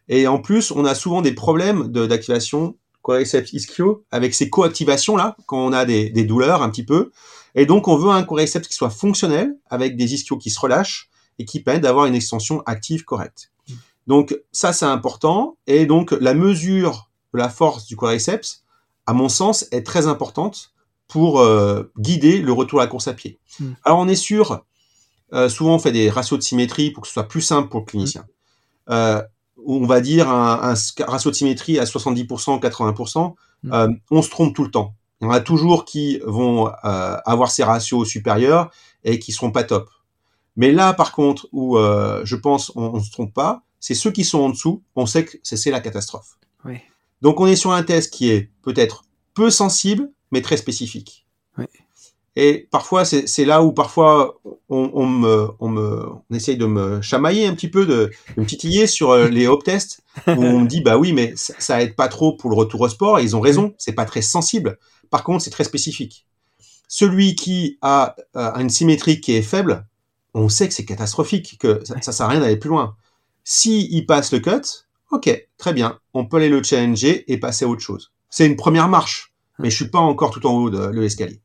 Et 0.08 0.26
en 0.26 0.38
plus, 0.38 0.70
on 0.70 0.84
a 0.84 0.94
souvent 0.94 1.22
des 1.22 1.32
problèmes 1.32 1.88
d'activation 1.88 2.76
quadriceps 3.02 3.52
ischio 3.52 4.04
avec 4.10 4.34
ces 4.34 4.50
coactivations 4.50 5.16
là 5.16 5.36
quand 5.46 5.58
on 5.58 5.72
a 5.72 5.84
des, 5.84 6.10
des, 6.10 6.24
douleurs 6.24 6.62
un 6.62 6.70
petit 6.70 6.84
peu. 6.84 7.10
Et 7.54 7.66
donc, 7.66 7.88
on 7.88 7.96
veut 7.96 8.10
un 8.10 8.24
quadriceps 8.24 8.66
qui 8.66 8.74
soit 8.74 8.90
fonctionnel 8.90 9.56
avec 9.70 9.96
des 9.96 10.14
ischios 10.14 10.38
qui 10.38 10.50
se 10.50 10.58
relâchent 10.58 11.08
et 11.38 11.44
qui 11.44 11.60
permettent 11.60 11.82
d'avoir 11.82 12.06
une 12.06 12.14
extension 12.14 12.62
active 12.66 13.04
correcte. 13.04 13.52
Mm. 13.68 13.72
Donc, 14.06 14.38
ça, 14.52 14.72
c'est 14.72 14.86
important. 14.86 15.56
Et 15.66 15.86
donc, 15.86 16.12
la 16.12 16.34
mesure 16.34 17.10
de 17.32 17.38
la 17.38 17.48
force 17.48 17.86
du 17.86 17.96
quadriceps, 17.96 18.64
à 19.06 19.12
mon 19.12 19.28
sens, 19.28 19.66
est 19.70 19.86
très 19.86 20.06
importante 20.06 20.73
pour 21.08 21.40
euh, 21.40 21.92
guider 21.98 22.40
le 22.40 22.52
retour 22.52 22.80
à 22.80 22.84
la 22.84 22.88
course 22.88 23.08
à 23.08 23.14
pied. 23.14 23.38
Hmm. 23.60 23.72
Alors 23.84 23.98
on 23.98 24.08
est 24.08 24.14
sûr, 24.14 24.64
euh, 25.32 25.48
souvent 25.48 25.74
on 25.74 25.78
fait 25.78 25.92
des 25.92 26.10
ratios 26.10 26.38
de 26.38 26.44
symétrie 26.44 26.90
pour 26.90 27.02
que 27.02 27.08
ce 27.08 27.14
soit 27.14 27.28
plus 27.28 27.40
simple 27.40 27.68
pour 27.68 27.80
le 27.80 27.86
clinicien. 27.86 28.26
Euh, 28.90 29.22
on 29.66 29.86
va 29.86 30.00
dire 30.00 30.28
un, 30.28 30.74
un, 30.74 31.04
ratio 31.06 31.30
de 31.30 31.36
symétrie 31.36 31.78
à 31.78 31.84
70%, 31.84 32.60
80%, 32.60 33.34
hmm. 33.62 33.72
euh, 33.72 33.88
on 34.10 34.22
se 34.22 34.30
trompe 34.30 34.54
tout 34.54 34.64
le 34.64 34.70
temps. 34.70 34.94
Il 35.20 35.24
y 35.24 35.28
en 35.28 35.30
a 35.30 35.40
toujours 35.40 35.84
qui 35.84 36.20
vont 36.26 36.66
avoir 36.82 37.50
ces 37.50 37.64
ratios 37.64 38.06
supérieurs 38.06 38.70
et 39.04 39.18
qui 39.18 39.32
seront 39.32 39.52
pas 39.52 39.62
top. 39.62 39.88
Mais 40.56 40.70
là, 40.70 40.92
par 40.92 41.12
contre, 41.12 41.48
où 41.52 41.78
je 41.78 42.36
pense 42.36 42.72
on, 42.74 42.82
on 42.82 43.00
se 43.00 43.10
trompe 43.10 43.32
pas, 43.32 43.62
c'est 43.80 43.94
ceux 43.94 44.10
qui 44.10 44.24
sont 44.24 44.40
en 44.40 44.50
dessous, 44.50 44.82
on 44.96 45.06
sait 45.06 45.24
que 45.24 45.38
c'est 45.42 45.70
la 45.70 45.80
catastrophe. 45.80 46.36
Oui. 46.66 46.78
Donc 47.22 47.40
on 47.40 47.46
est 47.46 47.56
sur 47.56 47.72
un 47.72 47.82
test 47.82 48.12
qui 48.12 48.28
est 48.28 48.50
peut-être 48.60 49.04
peu 49.32 49.48
sensible, 49.48 50.10
mais 50.34 50.42
très 50.42 50.56
spécifique. 50.56 51.24
Et 52.36 52.66
parfois, 52.72 53.04
c'est 53.04 53.44
là 53.44 53.62
où 53.62 53.72
parfois 53.72 54.40
on, 54.68 54.90
on, 54.92 55.06
me, 55.06 55.50
on, 55.60 55.68
me, 55.68 56.04
on 56.28 56.34
essaye 56.34 56.56
de 56.56 56.66
me 56.66 57.00
chamailler 57.00 57.46
un 57.46 57.54
petit 57.54 57.68
peu, 57.68 57.86
de, 57.86 58.10
de 58.36 58.40
me 58.40 58.44
titiller 58.44 58.88
sur 58.88 59.12
euh, 59.12 59.28
les 59.28 59.46
hop 59.46 59.62
tests, 59.62 60.02
où 60.26 60.42
on 60.42 60.60
me 60.60 60.66
dit 60.66 60.80
bah 60.80 60.98
oui, 60.98 61.12
mais 61.12 61.32
ça, 61.36 61.54
ça, 61.58 61.80
aide 61.80 61.94
pas 61.94 62.08
trop 62.08 62.36
pour 62.36 62.50
le 62.50 62.56
retour 62.56 62.80
au 62.80 62.88
sport. 62.88 63.20
Et 63.20 63.22
ils 63.22 63.36
ont 63.36 63.40
raison, 63.40 63.72
c'est 63.78 63.92
pas 63.92 64.04
très 64.04 64.20
sensible. 64.20 64.78
Par 65.10 65.22
contre, 65.22 65.44
c'est 65.44 65.50
très 65.50 65.62
spécifique. 65.62 66.26
Celui 66.88 67.36
qui 67.36 67.78
a 67.82 68.16
euh, 68.34 68.52
une 68.54 68.70
symétrie 68.70 69.20
qui 69.20 69.36
est 69.36 69.42
faible, 69.42 69.86
on 70.34 70.48
sait 70.48 70.66
que 70.66 70.74
c'est 70.74 70.84
catastrophique, 70.84 71.56
que 71.60 71.84
ça, 71.84 71.94
ça 72.02 72.10
sert 72.10 72.26
à 72.26 72.30
rien 72.30 72.40
d'aller 72.40 72.56
plus 72.56 72.70
loin. 72.70 72.96
Si 73.44 73.86
il 73.92 74.06
passe 74.06 74.32
le 74.32 74.40
cut, 74.40 74.86
ok, 75.12 75.48
très 75.56 75.72
bien, 75.72 76.00
on 76.14 76.26
peut 76.26 76.38
aller 76.38 76.48
le 76.48 76.64
challenger 76.64 77.30
et 77.32 77.38
passer 77.38 77.64
à 77.64 77.68
autre 77.68 77.82
chose. 77.82 78.10
C'est 78.28 78.44
une 78.44 78.56
première 78.56 78.88
marche 78.88 79.33
mais 79.58 79.70
je 79.70 79.76
suis 79.76 79.88
pas 79.88 79.98
encore 79.98 80.30
tout 80.30 80.46
en 80.46 80.52
haut 80.54 80.70
de 80.70 80.88
l'escalier. 80.88 81.40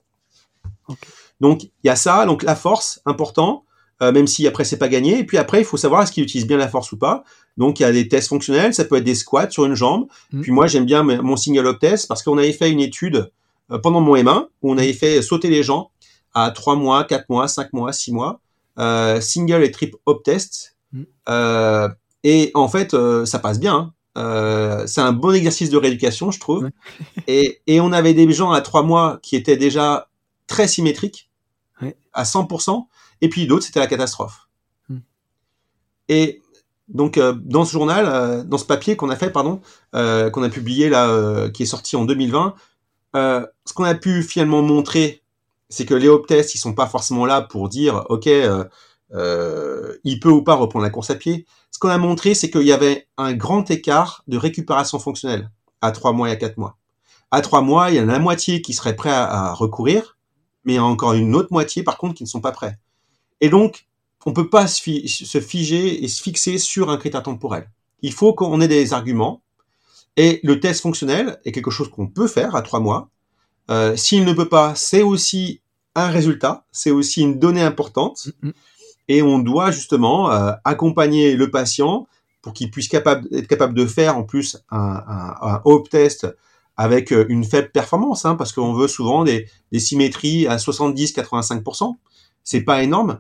Donc 1.39 1.63
il 1.63 1.71
y 1.85 1.89
a 1.89 1.95
ça, 1.95 2.25
donc 2.25 2.43
la 2.43 2.55
force 2.55 3.01
important, 3.05 3.63
euh, 4.01 4.11
même 4.11 4.27
si 4.27 4.47
après 4.47 4.63
c'est 4.63 4.77
pas 4.77 4.87
gagné. 4.87 5.19
Et 5.19 5.23
puis 5.23 5.37
après 5.37 5.59
il 5.59 5.65
faut 5.65 5.77
savoir 5.77 6.03
est-ce 6.03 6.11
qu'il 6.11 6.23
utilise 6.23 6.47
bien 6.47 6.57
la 6.57 6.67
force 6.67 6.91
ou 6.91 6.97
pas. 6.97 7.23
Donc 7.57 7.79
il 7.79 7.83
y 7.83 7.85
a 7.85 7.91
des 7.91 8.07
tests 8.07 8.29
fonctionnels, 8.29 8.73
ça 8.73 8.85
peut 8.85 8.97
être 8.97 9.03
des 9.03 9.15
squats 9.15 9.49
sur 9.49 9.65
une 9.65 9.75
jambe. 9.75 10.07
Mm. 10.31 10.41
Puis 10.41 10.51
moi 10.51 10.67
j'aime 10.67 10.85
bien 10.85 11.03
mon 11.03 11.37
single 11.37 11.67
up 11.67 11.79
test 11.79 12.07
parce 12.07 12.23
qu'on 12.23 12.37
avait 12.37 12.53
fait 12.53 12.71
une 12.71 12.79
étude 12.79 13.31
euh, 13.71 13.79
pendant 13.79 14.01
mon 14.01 14.15
M1 14.15 14.47
où 14.61 14.71
on 14.71 14.77
avait 14.77 14.93
fait 14.93 15.21
sauter 15.21 15.49
les 15.49 15.63
gens 15.63 15.91
à 16.33 16.51
3 16.51 16.75
mois, 16.75 17.03
4 17.03 17.29
mois, 17.29 17.47
5 17.47 17.73
mois, 17.73 17.91
6 17.91 18.11
mois, 18.11 18.39
euh, 18.77 19.19
single 19.21 19.63
et 19.63 19.71
triple 19.71 19.97
up 20.07 20.23
test. 20.23 20.75
Mm. 20.91 21.03
Euh, 21.29 21.89
et 22.23 22.51
en 22.53 22.67
fait 22.67 22.95
ça 23.25 23.39
passe 23.39 23.59
bien. 23.59 23.75
Hein. 23.75 23.93
Euh, 24.19 24.85
c'est 24.85 25.01
un 25.01 25.13
bon 25.13 25.33
exercice 25.33 25.69
de 25.69 25.77
rééducation, 25.77 26.31
je 26.31 26.39
trouve. 26.39 26.69
et, 27.27 27.61
et, 27.67 27.79
on 27.79 27.91
avait 27.91 28.13
des 28.13 28.31
gens 28.31 28.51
à 28.51 28.61
trois 28.61 28.83
mois 28.83 29.19
qui 29.23 29.35
étaient 29.35 29.57
déjà 29.57 30.09
très 30.47 30.67
symétriques, 30.67 31.29
à 32.13 32.23
100%, 32.23 32.87
et 33.21 33.29
puis 33.29 33.47
d'autres, 33.47 33.65
c'était 33.65 33.79
la 33.79 33.87
catastrophe. 33.87 34.49
Hmm. 34.89 34.99
Et 36.09 36.41
donc, 36.87 37.17
euh, 37.17 37.33
dans 37.39 37.65
ce 37.65 37.71
journal, 37.71 38.05
euh, 38.07 38.43
dans 38.43 38.57
ce 38.57 38.65
papier 38.65 38.95
qu'on 38.95 39.09
a 39.09 39.15
fait, 39.15 39.29
pardon, 39.29 39.61
qu'on 39.93 40.43
a 40.43 40.49
publié 40.49 40.89
là, 40.89 41.49
qui 41.49 41.63
est 41.63 41.67
sorti 41.67 41.95
en 41.95 42.05
2020, 42.05 42.55
ce 43.13 43.73
qu'on 43.73 43.83
a 43.83 43.95
pu 43.95 44.23
finalement 44.23 44.61
montrer, 44.61 45.23
c'est 45.69 45.85
que 45.85 45.93
les 45.93 46.09
hop 46.09 46.25
tests, 46.25 46.55
ils 46.55 46.57
sont 46.59 46.73
pas 46.73 46.87
forcément 46.87 47.25
là 47.25 47.41
pour 47.41 47.69
dire, 47.69 48.05
ok, 48.09 48.27
euh, 49.13 49.97
il 50.03 50.19
peut 50.19 50.29
ou 50.29 50.43
pas 50.43 50.55
reprendre 50.55 50.83
la 50.83 50.89
course 50.89 51.09
à 51.09 51.15
pied. 51.15 51.45
Ce 51.71 51.79
qu'on 51.79 51.89
a 51.89 51.97
montré, 51.97 52.33
c'est 52.33 52.49
qu'il 52.49 52.63
y 52.63 52.71
avait 52.71 53.07
un 53.17 53.33
grand 53.33 53.69
écart 53.71 54.23
de 54.27 54.37
récupération 54.37 54.99
fonctionnelle 54.99 55.49
à 55.81 55.91
trois 55.91 56.13
mois 56.13 56.29
et 56.29 56.31
à 56.31 56.35
quatre 56.35 56.57
mois. 56.57 56.77
À 57.31 57.41
trois 57.41 57.61
mois, 57.61 57.91
il 57.91 57.97
y 57.97 57.99
en 57.99 58.09
a 58.09 58.13
la 58.13 58.19
moitié 58.19 58.61
qui 58.61 58.73
serait 58.73 58.95
prêt 58.95 59.11
à, 59.11 59.53
recourir, 59.53 60.17
mais 60.63 60.73
il 60.73 60.75
y 60.75 60.79
a 60.79 60.83
encore 60.83 61.13
une 61.13 61.35
autre 61.35 61.49
moitié, 61.51 61.83
par 61.83 61.97
contre, 61.97 62.15
qui 62.15 62.23
ne 62.23 62.27
sont 62.27 62.41
pas 62.41 62.51
prêts. 62.51 62.77
Et 63.39 63.49
donc, 63.49 63.87
on 64.25 64.33
peut 64.33 64.49
pas 64.49 64.67
se 64.67 64.81
figer 64.81 66.03
et 66.03 66.07
se 66.07 66.21
fixer 66.21 66.57
sur 66.57 66.89
un 66.89 66.97
critère 66.97 67.23
temporel. 67.23 67.69
Il 68.01 68.13
faut 68.13 68.33
qu'on 68.33 68.59
ait 68.61 68.67
des 68.67 68.93
arguments. 68.93 69.41
Et 70.17 70.39
le 70.43 70.59
test 70.59 70.81
fonctionnel 70.81 71.39
est 71.45 71.51
quelque 71.51 71.71
chose 71.71 71.89
qu'on 71.89 72.07
peut 72.07 72.27
faire 72.27 72.55
à 72.55 72.61
trois 72.61 72.79
mois. 72.79 73.09
Euh, 73.69 73.95
S'il 73.95 74.25
ne 74.25 74.33
peut 74.33 74.49
pas, 74.49 74.75
c'est 74.75 75.03
aussi 75.03 75.61
un 75.95 76.07
résultat, 76.07 76.65
c'est 76.71 76.91
aussi 76.91 77.21
une 77.21 77.39
donnée 77.39 77.61
importante. 77.61 78.27
Mhm. 78.41 78.53
Et 79.09 79.21
on 79.21 79.39
doit 79.39 79.71
justement 79.71 80.31
euh, 80.31 80.51
accompagner 80.63 81.35
le 81.35 81.51
patient 81.51 82.07
pour 82.41 82.53
qu'il 82.53 82.71
puisse 82.71 82.87
capable, 82.87 83.27
être 83.33 83.47
capable 83.47 83.73
de 83.73 83.85
faire 83.85 84.15
en 84.15 84.23
plus 84.23 84.57
un, 84.69 84.77
un, 84.79 85.35
un 85.41 85.61
hope 85.65 85.89
test 85.89 86.25
avec 86.77 87.11
euh, 87.11 87.25
une 87.27 87.43
faible 87.43 87.71
performance, 87.71 88.23
hein, 88.23 88.35
parce 88.35 88.53
qu'on 88.53 88.71
veut 88.71 88.87
souvent 88.87 89.25
des, 89.25 89.49
des 89.73 89.79
symétries 89.79 90.47
à 90.47 90.55
70-85%. 90.55 91.95
C'est 92.45 92.61
pas 92.61 92.81
énorme, 92.81 93.19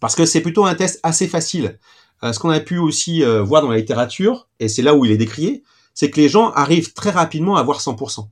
parce 0.00 0.14
que 0.14 0.26
c'est 0.26 0.40
plutôt 0.40 0.64
un 0.64 0.74
test 0.74 1.00
assez 1.02 1.26
facile. 1.28 1.78
Euh, 2.22 2.32
ce 2.32 2.38
qu'on 2.38 2.50
a 2.50 2.60
pu 2.60 2.78
aussi 2.78 3.22
euh, 3.22 3.42
voir 3.42 3.62
dans 3.62 3.70
la 3.70 3.78
littérature, 3.78 4.48
et 4.58 4.68
c'est 4.68 4.82
là 4.82 4.94
où 4.94 5.04
il 5.04 5.10
est 5.10 5.16
décrié, 5.16 5.62
c'est 5.94 6.10
que 6.10 6.20
les 6.20 6.28
gens 6.28 6.50
arrivent 6.50 6.92
très 6.92 7.10
rapidement 7.10 7.56
à 7.56 7.60
avoir 7.60 7.80
100%. 7.80 8.28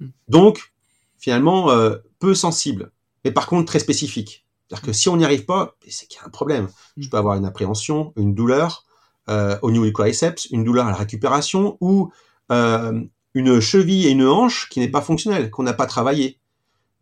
Mm. 0.00 0.06
Donc, 0.28 0.72
finalement, 1.18 1.70
euh, 1.70 1.96
peu 2.18 2.34
sensible, 2.34 2.92
mais 3.24 3.30
par 3.30 3.46
contre 3.46 3.66
très 3.66 3.78
spécifique. 3.78 4.43
C'est-à-dire 4.74 4.90
que 4.90 4.92
si 4.92 5.08
on 5.08 5.16
n'y 5.16 5.24
arrive 5.24 5.44
pas, 5.44 5.76
c'est 5.88 6.08
qu'il 6.08 6.18
y 6.18 6.24
a 6.24 6.26
un 6.26 6.30
problème. 6.30 6.68
Je 6.96 7.08
peux 7.08 7.16
avoir 7.16 7.36
une 7.36 7.44
appréhension, 7.44 8.12
une 8.16 8.34
douleur 8.34 8.84
euh, 9.28 9.56
au 9.62 9.70
niveau 9.70 9.84
du 9.84 9.92
quadriceps, 9.92 10.48
une 10.50 10.64
douleur 10.64 10.86
à 10.86 10.90
la 10.90 10.96
récupération, 10.96 11.78
ou 11.80 12.12
euh, 12.50 13.00
une 13.34 13.60
cheville 13.60 14.06
et 14.06 14.10
une 14.10 14.26
hanche 14.26 14.68
qui 14.70 14.80
n'est 14.80 14.88
pas 14.88 15.00
fonctionnelle, 15.00 15.50
qu'on 15.50 15.62
n'a 15.62 15.74
pas 15.74 15.86
travaillé, 15.86 16.40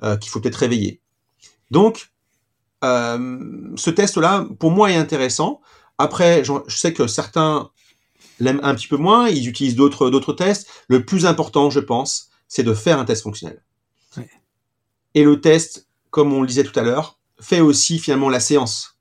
euh, 0.02 0.18
qu'il 0.18 0.30
faut 0.30 0.40
peut-être 0.40 0.56
réveiller. 0.56 1.00
Donc, 1.70 2.10
ce 2.82 3.90
test-là, 3.90 4.46
pour 4.58 4.70
moi, 4.70 4.90
est 4.90 4.96
intéressant. 4.96 5.60
Après, 5.96 6.44
je 6.44 6.52
sais 6.68 6.92
que 6.92 7.06
certains 7.06 7.70
l'aiment 8.38 8.60
un 8.62 8.74
petit 8.74 8.88
peu 8.88 8.96
moins, 8.96 9.28
ils 9.28 9.48
utilisent 9.48 9.76
d'autres 9.76 10.10
d'autres 10.10 10.32
tests. 10.32 10.68
Le 10.88 11.06
plus 11.06 11.24
important, 11.24 11.70
je 11.70 11.80
pense, 11.80 12.28
c'est 12.48 12.64
de 12.64 12.74
faire 12.74 12.98
un 12.98 13.04
test 13.04 13.22
fonctionnel. 13.22 13.62
Ouais. 14.16 14.28
Et 15.14 15.22
le 15.22 15.40
test, 15.40 15.86
comme 16.10 16.32
on 16.32 16.40
le 16.40 16.48
disait 16.48 16.64
tout 16.64 16.78
à 16.78 16.82
l'heure, 16.82 17.20
fait 17.42 17.60
aussi 17.60 17.98
finalement 17.98 18.30
la 18.30 18.40
séance. 18.40 18.96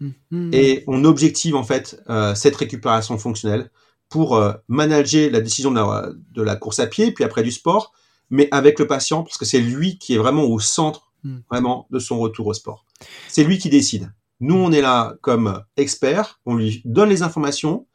Mhm. 0.00 0.50
Et 0.52 0.84
on 0.86 1.04
objective 1.04 1.56
en 1.56 1.64
fait 1.64 2.00
euh, 2.08 2.34
cette 2.34 2.56
récupération 2.56 3.18
fonctionnelle 3.18 3.70
pour 4.08 4.36
euh, 4.36 4.52
manager 4.68 5.30
la 5.30 5.40
décision 5.40 5.70
de 5.70 5.76
la, 5.76 6.10
de 6.32 6.42
la 6.42 6.56
course 6.56 6.78
à 6.78 6.86
pied, 6.86 7.12
puis 7.12 7.24
après 7.24 7.42
du 7.42 7.50
sport, 7.50 7.92
mais 8.30 8.48
avec 8.50 8.78
le 8.78 8.86
patient, 8.86 9.22
parce 9.22 9.38
que 9.38 9.44
c'est 9.44 9.60
lui 9.60 9.98
qui 9.98 10.14
est 10.14 10.18
vraiment 10.18 10.44
au 10.44 10.58
centre 10.58 11.10
Mm. 11.22 11.38
vraiment 11.50 11.86
de 11.90 11.98
son 11.98 12.18
retour 12.18 12.46
au 12.46 12.54
sport. 12.54 12.84
C'est 13.28 13.44
lui 13.44 13.58
qui 13.58 13.68
décide. 13.68 14.12
Nous, 14.40 14.54
on 14.54 14.72
est 14.72 14.80
là 14.80 15.14
comme 15.20 15.62
expert, 15.76 16.40
on 16.46 16.56
lui 16.56 16.82
donne 16.84 17.10
les 17.10 17.22
informations, 17.22 17.86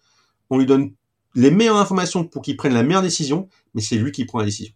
on 0.49 0.59
lui 0.59 0.65
donne 0.65 0.93
les 1.33 1.49
meilleures 1.49 1.77
informations 1.77 2.23
pour 2.23 2.43
qu'il 2.43 2.55
prenne 2.55 2.73
la 2.73 2.83
meilleure 2.83 3.01
décision, 3.01 3.49
mais 3.73 3.81
c'est 3.81 3.95
lui 3.95 4.11
qui 4.11 4.25
prend 4.25 4.39
la 4.39 4.45
décision. 4.45 4.73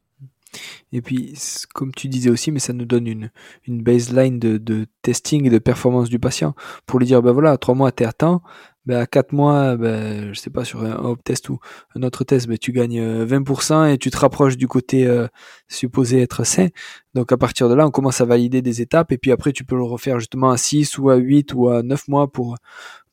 Et 0.92 1.02
puis, 1.02 1.36
comme 1.74 1.92
tu 1.94 2.08
disais 2.08 2.30
aussi, 2.30 2.52
mais 2.52 2.60
ça 2.60 2.74
nous 2.74 2.86
donne 2.86 3.08
une, 3.08 3.32
une 3.68 3.84
baseline 3.84 4.40
de, 4.40 4.58
de 4.58 4.88
testing 5.02 5.46
et 5.46 5.50
de 5.50 5.60
performance 5.60 6.10
du 6.10 6.20
patient 6.20 6.56
pour 6.86 7.00
lui 7.00 7.06
dire, 7.06 7.22
ben 7.22 7.32
voilà, 7.32 7.52
à 7.52 7.58
trois 7.58 7.76
mois, 7.76 7.92
t'es 7.92 8.06
atteint, 8.06 8.42
ben 8.86 9.00
à 9.00 9.06
quatre 9.06 9.34
mois, 9.34 9.78
ben, 9.78 10.34
je 10.34 10.40
sais 10.40 10.50
pas, 10.50 10.66
sur 10.66 10.84
un 10.84 10.96
hop 10.96 11.24
test 11.24 11.50
ou 11.50 11.60
un 11.96 12.04
autre 12.04 12.24
test, 12.24 12.48
ben 12.48 12.58
tu 12.58 12.72
gagnes 12.72 13.00
euh, 13.00 13.26
20% 13.26 13.94
et 13.94 13.98
tu 13.98 14.10
te 14.10 14.18
rapproches 14.18 14.58
du 14.58 14.68
côté 14.68 15.06
euh, 15.06 15.28
supposé 15.68 16.22
être 16.22 16.44
sain. 16.44 16.70
Donc, 17.14 17.32
à 17.32 17.38
partir 17.38 17.70
de 17.70 17.76
là, 17.76 17.86
on 17.86 17.92
commence 17.92 18.22
à 18.22 18.26
valider 18.26 18.62
des 18.62 18.82
étapes 18.82 19.12
et 19.12 19.18
puis 19.18 19.32
après, 19.32 19.52
tu 19.54 19.64
peux 19.64 19.76
le 19.76 19.84
refaire 19.84 20.20
justement 20.20 20.50
à 20.50 20.58
6 20.58 20.98
ou 20.98 21.10
à 21.12 21.18
8 21.18 21.54
ou 21.54 21.70
à 21.70 21.84
9 21.84 22.08
mois 22.08 22.32
pour, 22.32 22.56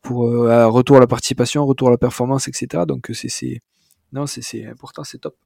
pour 0.01 0.24
euh, 0.26 0.66
retour 0.68 0.97
à 0.97 1.01
la 1.01 1.07
participation, 1.07 1.66
retour 1.66 1.89
à 1.89 1.91
la 1.91 1.99
performance, 1.99 2.49
etc. 2.49 2.84
Donc, 2.89 3.11
c'est, 3.12 3.61
non, 4.12 4.26
c'est 4.26 4.66
important, 4.66 5.05
c'est 5.05 5.18
top. 5.18 5.37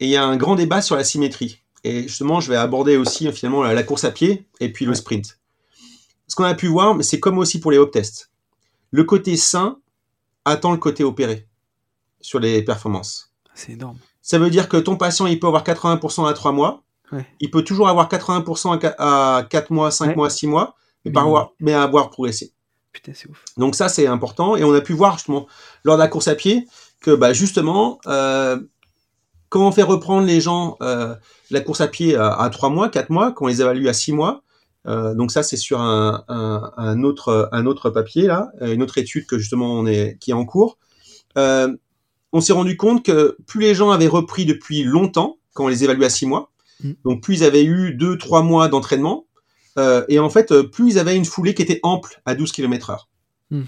Et 0.00 0.06
il 0.06 0.10
y 0.10 0.16
a 0.16 0.24
un 0.24 0.36
grand 0.36 0.54
débat 0.56 0.82
sur 0.82 0.96
la 0.96 1.04
symétrie. 1.04 1.60
Et 1.84 2.02
justement, 2.02 2.40
je 2.40 2.50
vais 2.50 2.56
aborder 2.56 2.96
aussi 2.96 3.30
finalement 3.32 3.62
la, 3.62 3.82
course 3.82 4.04
à 4.04 4.10
pied 4.10 4.46
et 4.60 4.72
puis 4.72 4.84
le 4.84 4.94
sprint. 4.94 5.38
Ce 6.26 6.34
qu'on 6.34 6.44
a 6.44 6.54
pu 6.54 6.66
voir, 6.66 6.96
c'est 7.02 7.20
comme 7.20 7.38
aussi 7.38 7.60
pour 7.60 7.70
les 7.70 7.78
hop 7.78 7.92
tests. 7.92 8.30
Le 8.90 9.04
côté 9.04 9.36
sain 9.36 9.78
attend 10.44 10.72
le 10.72 10.78
côté 10.78 11.04
opéré 11.04 11.46
sur 12.20 12.40
les 12.40 12.62
performances. 12.62 13.32
C'est 13.54 13.72
énorme. 13.72 13.98
Ça 14.22 14.38
veut 14.38 14.50
dire 14.50 14.68
que 14.68 14.76
ton 14.76 14.96
patient, 14.96 15.26
il 15.26 15.38
peut 15.38 15.46
avoir 15.46 15.62
80% 15.64 16.28
à 16.28 16.32
3 16.32 16.50
mois. 16.52 16.82
Ouais. 17.12 17.24
Il 17.40 17.50
peut 17.52 17.62
toujours 17.62 17.88
avoir 17.88 18.08
80% 18.08 18.72
à 18.72 18.78
qua- 18.78 18.94
à 18.98 19.44
4 19.44 19.70
mois, 19.70 19.92
5 19.92 20.08
Ouais. 20.08 20.14
mois, 20.16 20.30
6 20.30 20.48
mois, 20.48 20.74
mais, 21.04 21.12
Mais 21.60 21.72
avoir 21.72 22.10
progressé. 22.10 22.52
Putain, 22.92 23.12
c'est 23.14 23.28
ouf. 23.28 23.44
Donc 23.56 23.76
ça, 23.76 23.88
c'est 23.88 24.08
important. 24.08 24.56
Et 24.56 24.64
on 24.64 24.72
a 24.72 24.80
pu 24.80 24.92
voir 24.94 25.16
justement 25.18 25.46
lors 25.84 25.96
de 25.96 26.02
la 26.02 26.08
course 26.08 26.26
à 26.26 26.34
pied 26.34 26.66
que 27.00 27.12
bah, 27.14 27.32
justement, 27.32 28.00
euh, 28.06 28.58
quand 29.48 29.66
on 29.66 29.72
fait 29.72 29.82
reprendre 29.82 30.26
les 30.26 30.40
gens 30.40 30.76
euh, 30.82 31.14
la 31.50 31.60
course 31.60 31.80
à 31.80 31.88
pied 31.88 32.16
à, 32.16 32.32
à 32.32 32.50
3 32.50 32.70
mois, 32.70 32.88
4 32.88 33.10
mois, 33.10 33.32
qu'on 33.32 33.46
les 33.46 33.60
évalue 33.60 33.86
à 33.86 33.92
6 33.92 34.12
mois, 34.12 34.42
euh, 34.86 35.14
donc 35.14 35.32
ça, 35.32 35.42
c'est 35.42 35.56
sur 35.56 35.80
un, 35.80 36.24
un, 36.28 36.72
un, 36.76 37.02
autre, 37.02 37.48
un 37.52 37.66
autre 37.66 37.90
papier, 37.90 38.26
là, 38.26 38.50
euh, 38.62 38.72
une 38.72 38.82
autre 38.82 38.98
étude 38.98 39.26
que 39.26 39.38
justement 39.38 39.72
on 39.72 39.86
est, 39.86 40.16
qui 40.20 40.30
est 40.30 40.34
en 40.34 40.44
cours. 40.44 40.78
Euh, 41.36 41.74
on 42.32 42.40
s'est 42.40 42.52
rendu 42.52 42.76
compte 42.76 43.04
que 43.04 43.36
plus 43.46 43.60
les 43.60 43.74
gens 43.74 43.90
avaient 43.90 44.06
repris 44.06 44.46
depuis 44.46 44.84
longtemps, 44.84 45.38
quand 45.54 45.64
on 45.64 45.68
les 45.68 45.84
évalue 45.84 46.02
à 46.02 46.10
6 46.10 46.26
mois, 46.26 46.50
Mm. 46.80 46.92
donc 47.04 47.22
plus 47.22 47.38
ils 47.38 47.44
avaient 47.44 47.64
eu 47.64 47.96
2-3 47.96 48.42
mois 48.42 48.68
d'entraînement, 48.68 49.26
euh, 49.78 50.04
et 50.08 50.18
en 50.18 50.30
fait, 50.30 50.52
euh, 50.52 50.62
plus 50.64 50.92
ils 50.92 50.98
avaient 50.98 51.16
une 51.16 51.24
foulée 51.24 51.54
qui 51.54 51.62
était 51.62 51.80
ample 51.82 52.20
à 52.24 52.34
12 52.34 52.52
km 52.52 52.90
heure. 52.90 53.08
Mm. 53.50 53.62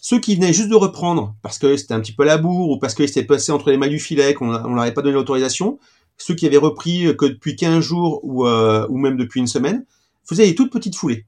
Ceux 0.00 0.18
qui 0.18 0.34
venaient 0.34 0.52
juste 0.52 0.68
de 0.68 0.74
reprendre, 0.74 1.34
parce 1.42 1.58
que 1.58 1.76
c'était 1.76 1.94
un 1.94 2.00
petit 2.00 2.12
peu 2.12 2.24
la 2.24 2.38
bourre, 2.38 2.70
ou 2.70 2.78
parce 2.78 2.94
qu'ils 2.94 3.08
s'étaient 3.08 3.26
passé 3.26 3.52
entre 3.52 3.70
les 3.70 3.76
mailles 3.76 3.90
du 3.90 4.00
filet, 4.00 4.34
qu'on 4.34 4.48
on 4.48 4.74
leur 4.74 4.82
avait 4.82 4.94
pas 4.94 5.02
donné 5.02 5.14
l'autorisation, 5.14 5.78
ceux 6.16 6.34
qui 6.34 6.46
avaient 6.46 6.56
repris 6.56 7.14
que 7.16 7.26
depuis 7.26 7.56
15 7.56 7.82
jours, 7.82 8.20
ou, 8.22 8.46
euh, 8.46 8.86
ou 8.88 8.98
même 8.98 9.16
depuis 9.16 9.40
une 9.40 9.46
semaine, 9.46 9.84
faisaient 10.24 10.46
des 10.46 10.54
toutes 10.54 10.72
petites 10.72 10.96
foulées. 10.96 11.26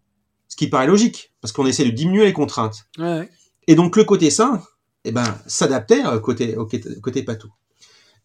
Ce 0.49 0.57
qui 0.57 0.69
paraît 0.69 0.87
logique, 0.87 1.33
parce 1.41 1.53
qu'on 1.53 1.67
essaie 1.67 1.85
de 1.85 1.91
diminuer 1.91 2.25
les 2.25 2.33
contraintes. 2.33 2.87
Ouais. 2.99 3.29
Et 3.67 3.75
donc 3.75 3.97
le 3.97 4.05
côté 4.05 4.31
sain, 4.31 4.63
eh 5.05 5.13
ben, 5.13 5.39
s'adaptait 5.47 6.05
euh, 6.05 6.19
côté, 6.19 6.57
au 6.57 6.67
côté, 6.67 7.01
côté 7.01 7.23
patou. 7.23 7.51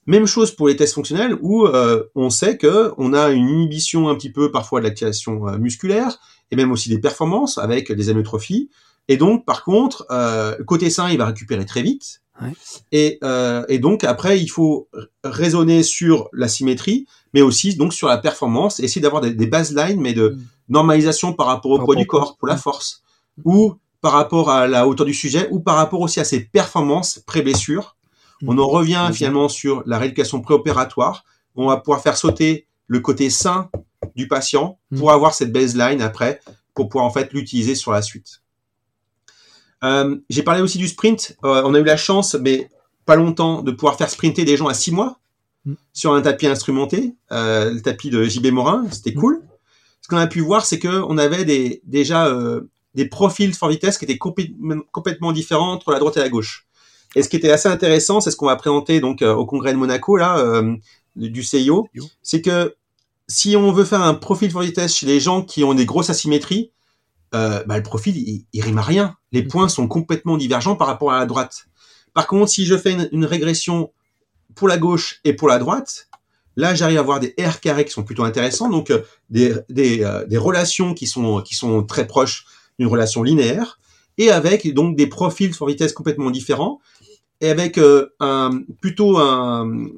Même 0.05 0.25
chose 0.25 0.51
pour 0.51 0.67
les 0.69 0.75
tests 0.75 0.93
fonctionnels 0.93 1.37
où 1.41 1.65
euh, 1.65 2.03
on 2.15 2.29
sait 2.29 2.57
que 2.57 2.93
on 2.97 3.13
a 3.13 3.29
une 3.29 3.49
inhibition 3.49 4.07
un 4.07 4.15
petit 4.15 4.31
peu 4.31 4.51
parfois 4.51 4.79
de 4.79 4.85
l'activation 4.85 5.47
euh, 5.47 5.57
musculaire 5.57 6.17
et 6.49 6.55
même 6.55 6.71
aussi 6.71 6.89
des 6.89 6.99
performances 6.99 7.57
avec 7.57 7.91
des 7.91 8.09
amyotrophies. 8.09 8.69
Et 9.07 9.17
donc 9.17 9.45
par 9.45 9.63
contre, 9.63 10.05
euh, 10.11 10.55
côté 10.65 10.89
sain, 10.89 11.09
il 11.09 11.17
va 11.17 11.25
récupérer 11.27 11.65
très 11.65 11.81
vite. 11.81 12.21
Ouais. 12.41 12.53
Et, 12.91 13.17
euh, 13.23 13.65
et 13.67 13.79
donc 13.79 14.03
après, 14.03 14.39
il 14.39 14.47
faut 14.47 14.89
raisonner 15.23 15.81
sur 15.81 16.29
la 16.33 16.47
symétrie, 16.47 17.07
mais 17.33 17.41
aussi 17.41 17.75
donc 17.75 17.93
sur 17.93 18.07
la 18.07 18.17
performance, 18.19 18.79
essayer 18.79 19.01
d'avoir 19.01 19.21
des, 19.21 19.31
des 19.33 19.47
baselines, 19.47 19.99
mais 19.99 20.13
de 20.13 20.29
Mm. 20.29 20.43
normalisation 20.69 21.33
par 21.33 21.47
rapport 21.47 21.71
au 21.71 21.77
Par 21.77 21.85
poids 21.85 21.95
du 21.95 22.05
corps, 22.05 22.37
pour 22.37 22.47
la 22.47 22.55
Mm. 22.55 22.59
force, 22.59 23.01
ou 23.43 23.75
par 24.01 24.11
rapport 24.11 24.51
à 24.51 24.67
la 24.67 24.87
hauteur 24.87 25.05
du 25.07 25.13
sujet, 25.15 25.47
ou 25.51 25.59
par 25.59 25.75
rapport 25.77 26.01
aussi 26.01 26.19
à 26.19 26.23
ses 26.23 26.41
performances 26.41 27.19
pré-blessure. 27.25 27.95
On 28.45 28.55
en 28.59 28.67
revient 28.67 29.09
finalement 29.13 29.49
sur 29.49 29.81
la 29.87 29.97
rééducation 29.97 30.41
préopératoire. 30.41 31.23
On 31.55 31.67
va 31.69 31.77
pouvoir 31.77 32.01
faire 32.03 32.17
sauter 32.17 32.67
le 32.85 32.99
côté 32.99 33.31
sain 33.31 33.71
du 34.15 34.27
patient 34.27 34.77
pour 34.95 35.11
avoir 35.11 35.33
cette 35.33 35.51
baseline 35.51 36.01
après, 36.03 36.39
pour 36.75 36.87
pouvoir 36.87 37.05
en 37.05 37.09
fait 37.09 37.33
l'utiliser 37.33 37.73
sur 37.73 37.91
la 37.91 38.03
suite. 38.03 38.41
Euh, 39.83 40.17
J'ai 40.29 40.43
parlé 40.43 40.61
aussi 40.61 40.77
du 40.77 40.87
sprint. 40.87 41.35
Euh, 41.43 41.61
on 41.65 41.73
a 41.73 41.79
eu 41.79 41.83
la 41.83 41.97
chance, 41.97 42.35
mais 42.35 42.69
pas 43.05 43.15
longtemps, 43.15 43.61
de 43.61 43.71
pouvoir 43.71 43.95
faire 43.97 44.09
sprinter 44.09 44.43
des 44.45 44.57
gens 44.57 44.67
à 44.67 44.73
six 44.73 44.91
mois 44.91 45.19
Mm. 45.65 45.73
sur 45.93 46.13
un 46.13 46.21
tapis 46.21 46.47
instrumenté, 46.47 47.13
euh, 47.31 47.71
le 47.73 47.81
tapis 47.81 48.09
de 48.09 48.23
JB 48.23 48.47
Morin. 48.51 48.85
C'était 48.91 49.11
Mm. 49.11 49.19
cool. 49.19 49.41
Ce 50.01 50.07
qu'on 50.07 50.17
a 50.17 50.27
pu 50.27 50.39
voir, 50.39 50.65
c'est 50.65 50.79
que 50.79 51.01
on 51.09 51.17
avait 51.17 51.43
des, 51.45 51.81
déjà 51.85 52.33
des 52.95 53.05
profils 53.05 53.53
fort 53.53 53.69
vitesse 53.69 53.97
qui 53.97 54.05
étaient 54.05 54.17
complètement, 54.17 54.81
complètement 54.91 55.31
différents 55.33 55.73
entre 55.73 55.91
la 55.91 55.99
droite 55.99 56.15
et 56.17 56.21
la 56.21 56.29
gauche. 56.29 56.65
Et 57.15 57.23
ce 57.23 57.29
qui 57.29 57.35
était 57.35 57.51
assez 57.51 57.67
intéressant, 57.67 58.21
c'est 58.21 58.31
ce 58.31 58.37
qu'on 58.37 58.45
va 58.45 58.55
présenter 58.55 58.99
donc 59.01 59.21
au 59.21 59.45
congrès 59.45 59.73
de 59.73 59.77
Monaco 59.77 60.15
là 60.15 60.61
du 61.17 61.43
CIO, 61.43 61.89
c'est 62.21 62.41
que 62.41 62.75
si 63.27 63.57
on 63.57 63.71
veut 63.73 63.83
faire 63.83 64.01
un 64.01 64.13
profil 64.13 64.49
fort 64.51 64.61
vitesse 64.61 64.95
chez 64.95 65.05
les 65.05 65.19
gens 65.19 65.41
qui 65.41 65.63
ont 65.65 65.73
des 65.73 65.85
grosses 65.85 66.09
asymétries, 66.09 66.71
euh, 67.35 67.63
bah, 67.65 67.77
le 67.77 67.83
profil 67.83 68.15
il, 68.17 68.45
il 68.53 68.61
rime 68.61 68.77
à 68.77 68.81
rien. 68.81 69.15
Les 69.31 69.43
Mm. 69.43 69.47
points 69.47 69.69
sont 69.69 69.87
complètement 69.87 70.37
divergents 70.37 70.75
par 70.75 70.87
rapport 70.87 71.11
à 71.11 71.19
la 71.19 71.25
droite. 71.25 71.65
Par 72.13 72.27
contre, 72.27 72.51
si 72.51 72.65
je 72.65 72.77
fais 72.77 72.93
une, 72.93 73.09
une 73.11 73.25
régression 73.25 73.91
pour 74.55 74.67
la 74.67 74.77
gauche 74.77 75.19
et 75.23 75.33
pour 75.33 75.47
la 75.47 75.59
droite, 75.59 76.07
là 76.55 76.73
j'arrive 76.73 76.97
à 76.97 77.01
avoir 77.01 77.19
des 77.19 77.35
R 77.39 77.59
carrés 77.59 77.85
qui 77.85 77.91
sont 77.91 78.03
plutôt 78.03 78.23
intéressants, 78.23 78.69
donc 78.69 78.89
euh, 78.89 79.01
des, 79.29 79.53
des, 79.69 80.03
euh, 80.03 80.25
des 80.25 80.37
relations 80.37 80.93
qui 80.93 81.05
sont, 81.07 81.41
qui 81.41 81.55
sont 81.55 81.83
très 81.83 82.07
proches 82.07 82.45
d'une 82.79 82.87
relation 82.87 83.23
linéaire, 83.23 83.79
et 84.17 84.31
avec 84.31 84.73
donc 84.73 84.95
des 84.95 85.07
profils 85.07 85.53
sur 85.53 85.67
vitesse 85.67 85.93
complètement 85.93 86.31
différents, 86.31 86.79
et 87.41 87.49
avec 87.49 87.79
un, 88.19 88.61
plutôt 88.81 89.17
un, 89.19 89.89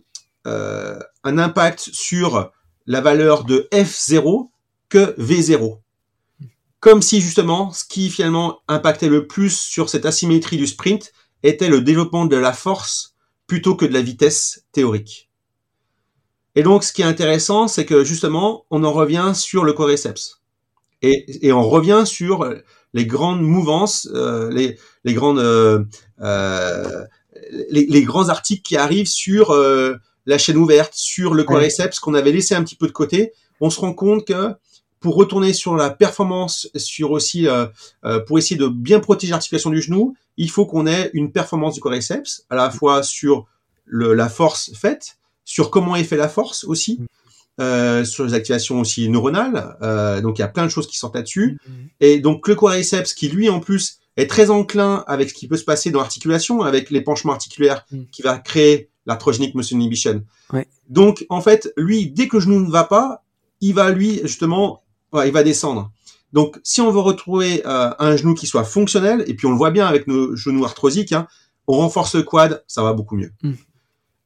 un 0.43 1.37
impact 1.37 1.89
sur 1.93 2.51
la 2.85 3.01
valeur 3.01 3.45
de 3.45 3.67
F0 3.71 4.49
que 4.89 5.15
V0. 5.17 5.77
Comme 6.79 7.01
si 7.01 7.19
justement, 7.21 7.71
ce 7.71 7.83
qui 7.83 8.09
finalement 8.09 8.61
impactait 8.67 9.09
le 9.09 9.27
plus 9.27 9.57
sur 9.59 9.89
cette 9.89 10.05
asymétrie 10.05 10.57
du 10.57 10.67
sprint 10.67 11.11
était 11.43 11.69
le 11.69 11.81
développement 11.81 12.25
de 12.25 12.37
la 12.37 12.53
force 12.53 13.15
plutôt 13.47 13.75
que 13.75 13.85
de 13.85 13.93
la 13.93 14.01
vitesse 14.01 14.65
théorique. 14.71 15.29
Et 16.55 16.63
donc, 16.63 16.83
ce 16.83 16.93
qui 16.93 17.01
est 17.01 17.05
intéressant, 17.05 17.67
c'est 17.67 17.85
que 17.85 18.03
justement, 18.03 18.65
on 18.69 18.83
en 18.83 18.91
revient 18.91 19.31
sur 19.35 19.63
le 19.63 19.73
quadriceps. 19.73 20.41
Et, 21.01 21.47
et 21.47 21.51
on 21.53 21.67
revient 21.67 22.03
sur 22.05 22.45
les 22.93 23.05
grandes 23.05 23.41
mouvances, 23.41 24.09
euh, 24.13 24.49
les, 24.51 24.77
les, 25.03 25.13
grandes, 25.13 25.39
euh, 25.39 25.83
euh, 26.21 27.05
les, 27.69 27.85
les, 27.85 28.03
grands 28.03 28.29
articles 28.29 28.61
qui 28.61 28.77
arrivent 28.77 29.07
sur 29.07 29.55
la 30.25 30.37
chaîne 30.37 30.57
ouverte, 30.57 30.93
sur 30.93 31.33
le 31.33 31.43
quadriceps 31.43 31.99
qu'on 31.99 32.13
avait 32.13 32.31
laissé 32.31 32.55
un 32.55 32.63
petit 32.63 32.75
peu 32.75 32.87
de 32.87 32.91
côté. 32.91 33.33
On 33.61 33.69
se 33.69 33.79
rend 33.79 33.93
compte 33.93 34.25
que 34.25 34.53
pour 34.99 35.15
retourner 35.15 35.53
sur 35.53 35.75
la 35.75 35.89
performance, 35.89 36.69
sur 36.75 37.11
aussi 37.11 37.47
euh, 37.47 37.67
euh, 38.05 38.19
pour 38.19 38.37
essayer 38.37 38.57
de 38.57 38.67
bien 38.67 38.99
protéger 38.99 39.31
l'articulation 39.31 39.69
du 39.69 39.81
genou, 39.81 40.15
il 40.37 40.49
faut 40.49 40.65
qu'on 40.65 40.87
ait 40.87 41.09
une 41.13 41.31
performance 41.31 41.75
du 41.75 41.81
quadriceps, 41.81 42.45
à 42.49 42.55
la 42.55 42.69
fois 42.69 43.03
sur 43.03 43.45
le, 43.85 44.13
la 44.13 44.29
force 44.29 44.71
faite, 44.73 45.17
sur 45.45 45.71
comment 45.71 45.95
est 45.95 46.03
fait 46.03 46.17
la 46.17 46.29
force 46.29 46.63
aussi, 46.63 46.99
euh, 47.59 48.05
sur 48.05 48.23
les 48.25 48.33
activations 48.33 48.79
aussi 48.79 49.09
neuronales. 49.09 49.75
Euh, 49.81 50.21
donc 50.21 50.37
il 50.37 50.41
y 50.41 50.45
a 50.45 50.47
plein 50.47 50.63
de 50.63 50.69
choses 50.69 50.87
qui 50.87 50.97
sortent 50.97 51.15
là-dessus. 51.15 51.57
Mm-hmm. 51.57 51.87
Et 51.99 52.19
donc 52.19 52.47
le 52.47 52.55
quadriceps 52.55 53.13
qui 53.13 53.27
lui 53.29 53.49
en 53.49 53.59
plus 53.59 53.99
est 54.15 54.29
très 54.29 54.49
enclin 54.49 55.03
avec 55.07 55.29
ce 55.29 55.33
qui 55.33 55.47
peut 55.47 55.57
se 55.57 55.63
passer 55.63 55.91
dans 55.91 55.99
l'articulation, 55.99 56.61
avec 56.61 56.89
l'épanchement 56.89 57.33
articulaire 57.33 57.85
mm. 57.91 58.03
qui 58.11 58.21
va 58.21 58.37
créer 58.37 58.89
l'arthrogenic 59.05 59.55
motion 59.55 59.77
inhibition. 59.77 60.23
Ouais. 60.53 60.67
Donc 60.87 61.25
en 61.29 61.41
fait, 61.41 61.73
lui, 61.75 62.11
dès 62.11 62.27
que 62.27 62.37
le 62.37 62.43
genou 62.43 62.59
ne 62.59 62.71
va 62.71 62.83
pas, 62.83 63.23
il 63.61 63.73
va 63.73 63.91
lui 63.91 64.21
justement 64.23 64.83
ouais, 65.13 65.27
il 65.27 65.33
va 65.33 65.43
descendre. 65.43 65.91
Donc, 66.33 66.59
si 66.63 66.81
on 66.81 66.91
veut 66.91 66.99
retrouver 66.99 67.65
euh, 67.65 67.91
un 67.97 68.15
genou 68.15 68.33
qui 68.33 68.47
soit 68.47 68.63
fonctionnel, 68.63 69.23
et 69.27 69.33
puis 69.33 69.47
on 69.47 69.51
le 69.51 69.57
voit 69.57 69.71
bien 69.71 69.87
avec 69.87 70.07
nos 70.07 70.35
genoux 70.35 70.63
arthrosiques, 70.63 71.11
hein, 71.11 71.27
on 71.67 71.77
renforce 71.77 72.15
le 72.15 72.23
quad, 72.23 72.63
ça 72.67 72.83
va 72.83 72.93
beaucoup 72.93 73.15
mieux. 73.15 73.31
Mm. 73.41 73.53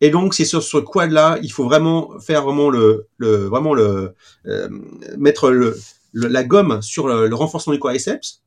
Et 0.02 0.10
donc, 0.10 0.34
c'est 0.34 0.46
sur 0.46 0.62
ce 0.62 0.78
quad-là, 0.78 1.40
il 1.42 1.52
faut 1.52 1.64
vraiment 1.64 2.20
faire 2.20 2.44
vraiment 2.44 2.70
le, 2.70 3.08
le 3.18 3.46
vraiment 3.46 3.74
le 3.74 4.16
euh, 4.48 4.68
mettre 5.18 5.50
le, 5.50 5.80
le, 6.12 6.28
la 6.28 6.44
gomme 6.44 6.82
sur 6.82 7.08
le, 7.08 7.28
le, 7.28 7.36
renforcement 7.36 7.74
du 7.74 7.80
quadriceps. 7.80 8.42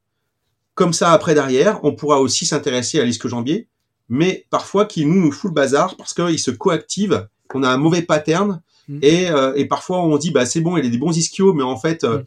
Comme 0.75 0.93
ça, 0.93 1.13
après 1.13 1.35
derrière, 1.35 1.83
on 1.83 1.95
pourra 1.95 2.21
aussi 2.21 2.45
s'intéresser 2.45 3.01
à 3.01 3.05
l'isque 3.05 3.29
jambier, 3.29 3.69
mais 4.11 4.47
parfois 4.51 4.85
qui 4.85 5.07
nous 5.07 5.19
nous 5.19 5.33
fout 5.33 5.51
le 5.51 5.55
bazar 5.55 5.97
parce 5.97 6.13
qu'il 6.13 6.39
se 6.39 6.51
coactive, 6.51 7.27
qu'on 7.49 7.63
a 7.63 7.71
un 7.71 7.79
mauvais 7.79 8.03
pattern 8.03 8.61
Mm. 8.89 8.99
Et, 9.03 9.31
euh, 9.31 9.55
et, 9.55 9.67
parfois 9.67 10.03
on 10.03 10.17
dit 10.17 10.31
bah 10.31 10.47
c'est 10.47 10.61
bon, 10.61 10.77
il 10.77 10.87
a 10.87 10.89
des 10.89 10.99
bons 10.99 11.17
ischios, 11.17 11.53
mais 11.53 11.63
en 11.63 11.77
fait 11.77 12.05
euh, 12.05 12.19
mm. 12.19 12.25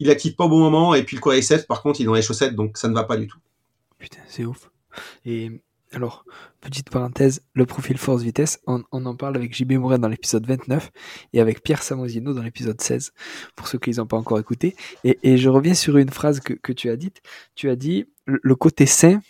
il 0.00 0.10
active 0.10 0.34
pas 0.34 0.44
au 0.44 0.48
bon 0.48 0.58
moment. 0.58 0.94
Et 0.94 1.02
puis 1.02 1.16
le 1.16 1.20
quadriceps, 1.20 1.66
par 1.66 1.82
contre, 1.82 2.00
il 2.00 2.04
est 2.04 2.06
dans 2.06 2.14
les 2.14 2.22
chaussettes, 2.22 2.54
donc 2.54 2.78
ça 2.78 2.88
ne 2.88 2.94
va 2.94 3.04
pas 3.04 3.16
du 3.16 3.26
tout. 3.26 3.38
Putain, 3.98 4.20
c'est 4.28 4.44
ouf. 4.44 4.70
Et 5.24 5.50
alors, 5.92 6.24
petite 6.60 6.90
parenthèse, 6.90 7.42
le 7.54 7.64
profil 7.64 7.96
force-vitesse, 7.96 8.60
on, 8.66 8.82
on, 8.92 9.06
en 9.06 9.14
parle 9.14 9.36
avec 9.36 9.54
JB 9.54 9.72
Morin 9.72 9.98
dans 9.98 10.08
l'épisode 10.08 10.46
29 10.46 10.90
et 11.32 11.40
avec 11.40 11.62
Pierre 11.62 11.82
Samosino 11.82 12.34
dans 12.34 12.42
l'épisode 12.42 12.80
16, 12.80 13.12
pour 13.54 13.68
ceux 13.68 13.78
qui 13.78 13.90
n'ont 13.92 14.06
pas 14.06 14.16
encore 14.16 14.38
écouté. 14.38 14.74
Et, 15.04 15.18
et, 15.22 15.38
je 15.38 15.48
reviens 15.48 15.74
sur 15.74 15.96
une 15.96 16.10
phrase 16.10 16.40
que, 16.40 16.54
que 16.54 16.72
tu 16.72 16.90
as 16.90 16.96
dite. 16.96 17.22
Tu 17.54 17.70
as 17.70 17.76
dit, 17.76 18.06
le 18.26 18.54
côté 18.56 18.84
sain 18.84 19.20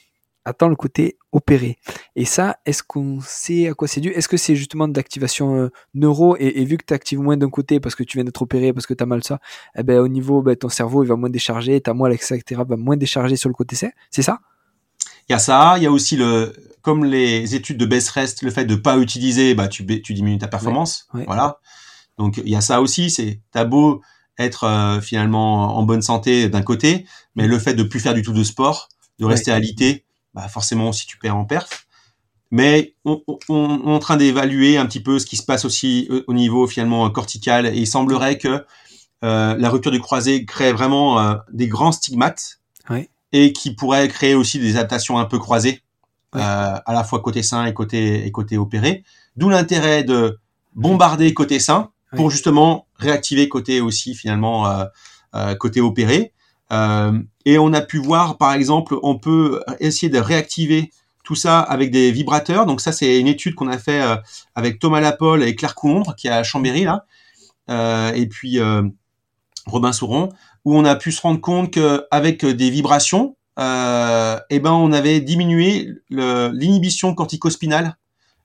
attend 0.47 0.69
le 0.69 0.77
côté 0.77 1.19
opéré. 1.33 1.77
Et 2.15 2.25
ça, 2.25 2.59
est-ce 2.65 2.83
qu'on 2.83 3.21
sait 3.21 3.69
à 3.69 3.75
quoi 3.75 3.89
c'est 3.89 4.01
dû? 4.01 4.09
Est-ce 4.11 4.29
que 4.29 4.37
c'est 4.37 4.57
justement 4.57 4.89
d'activation 4.89 5.57
euh, 5.57 5.71
neuro? 5.93 6.37
Et, 6.39 6.63
et, 6.63 6.65
vu 6.65 6.79
que 6.79 6.85
tu 6.87 6.95
actives 6.95 7.19
moins 7.19 7.37
d'un 7.37 7.51
côté 7.51 7.81
parce 7.81 7.95
que 7.95 8.05
tu 8.05 8.17
viens 8.17 8.25
d'être 8.25 8.41
opéré, 8.41 8.73
parce 8.73 8.87
que 8.87 8.95
tu 8.95 9.03
as 9.03 9.07
mal 9.07 9.23
ça, 9.25 9.41
eh 9.77 9.83
ben, 9.83 9.99
au 9.99 10.09
niveau, 10.09 10.43
ben, 10.43 10.57
ton 10.57 10.69
cerveau 10.69 11.03
il 11.03 11.09
va 11.09 11.17
moins 11.17 11.29
décharger, 11.29 11.81
ta 11.81 11.93
moelle, 11.93 12.15
etc. 12.15 12.63
va 12.67 12.77
moins 12.77 12.97
décharger 12.97 13.37
sur 13.37 13.49
le 13.49 13.55
côté 13.55 13.77
C, 13.77 13.91
c'est 14.11 14.23
ça? 14.23 14.39
Il 15.29 15.33
y 15.33 15.35
a 15.35 15.41
ça, 15.41 15.75
il 15.77 15.83
y 15.83 15.87
a 15.87 15.91
aussi 15.91 16.17
le, 16.17 16.53
comme 16.81 17.05
les 17.05 17.57
études 17.57 17.79
de 17.79 17.87
best 17.87 18.09
rest, 18.11 18.43
le 18.43 18.51
fait 18.53 18.65
de 18.65 18.77
pas 18.77 18.97
utiliser, 18.97 19.55
bah, 19.57 19.67
tu, 19.67 19.85
tu 20.01 20.15
diminues 20.15 20.39
ta 20.39 20.47
performance. 20.47 21.09
Ouais, 21.13 21.21
ouais. 21.21 21.27
Voilà. 21.27 21.59
Donc 22.17 22.39
il 22.39 22.49
y 22.49 22.57
a 22.57 22.61
ça 22.61 22.81
aussi, 22.81 23.11
c'est 23.11 23.41
t'as 23.51 23.65
beau 23.65 24.01
être 24.39 24.65
euh, 24.65 25.01
finalement 25.01 25.77
en 25.77 25.83
bonne 25.83 26.03
santé 26.03 26.49
d'un 26.49 26.63
côté, 26.63 27.05
mais 27.35 27.47
le 27.47 27.59
fait 27.59 27.75
de 27.75 27.83
plus 27.83 28.01
faire 28.01 28.15
du 28.15 28.23
tout 28.23 28.33
de 28.33 28.45
sport, 28.45 28.89
de 29.19 29.25
rester 29.25 29.51
alité, 29.51 30.06
bah 30.37 30.47
forcément 30.49 30.93
si 30.93 31.07
tu 31.07 31.18
perds 31.18 31.37
en 31.37 31.45
perf. 31.45 31.87
Mais 32.53 32.95
on, 33.05 33.20
on, 33.26 33.39
on 33.49 33.91
est 33.91 33.95
en 33.95 33.99
train 33.99 34.16
d'évaluer 34.16 34.76
un 34.76 34.87
petit 34.87 35.03
peu 35.03 35.18
ce 35.18 35.26
qui 35.26 35.37
se 35.37 35.43
passe 35.43 35.64
aussi 35.64 36.09
au 36.28 36.32
niveau 36.32 36.68
finalement 36.68 37.11
cortical 37.11 37.66
et 37.66 37.76
il 37.76 37.89
semblerait 37.89 38.39
que 38.39 38.64
euh, 39.24 39.57
la 39.59 39.68
rupture 39.68 39.91
du 39.91 40.01
croisé 40.01 40.45
crée 40.45 40.72
vraiment 40.72 41.18
euh, 41.18 41.34
des 41.53 41.66
grands 41.66 41.91
stigmates 41.91 42.61
et 43.32 43.53
qui 43.53 43.74
pourrait 43.74 44.07
créer 44.07 44.37
aussi 44.37 44.61
des 44.61 44.76
adaptations 44.76 45.18
un 45.18 45.24
peu 45.24 45.39
croisées 45.41 45.82
euh, 46.37 46.39
à 46.84 46.93
la 46.93 47.03
fois 47.03 47.20
côté 47.20 47.43
sain 47.43 47.64
et 47.64 47.74
côté 47.74 48.26
et 48.26 48.30
côté 48.30 48.59
opéré. 48.59 49.05
D'où 49.37 49.49
l'intérêt 49.49 50.05
de 50.05 50.39
bombarder 50.74 51.32
côté 51.34 51.59
sain 51.59 51.91
pour 52.14 52.30
justement 52.30 52.87
réactiver 52.97 53.49
côté 53.49 53.80
aussi 53.80 54.14
finalement 54.14 54.68
euh, 54.68 54.84
euh, 55.34 55.55
côté 55.55 55.80
opéré. 55.80 56.32
Euh, 56.73 57.19
et 57.45 57.59
on 57.59 57.73
a 57.73 57.81
pu 57.81 57.99
voir, 57.99 58.39
par 58.39 58.53
exemple, 58.53 58.97
on 59.03 59.19
peut 59.19 59.62
essayer 59.81 60.09
de 60.09 60.19
réactiver 60.19 60.91
tout 61.23 61.35
ça 61.35 61.61
avec 61.61 61.91
des 61.91 62.12
vibrateurs. 62.12 62.67
Donc 62.67 62.81
ça, 62.81 62.93
c'est 62.93 63.19
une 63.19 63.29
étude 63.29 63.55
qu'on 63.55 63.69
a 63.69 63.79
fait 63.79 64.03
euh, 64.03 64.17
avec 64.55 64.79
Thomas 64.79 65.01
Lapolle 65.01 65.43
et 65.43 65.55
Claire 65.55 65.75
Coulombre, 65.75 66.14
qui 66.17 66.29
est 66.29 66.31
à 66.31 66.43
Chambéry 66.43 66.85
là, 66.85 67.05
euh, 67.71 68.12
et 68.12 68.27
puis 68.27 68.59
Robin 69.67 69.93
Souron, 69.93 70.29
où 70.64 70.77
on 70.77 70.85
a 70.85 70.95
pu 70.97 71.12
se 71.12 71.21
rendre 71.21 71.41
compte 71.41 71.73
qu'avec 71.73 72.45
des 72.45 72.71
vibrations, 72.71 73.37
eh 73.59 73.62
ben 74.61 74.73
on 74.73 74.93
avait 74.93 75.21
diminué 75.21 75.91
l'inhibition 76.11 77.14
corticospinale 77.14 77.97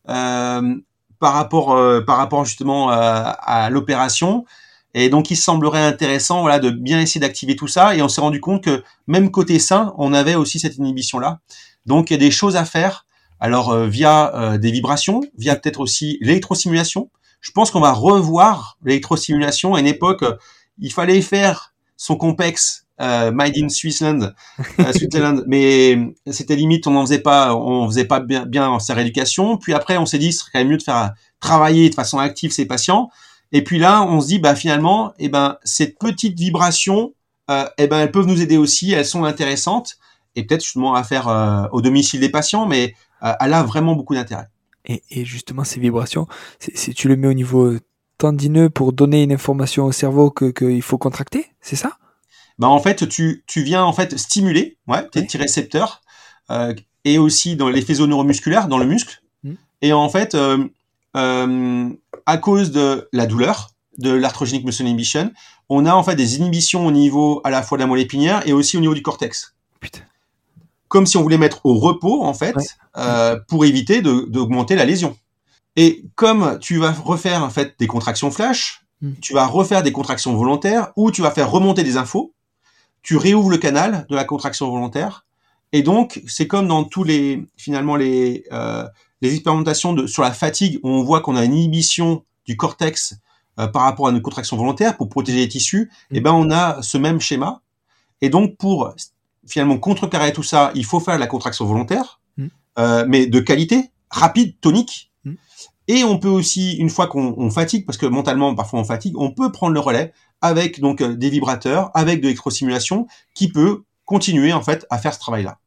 par 0.06 1.34
rapport 1.34 1.78
par 2.06 2.18
rapport 2.18 2.46
justement 2.46 2.90
à 2.90 3.70
l'opération 3.70 4.46
et 4.94 5.10
donc, 5.10 5.32
il 5.32 5.38
semblerait 5.38 5.86
intéressant, 5.86 6.42
voilà, 6.42 6.60
de 6.60 6.70
bien 6.70 7.00
essayer 7.00 7.22
d'activer 7.22 7.56
tout 7.56 7.68
ça. 7.68 7.96
Et 7.96 8.02
on 8.02 8.10
s'est 8.10 8.22
rendu 8.22 8.42
compte 8.42 8.64
que 8.64 8.84
même 9.08 9.32
côté 9.32 9.60
sain, 9.60 9.94
on 9.98 10.14
avait 10.14 10.36
aussi 10.36 10.60
cette 10.60 10.78
inhibition-là. 10.78 11.40
Donc, 11.86 12.10
il 12.10 12.14
y 12.14 12.16
a 12.16 12.20
des 12.20 12.32
choses 12.32 12.56
à 12.56 12.66
faire. 12.66 13.06
Alors, 13.40 13.72
euh, 13.72 13.88
via 13.88 14.36
euh, 14.36 14.58
des 14.58 14.72
vibrations, 14.72 15.22
via 15.38 15.56
peut-être 15.56 15.80
aussi 15.80 16.18
l'électrostimulation. 16.22 17.10
Je 17.42 17.52
pense 17.52 17.72
qu'on 17.72 17.80
va 17.80 17.92
revoir 17.92 18.78
l'électrostimulation. 18.84 19.74
À 19.74 19.80
une 19.80 19.88
époque, 19.88 20.24
euh, 20.24 20.36
il 20.80 20.92
fallait 20.94 21.22
faire 21.22 21.74
son 21.98 22.16
complexe 22.16 22.86
euh, 23.02 23.32
Made 23.32 23.58
in 23.58 23.70
Switzerland, 23.70 24.36
euh, 24.80 24.94
Switzerland, 24.96 25.44
mais 25.48 25.98
c'était 26.30 26.56
limite, 26.56 26.86
on 26.86 26.92
n'en 26.92 27.02
faisait 27.02 27.20
pas, 27.20 27.56
on 27.56 27.88
faisait 27.88 28.06
pas 28.06 28.20
bien, 28.20 28.46
bien 28.46 28.80
sa 28.80 28.94
rééducation. 28.94 29.58
Puis 29.58 29.74
après, 29.74 29.98
on 29.98 30.06
s'est 30.06 30.20
dit, 30.20 30.32
ce 30.32 30.40
serait 30.40 30.52
quand 30.54 30.60
même 30.60 30.70
mieux 30.70 30.78
de 30.78 30.84
faire 30.84 31.14
travailler 31.40 31.90
de 31.90 31.96
façon 31.96 32.20
active 32.20 32.52
ces 32.52 32.66
patients. 32.66 33.10
Et 33.52 33.64
puis 33.64 33.80
là, 33.80 34.04
on 34.04 34.22
se 34.22 34.28
dit, 34.28 34.40
bah 34.40 34.56
finalement, 34.56 35.14
eh 35.20 35.30
ben 35.30 35.58
cette 35.64 36.00
petite 36.00 36.38
vibration, 36.38 37.14
euh, 37.50 37.66
eh 37.78 37.88
ben 37.88 38.00
elles 38.00 38.12
peuvent 38.12 38.28
nous 38.28 38.42
aider 38.42 38.58
aussi, 38.58 38.92
elles 38.92 39.06
sont 39.06 39.24
intéressantes 39.24 39.98
et 40.36 40.44
peut-être 40.46 40.64
justement 40.64 40.96
à 40.96 41.04
faire 41.04 41.28
euh, 41.28 41.68
au 41.72 41.82
domicile 41.82 42.22
des 42.22 42.30
patients, 42.30 42.66
mais 42.66 42.96
euh, 43.24 43.34
elle 43.40 43.54
a 43.54 43.64
vraiment 43.64 43.96
beaucoup 43.96 44.16
d'intérêt. 44.16 44.48
Et, 44.86 45.04
et, 45.12 45.26
justement, 45.26 45.64
ces 45.64 45.80
vibrations, 45.80 46.28
si 46.60 46.94
tu 46.94 47.08
le 47.08 47.16
mets 47.16 47.28
au 47.28 47.34
niveau 47.34 47.78
tendineux 48.18 48.70
pour 48.70 48.94
donner 48.94 49.24
une 49.24 49.32
information 49.32 49.86
au 49.86 49.92
cerveau 49.92 50.32
que 50.32 50.46
qu'il 50.46 50.82
faut 50.82 50.98
contracter, 50.98 51.48
c'est 51.60 51.76
ça? 51.76 51.98
Bah 52.58 52.68
en 52.68 52.80
fait, 52.80 53.08
tu 53.08 53.44
tu 53.48 53.64
viens 53.64 53.84
en 53.84 53.94
fait 53.94 54.18
stimuler, 54.18 54.78
ouais, 54.88 55.08
tes 55.10 55.24
petits 55.24 55.38
récepteurs 55.38 56.02
euh, 56.52 56.74
et 57.06 57.18
aussi 57.18 57.56
dans 57.56 57.70
les 57.70 57.82
faisceaux 57.82 58.08
neuromusculaires 58.08 58.68
dans 58.68 58.78
le 58.78 58.86
muscle. 58.86 59.22
Mmh. 59.44 59.54
Et 59.82 59.94
en 59.94 60.10
fait, 60.10 60.36
euh, 60.36 60.64
euh, 61.18 61.90
à 62.26 62.38
cause 62.38 62.72
de 62.72 63.10
la 63.12 63.26
douleur, 63.26 63.72
de 63.98 64.12
l'arthrogenic 64.12 64.66
muscle 64.66 64.84
inhibition, 64.84 65.32
on 65.70 65.86
a 65.86 65.94
en 65.94 66.04
fait 66.04 66.16
des 66.16 66.38
inhibitions 66.38 66.86
au 66.86 66.92
niveau 66.92 67.42
à 67.44 67.50
la 67.50 67.62
fois 67.64 67.78
de 67.78 67.84
la 67.84 67.88
moelle 67.88 68.02
épinière 68.02 68.46
et 68.48 68.54
aussi 68.54 68.78
au 68.78 68.80
niveau 68.80 68.94
du 68.94 69.02
cortex. 69.02 69.56
Putain. 69.80 70.02
Comme 70.88 71.06
si 71.06 71.18
on 71.18 71.22
voulait 71.22 71.38
mettre 71.38 71.66
au 71.66 71.76
repos 71.76 72.24
en 72.24 72.34
fait, 72.34 72.56
ouais. 72.56 72.66
euh, 72.98 73.40
pour 73.48 73.66
éviter 73.66 74.02
d'augmenter 74.02 74.76
la 74.76 74.86
lésion. 74.86 75.18
Et 75.76 76.04
comme 76.16 76.60
tu 76.60 76.78
vas 76.78 76.92
refaire 76.92 77.44
en 77.44 77.50
fait 77.50 77.76
des 77.80 77.88
contractions 77.88 78.32
flash, 78.32 78.82
mm. 79.02 79.14
tu 79.22 79.34
vas 79.34 79.46
refaire 79.46 79.84
des 79.84 79.92
contractions 79.92 80.36
volontaires 80.36 80.92
ou 80.98 81.12
tu 81.12 81.22
vas 81.22 81.32
faire 81.32 81.50
remonter 81.50 81.84
des 81.84 81.98
infos, 81.98 82.34
tu 83.02 83.18
réouvres 83.18 83.50
le 83.50 83.58
canal 83.58 84.06
de 84.10 84.16
la 84.16 84.26
contraction 84.26 84.70
volontaire. 84.70 85.26
Et 85.72 85.84
donc, 85.84 86.22
c'est 86.28 86.48
comme 86.48 86.68
dans 86.68 86.84
tous 86.84 87.06
les, 87.06 87.46
finalement, 87.56 87.96
les, 87.96 88.44
euh, 88.52 88.86
les 89.22 89.34
expérimentations 89.34 89.94
de, 89.94 90.08
sur 90.08 90.24
la 90.24 90.32
fatigue, 90.32 90.80
où 90.84 90.90
on 90.90 91.04
voit 91.04 91.22
qu'on 91.22 91.36
a 91.36 91.46
une 91.46 91.54
inhibition 91.54 92.24
du 92.46 92.58
cortex 92.58 93.16
euh, 93.60 93.68
par 93.68 93.84
rapport 93.84 94.08
à 94.08 94.12
une 94.12 94.22
contraction 94.22 94.58
volontaire 94.58 94.98
pour 94.98 95.10
protéger 95.10 95.40
les 95.40 95.48
tissus, 95.48 95.92
mmh. 96.10 96.16
et 96.16 96.22
ben 96.22 96.34
on 96.34 96.52
a 96.52 96.82
ce 96.82 96.98
même 96.98 97.20
schéma. 97.20 97.62
Et 98.22 98.30
donc 98.30 98.58
pour 98.58 98.94
finalement 99.48 99.78
contrecarrer 99.78 100.34
tout 100.34 100.44
ça, 100.44 100.72
il 100.76 100.86
faut 100.86 101.00
faire 101.00 101.18
la 101.18 101.28
contraction 101.28 101.66
volontaire, 101.66 102.20
mmh. 102.38 102.48
euh, 102.80 103.06
mais 103.08 103.28
de 103.28 103.40
qualité, 103.40 103.92
rapide, 104.10 104.56
tonique. 104.62 105.12
Mmh. 105.26 105.34
Et 105.88 106.04
on 106.04 106.18
peut 106.18 106.30
aussi, 106.30 106.74
une 106.78 106.90
fois 106.90 107.08
qu'on 107.08 107.50
fatigue, 107.52 107.86
parce 107.86 107.98
que 107.98 108.06
mentalement 108.06 108.56
parfois 108.56 108.80
on 108.80 108.84
fatigue, 108.84 109.18
on 109.18 109.32
peut 109.32 109.52
prendre 109.52 109.74
le 109.74 109.80
relais 109.80 110.14
avec 110.42 110.80
donc 110.80 111.02
euh, 111.02 111.16
des 111.16 111.30
vibrateurs, 111.30 111.92
avec 111.94 112.20
de 112.20 112.24
l'électrostimulation, 112.24 113.08
qui 113.36 113.50
peut 113.50 113.84
continuer 114.06 114.54
en 114.54 114.62
fait 114.62 114.86
à 114.90 114.98
faire 114.98 115.14
ce 115.14 115.20
travail-là. 115.20 115.60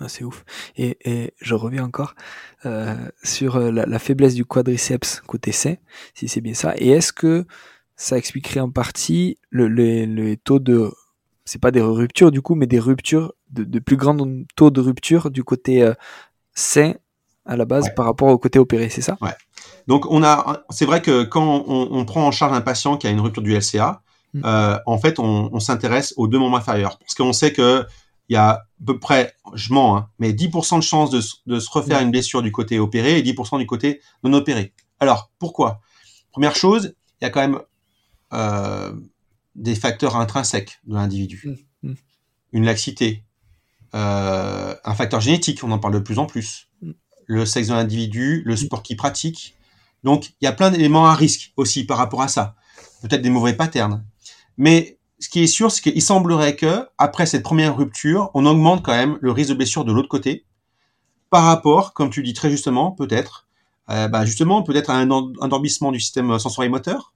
Ah, 0.00 0.08
c'est 0.08 0.24
ouf. 0.24 0.44
Et, 0.76 0.96
et, 1.04 1.34
je 1.40 1.54
reviens 1.54 1.84
encore 1.84 2.14
euh, 2.66 2.94
sur 3.24 3.56
euh, 3.56 3.70
la, 3.72 3.84
la, 3.86 3.98
faiblesse 3.98 4.34
du 4.34 4.44
quadriceps 4.44 5.20
côté 5.26 5.50
C, 5.52 5.80
si 6.14 6.28
c'est 6.28 6.40
bien 6.40 6.54
ça. 6.54 6.74
Et 6.76 6.90
est-ce 6.90 7.12
que 7.12 7.46
ça 7.96 8.16
expliquerait 8.16 8.60
en 8.60 8.70
partie 8.70 9.38
le, 9.50 9.66
le, 9.66 10.06
le 10.06 10.36
taux 10.36 10.60
de, 10.60 10.90
c'est 11.44 11.60
pas 11.60 11.72
des 11.72 11.80
ruptures 11.82 12.30
du 12.30 12.42
coup, 12.42 12.54
mais 12.54 12.66
des 12.66 12.78
ruptures, 12.78 13.32
de, 13.50 13.64
de 13.64 13.78
plus 13.80 13.96
grand 13.96 14.16
taux 14.54 14.70
de 14.70 14.80
rupture 14.80 15.30
du 15.30 15.42
côté 15.42 15.82
euh, 15.82 15.94
sain 16.54 16.94
à 17.44 17.56
la 17.56 17.64
base 17.64 17.84
Ouais. 17.86 17.94
par 17.94 18.04
rapport 18.04 18.28
au 18.28 18.38
côté 18.38 18.58
opéré, 18.58 18.88
c'est 18.90 19.00
ça? 19.00 19.16
Ouais. 19.20 19.34
Donc 19.88 20.04
on 20.10 20.22
a, 20.22 20.62
c'est 20.70 20.84
vrai 20.84 21.02
que 21.02 21.24
quand 21.24 21.64
on, 21.66 21.88
on 21.90 22.04
prend 22.04 22.26
en 22.26 22.30
charge 22.30 22.52
un 22.52 22.60
patient 22.60 22.96
qui 22.98 23.06
a 23.06 23.10
une 23.10 23.20
rupture 23.20 23.42
du 23.42 23.54
LCA, 23.56 24.02
Mm. 24.34 24.42
euh, 24.44 24.78
en 24.84 24.98
fait 24.98 25.18
on, 25.18 25.48
on 25.54 25.58
s'intéresse 25.58 26.12
aux 26.18 26.28
deux 26.28 26.38
membres 26.38 26.58
inférieurs 26.58 26.98
parce 26.98 27.14
qu'on 27.14 27.32
sait 27.32 27.50
que 27.50 27.86
il 28.28 28.34
y 28.34 28.36
a 28.36 28.48
à 28.50 28.66
peu 28.84 28.98
près, 28.98 29.34
je 29.54 29.72
mens, 29.72 29.96
hein, 29.96 30.08
mais 30.18 30.32
10% 30.32 30.76
de 30.78 30.82
chances 30.82 31.10
de, 31.10 31.20
se- 31.20 31.36
de 31.46 31.58
se 31.60 31.70
refaire 31.70 32.00
une 32.00 32.10
blessure 32.10 32.42
du 32.42 32.52
côté 32.52 32.78
opéré 32.78 33.18
et 33.18 33.22
10% 33.22 33.58
du 33.58 33.66
côté 33.66 34.00
non 34.22 34.32
opéré. 34.34 34.72
Alors 35.00 35.30
pourquoi? 35.38 35.80
Première 36.30 36.54
chose, 36.56 36.94
il 37.20 37.24
y 37.24 37.26
a 37.26 37.30
quand 37.30 37.40
même 37.40 37.60
euh, 38.32 38.92
des 39.54 39.74
facteurs 39.74 40.16
intrinsèques 40.16 40.78
de 40.86 40.94
l'individu, 40.94 41.42
Mm. 41.82 41.90
Mm. 41.90 41.94
une 42.52 42.64
laxité, 42.64 43.24
euh, 43.94 44.74
un 44.84 44.94
facteur 44.94 45.20
génétique, 45.20 45.64
on 45.64 45.70
en 45.70 45.78
parle 45.78 45.94
de 45.94 45.98
plus 46.00 46.18
en 46.18 46.26
plus, 46.26 46.68
Mm. 46.82 46.90
le 47.26 47.46
sexe 47.46 47.68
de 47.68 47.72
l'individu, 47.74 48.42
le 48.44 48.56
sport 48.56 48.82
qu'il 48.82 48.96
pratique. 48.96 49.54
Donc, 50.04 50.30
il 50.40 50.44
y 50.44 50.46
a 50.48 50.52
plein 50.52 50.70
d'éléments 50.70 51.06
à 51.08 51.14
risque 51.14 51.52
aussi 51.56 51.84
par 51.84 51.96
rapport 51.98 52.22
à 52.22 52.28
ça. 52.28 52.54
Peut-être 53.02 53.22
des 53.22 53.30
mauvais 53.30 53.54
patterns. 53.54 54.04
Mais 54.56 54.97
ce 55.20 55.28
qui 55.28 55.42
est 55.42 55.46
sûr, 55.46 55.70
c'est 55.72 55.82
qu'il 55.82 56.02
semblerait 56.02 56.56
que, 56.56 56.86
après 56.98 57.26
cette 57.26 57.42
première 57.42 57.76
rupture, 57.76 58.30
on 58.34 58.46
augmente 58.46 58.84
quand 58.84 58.92
même 58.92 59.18
le 59.20 59.32
risque 59.32 59.50
de 59.50 59.54
blessure 59.54 59.84
de 59.84 59.92
l'autre 59.92 60.08
côté, 60.08 60.44
par 61.30 61.44
rapport, 61.44 61.92
comme 61.94 62.10
tu 62.10 62.22
dis 62.22 62.34
très 62.34 62.50
justement, 62.50 62.92
peut-être, 62.92 63.46
euh, 63.90 64.08
bah 64.08 64.24
justement, 64.24 64.62
peut-être 64.62 64.90
à 64.90 64.94
un 64.96 65.10
en- 65.10 65.32
endormissement 65.40 65.92
du 65.92 66.00
système 66.00 66.38
sensorimoteur, 66.38 67.14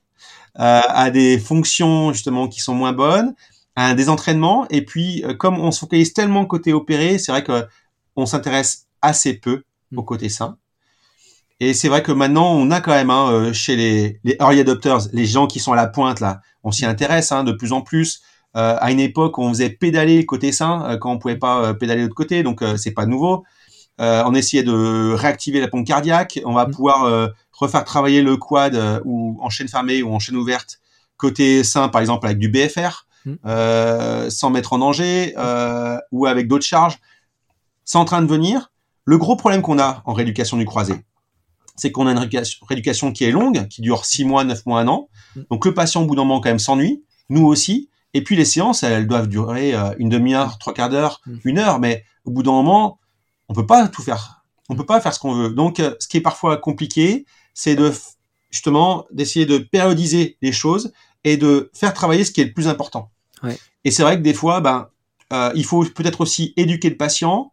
euh, 0.61 0.81
à 0.89 1.11
des 1.11 1.39
fonctions 1.39 2.13
justement 2.13 2.49
qui 2.49 2.61
sont 2.61 2.75
moins 2.75 2.93
bonnes, 2.93 3.35
à 3.77 3.87
un 3.89 3.95
désentraînement. 3.95 4.67
Et 4.71 4.85
puis, 4.85 5.25
euh, 5.25 5.35
comme 5.35 5.61
on 5.61 5.71
se 5.73 5.81
focalise 5.81 6.13
tellement 6.15 6.47
côté 6.47 6.73
opéré, 6.73 7.19
c'est 7.19 7.33
vrai 7.33 7.45
que 7.45 7.67
on 8.17 8.27
s'intéresse 8.27 8.89
assez 9.03 9.35
peu 9.35 9.65
au 9.97 10.03
côté 10.05 10.29
sain. 10.29 10.59
Et 11.65 11.75
c'est 11.75 11.89
vrai 11.89 12.03
que 12.03 12.11
maintenant, 12.11 12.53
on 12.55 12.73
a 12.73 12.81
quand 12.81 12.91
même 12.91 13.11
hein, 13.11 13.31
euh, 13.31 13.53
chez 13.53 13.77
les, 13.77 14.19
les 14.25 14.37
early 14.41 14.59
adopters, 14.61 14.99
les 15.13 15.27
gens 15.27 15.47
qui 15.47 15.61
sont 15.61 15.73
à 15.73 15.77
la 15.77 15.87
pointe 15.87 16.19
là, 16.19 16.41
on 16.65 16.73
s'y 16.73 16.85
intéresse 16.85 17.31
hein, 17.31 17.45
de 17.45 17.53
plus 17.53 17.73
en 17.73 17.83
plus. 17.83 18.21
Euh, 18.57 18.77
à 18.81 18.91
une 18.91 18.99
époque, 18.99 19.39
on 19.39 19.49
faisait 19.51 19.71
pédaler 19.71 20.19
le 20.19 20.25
côté 20.25 20.51
sain 20.51 20.85
euh, 20.85 20.97
quand 20.99 21.13
on 21.13 21.19
pouvait 21.19 21.37
pas 21.39 21.63
euh, 21.63 21.73
pédaler 21.73 22.01
de 22.01 22.07
l'autre 22.07 22.17
côté, 22.17 22.43
donc 22.43 22.65
c'est 22.77 22.91
pas 22.91 23.07
nouveau. 23.07 23.45
On 23.99 24.35
essayait 24.35 24.65
de 24.65 25.15
réactiver 25.15 25.61
la 25.61 25.69
pompe 25.69 25.87
cardiaque. 25.87 26.41
On 26.45 26.53
va 26.55 26.67
Mm. 26.67 26.71
pouvoir 26.73 27.29
refaire 27.53 27.85
travailler 27.85 28.23
le 28.23 28.37
quad 28.37 28.75
ou 29.05 29.39
en 29.41 29.49
chaîne 29.49 29.69
fermée 29.69 30.03
ou 30.03 30.13
en 30.13 30.19
chaîne 30.19 30.35
ouverte 30.35 30.81
côté 31.17 31.63
sain, 31.63 31.89
par 31.89 32.01
exemple 32.01 32.27
avec 32.27 32.39
du 32.39 32.49
BFR, 32.49 33.07
Mm. 33.27 34.29
sans 34.31 34.51
mettre 34.51 34.73
en 34.73 34.79
danger 34.79 35.37
ou 36.11 36.27
avec 36.27 36.49
d'autres 36.49 36.65
charges. 36.65 36.99
C'est 37.85 37.99
en 37.99 38.05
train 38.05 38.23
de 38.23 38.27
venir. 38.27 38.73
Le 39.05 39.19
gros 39.19 39.37
problème 39.37 39.63
qu'on 39.63 39.79
a 39.79 40.03
en 40.05 40.15
rééducation 40.15 40.57
du 40.57 40.65
croisé, 40.65 40.95
c'est 41.77 41.91
qu'on 41.91 42.07
a 42.07 42.13
une 42.13 42.19
rééducation, 42.69 43.13
qui 43.13 43.25
est 43.25 43.31
longue, 43.31 43.67
qui 43.69 43.81
dure 43.81 44.05
6 44.05 44.25
mois, 44.25 44.45
9 44.45 44.67
mois, 44.67 44.81
un 44.81 44.89
an. 44.89 45.09
Mm. 45.37 45.41
Donc 45.51 45.67
le 45.67 45.75
patient, 45.75 46.03
au 46.03 46.07
bout 46.07 46.15
d'un 46.15 46.25
moment, 46.25 46.41
quand 46.41 46.51
même, 46.51 46.59
s'ennuie. 46.59 47.03
Nous 47.29 47.47
aussi. 47.47 47.89
Et 48.15 48.23
puis 48.23 48.37
les 48.37 48.45
séances, 48.45 48.83
elles 48.83 49.07
doivent 49.07 49.29
durer 49.29 49.75
euh, 49.75 49.95
une 49.99 50.09
demi-heure, 50.09 50.59
trois 50.59 50.75
quarts 50.75 50.91
d'heure, 50.91 51.21
Mm. 51.27 51.37
une 51.45 51.59
heure. 51.59 51.79
Mais 51.79 52.05
au 52.25 52.31
bout 52.31 52.43
d'un 52.43 52.53
moment, 52.53 52.99
on 53.49 53.55
peut 53.55 53.67
pas 53.67 53.89
tout 53.89 54.03
faire. 54.03 54.45
On 54.69 54.77
peut 54.77 54.87
pas 54.87 55.01
faire 55.01 55.13
ce 55.13 55.19
qu'on 55.19 55.35
veut. 55.35 55.51
Donc, 55.51 55.81
euh, 55.81 55.95
ce 55.99 56.09
qui 56.09 56.19
est 56.19 56.23
parfois 56.23 56.57
compliqué, 56.57 57.27
c'est 57.55 57.75
de 57.75 57.93
justement 58.51 59.07
d'essayer 59.11 59.47
de 59.47 59.59
périodiser 59.59 60.37
les 60.43 60.53
choses 60.53 60.93
et 61.25 61.37
de 61.37 61.71
faire 61.75 61.95
travailler 61.95 62.25
ce 62.25 62.31
qui 62.33 62.41
est 62.41 62.45
le 62.45 62.53
plus 62.53 62.69
important. 62.69 63.11
Ouais. 63.43 63.59
Et 63.85 63.91
c'est 63.91 64.03
vrai 64.03 64.17
que 64.17 64.23
des 64.23 64.35
fois, 64.35 64.61
ben, 64.61 64.89
euh, 65.33 65.51
il 65.55 65.65
faut 65.65 65.85
peut-être 65.85 66.21
aussi 66.21 66.53
éduquer 66.57 66.91
le 66.91 66.97
patient, 66.97 67.52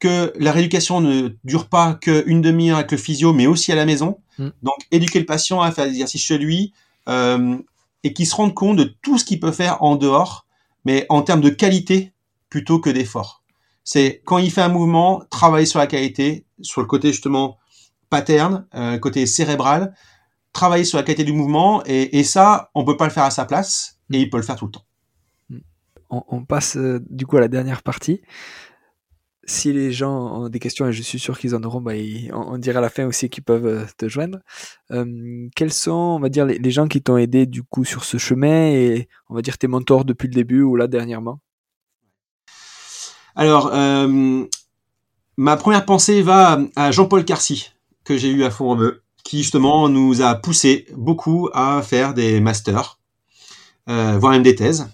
que 0.00 0.32
la 0.38 0.50
rééducation 0.50 1.00
ne 1.00 1.28
dure 1.44 1.68
pas 1.68 1.94
qu'une 1.94 2.40
demi-heure 2.40 2.78
avec 2.78 2.90
le 2.90 2.96
physio, 2.96 3.32
mais 3.32 3.46
aussi 3.46 3.70
à 3.70 3.76
la 3.76 3.84
maison. 3.84 4.18
Mm. 4.38 4.48
Donc, 4.62 4.74
éduquer 4.90 5.20
le 5.20 5.26
patient 5.26 5.60
à 5.60 5.70
faire 5.70 5.84
des 5.84 5.92
exercices 5.92 6.22
chez 6.22 6.38
lui 6.38 6.72
euh, 7.08 7.58
et 8.02 8.12
qu'il 8.12 8.26
se 8.26 8.34
rende 8.34 8.54
compte 8.54 8.78
de 8.78 8.94
tout 9.02 9.18
ce 9.18 9.24
qu'il 9.24 9.38
peut 9.38 9.52
faire 9.52 9.82
en 9.82 9.96
dehors, 9.96 10.46
mais 10.84 11.06
en 11.10 11.22
termes 11.22 11.42
de 11.42 11.50
qualité 11.50 12.12
plutôt 12.48 12.80
que 12.80 12.90
d'effort. 12.90 13.42
C'est 13.84 14.22
quand 14.24 14.38
il 14.38 14.50
fait 14.50 14.62
un 14.62 14.68
mouvement, 14.68 15.22
travailler 15.30 15.66
sur 15.66 15.78
la 15.78 15.86
qualité, 15.86 16.46
sur 16.62 16.80
le 16.80 16.86
côté 16.86 17.12
justement 17.12 17.58
pattern, 18.08 18.66
euh, 18.74 18.98
côté 18.98 19.26
cérébral, 19.26 19.94
travailler 20.52 20.84
sur 20.84 20.98
la 20.98 21.04
qualité 21.04 21.24
du 21.24 21.32
mouvement, 21.32 21.82
et, 21.84 22.18
et 22.18 22.24
ça, 22.24 22.70
on 22.74 22.84
peut 22.84 22.96
pas 22.96 23.04
le 23.04 23.12
faire 23.12 23.24
à 23.24 23.30
sa 23.30 23.44
place, 23.44 23.98
et 24.12 24.18
il 24.18 24.30
peut 24.30 24.38
le 24.38 24.42
faire 24.42 24.56
tout 24.56 24.66
le 24.66 24.72
temps. 24.72 24.84
on, 26.10 26.24
on 26.28 26.44
passe 26.44 26.76
euh, 26.76 27.04
du 27.08 27.26
coup 27.26 27.36
à 27.36 27.40
la 27.40 27.48
dernière 27.48 27.82
partie. 27.82 28.22
Si 29.44 29.72
les 29.72 29.90
gens 29.90 30.42
ont 30.42 30.48
des 30.48 30.58
questions, 30.58 30.86
et 30.86 30.92
je 30.92 31.02
suis 31.02 31.18
sûr 31.18 31.38
qu'ils 31.38 31.54
en 31.54 31.62
auront, 31.62 31.80
bah, 31.80 31.92
on, 32.32 32.58
dira 32.58 32.78
à 32.78 32.82
la 32.82 32.90
fin 32.90 33.06
aussi 33.06 33.30
qu'ils 33.30 33.42
peuvent 33.42 33.66
euh, 33.66 33.84
te 33.96 34.06
joindre. 34.06 34.38
Euh, 34.90 35.48
quels 35.56 35.72
sont, 35.72 35.92
on 35.92 36.20
va 36.20 36.28
dire, 36.28 36.44
les, 36.44 36.70
gens 36.70 36.86
qui 36.86 37.02
t'ont 37.02 37.16
aidé 37.16 37.46
du 37.46 37.62
coup 37.62 37.84
sur 37.84 38.04
ce 38.04 38.18
chemin 38.18 38.68
et 38.68 39.08
on 39.28 39.34
va 39.34 39.42
dire 39.42 39.56
tes 39.56 39.66
mentors 39.66 40.04
depuis 40.04 40.28
le 40.28 40.34
début 40.34 40.62
ou 40.62 40.76
là 40.76 40.88
dernièrement? 40.88 41.40
Alors, 43.34 43.70
euh, 43.72 44.44
ma 45.38 45.56
première 45.56 45.86
pensée 45.86 46.20
va 46.20 46.60
à 46.76 46.90
Jean-Paul 46.90 47.24
Carcy, 47.24 47.72
que 48.04 48.18
j'ai 48.18 48.28
eu 48.28 48.44
à 48.44 48.50
Font-Romeu, 48.50 49.02
qui 49.24 49.38
justement 49.38 49.88
nous 49.88 50.20
a 50.20 50.34
poussé 50.34 50.86
beaucoup 50.94 51.48
à 51.54 51.80
faire 51.80 52.12
des 52.12 52.40
masters, 52.40 52.98
voire 53.86 54.32
même 54.32 54.42
des 54.42 54.54
thèses. 54.54 54.90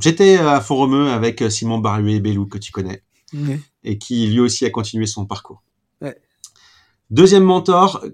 J'étais 0.00 0.36
à 0.36 0.60
Font-Romeu 0.60 1.10
avec 1.10 1.42
Simon 1.50 1.78
Barruet-Bellou, 1.78 2.46
que 2.46 2.58
tu 2.58 2.70
connais, 2.70 3.02
et 3.84 3.98
qui 3.98 4.26
lui 4.28 4.40
aussi 4.40 4.64
a 4.64 4.70
continué 4.70 5.06
son 5.06 5.26
parcours. 5.26 5.62
Ouais. 6.00 6.16
Deuxième 7.10 7.44
mentor, 7.44 8.04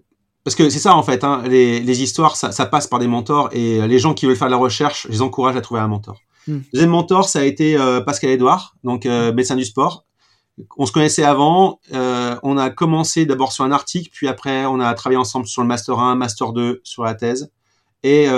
parce 0.44 0.54
que 0.54 0.70
c'est 0.70 0.78
ça 0.78 0.94
en 0.94 1.02
fait, 1.02 1.24
hein, 1.24 1.42
les, 1.46 1.80
les 1.80 2.02
histoires, 2.02 2.36
ça, 2.36 2.52
ça 2.52 2.66
passe 2.66 2.86
par 2.86 2.98
des 2.98 3.06
mentors, 3.06 3.50
et 3.52 3.86
les 3.86 3.98
gens 3.98 4.14
qui 4.14 4.26
veulent 4.26 4.36
faire 4.36 4.48
de 4.48 4.52
la 4.52 4.58
recherche, 4.58 5.06
je 5.06 5.12
les 5.12 5.22
encourage 5.22 5.56
à 5.56 5.60
trouver 5.60 5.80
un 5.80 5.88
mentor. 5.88 6.20
Hmm. 6.46 6.60
Deuxième 6.72 6.90
mentor, 6.90 7.28
ça 7.28 7.40
a 7.40 7.44
été 7.44 7.76
euh, 7.76 8.00
Pascal 8.00 8.30
Edouard, 8.30 8.74
donc 8.82 9.04
euh, 9.04 9.32
médecin 9.34 9.56
du 9.56 9.66
sport. 9.66 10.06
On 10.78 10.86
se 10.86 10.92
connaissait 10.92 11.22
avant, 11.22 11.78
euh, 11.92 12.36
on 12.42 12.56
a 12.56 12.70
commencé 12.70 13.26
d'abord 13.26 13.52
sur 13.52 13.64
un 13.64 13.72
article, 13.72 14.08
puis 14.12 14.26
après 14.26 14.64
on 14.64 14.80
a 14.80 14.92
travaillé 14.94 15.18
ensemble 15.18 15.46
sur 15.46 15.60
le 15.60 15.68
master 15.68 15.98
1, 15.98 16.14
master 16.16 16.52
2, 16.52 16.80
sur 16.82 17.04
la 17.04 17.14
thèse, 17.14 17.52
et, 18.02 18.28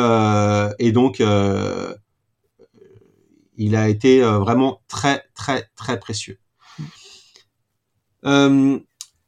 et 0.79 0.93
donc 0.93 1.23
il 3.57 3.77
a 3.77 3.89
été 3.89 4.21
vraiment 4.21 4.83
très 4.89 5.23
très 5.35 5.71
très 5.77 5.99
précieux. 5.99 6.39
Euh, 8.27 8.79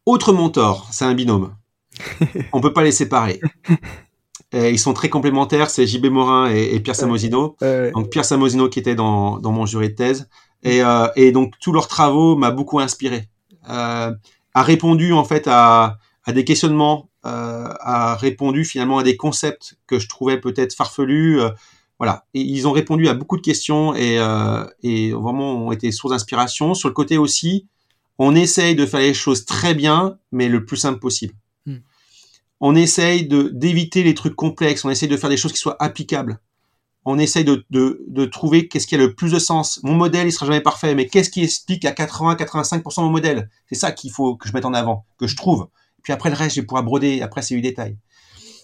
autre 0.07 0.33
mentor, 0.33 0.89
c'est 0.91 1.05
un 1.05 1.15
binôme. 1.15 1.55
On 2.53 2.61
peut 2.61 2.73
pas 2.73 2.83
les 2.83 2.93
séparer. 2.93 3.41
Et 4.55 4.71
ils 4.71 4.79
sont 4.79 4.93
très 4.93 5.09
complémentaires, 5.09 5.71
c'est 5.71 5.87
JB 5.87 6.07
Morin 6.07 6.51
et, 6.51 6.75
et 6.75 6.81
Pierre 6.81 6.97
Samosino. 6.97 7.57
Euh, 7.63 7.91
Donc 7.93 8.11
Pierre 8.11 8.25
Samosino 8.25 8.69
qui 8.69 8.79
était 8.79 8.95
dans, 8.95 9.39
dans 9.39 9.53
mon 9.53 9.65
jury 9.65 9.89
de 9.89 9.95
thèse. 9.95 10.29
Et, 10.63 10.83
euh, 10.83 11.09
et 11.17 11.33
donc 11.33 11.55
tous 11.61 11.73
leurs 11.73 11.89
travaux 11.89 12.37
m'a 12.37 12.51
beaucoup 12.51 12.79
inspiré. 12.79 13.29
Euh, 13.71 14.13
a 14.55 14.63
répondu 14.63 15.13
en 15.13 15.25
fait 15.25 15.47
à, 15.49 15.99
à 16.25 16.33
des 16.33 16.45
questionnements, 16.45 17.09
euh, 17.25 17.69
a 17.81 18.15
répondu 18.17 18.65
finalement 18.65 18.99
à 18.99 19.03
des 19.03 19.17
concepts 19.17 19.77
que 19.87 19.99
je 19.99 20.09
trouvais 20.09 20.39
peut-être 20.39 20.75
farfelus. 20.75 21.41
euh, 21.41 21.51
voilà, 21.99 22.25
et 22.35 22.41
ils 22.41 22.67
ont 22.67 22.73
répondu 22.73 23.09
à 23.09 23.15
beaucoup 23.15 23.37
de 23.37 23.43
questions 23.43 23.95
et, 23.95 24.19
euh, 24.19 24.65
et 24.83 25.13
vraiment 25.13 25.53
ont 25.67 25.73
été 25.73 25.93
source 25.93 26.13
d'inspiration. 26.13 26.75
Sur 26.75 26.89
le 26.89 26.95
côté 26.95 27.17
aussi, 27.17 27.69
on 28.19 28.35
essaye 28.35 28.75
de 28.75 28.87
faire 28.87 29.01
les 29.01 29.15
choses 29.15 29.45
très 29.45 29.75
bien, 29.75 30.19
mais 30.31 30.49
le 30.49 30.65
plus 30.65 30.77
simple 30.77 30.99
possible. 30.99 31.35
Hmm. 31.67 31.79
On 32.61 32.75
essaye 32.75 33.27
de 33.27 33.51
d'éviter 33.53 34.03
les 34.03 34.15
trucs 34.15 34.37
complexes. 34.37 34.85
On 34.85 34.91
essaye 34.91 35.09
de 35.09 35.17
faire 35.17 35.31
des 35.31 35.37
choses 35.37 35.53
qui 35.53 35.59
soient 35.59 35.77
applicables 35.83 36.41
on 37.05 37.19
essaye 37.19 37.45
de, 37.45 37.65
de, 37.71 38.05
de 38.07 38.25
trouver 38.25 38.69
qu'est-ce 38.69 38.87
qui 38.87 38.95
a 38.95 38.99
le 38.99 39.15
plus 39.15 39.33
de 39.33 39.39
sens. 39.39 39.81
Mon 39.83 39.95
modèle, 39.95 40.29
il 40.29 40.33
sera 40.33 40.47
jamais 40.47 40.61
parfait, 40.61 40.95
mais 40.95 41.07
qu'est-ce 41.07 41.31
qui 41.31 41.43
explique 41.43 41.85
à 41.85 41.93
80-85% 41.93 43.03
mon 43.03 43.11
modèle? 43.11 43.51
C'est 43.69 43.75
ça 43.75 43.93
qu'il 43.93 44.13
faut 44.13 44.37
que 44.37 44.49
je 44.49 44.53
mette 44.53 44.65
en 44.65 44.75
avant, 44.75 45.05
que 45.19 45.27
je 45.27 45.37
trouve. 45.37 45.69
Puis 46.03 46.13
après, 46.13 46.31
le 46.31 46.37
reste, 46.37 46.57
je 46.57 46.61
vais 46.61 46.67
pouvoir 46.67 46.85
broder. 46.85 47.23
Après, 47.23 47.43
c'est 47.43 47.55
du 47.55 47.61
détail. 47.61 47.97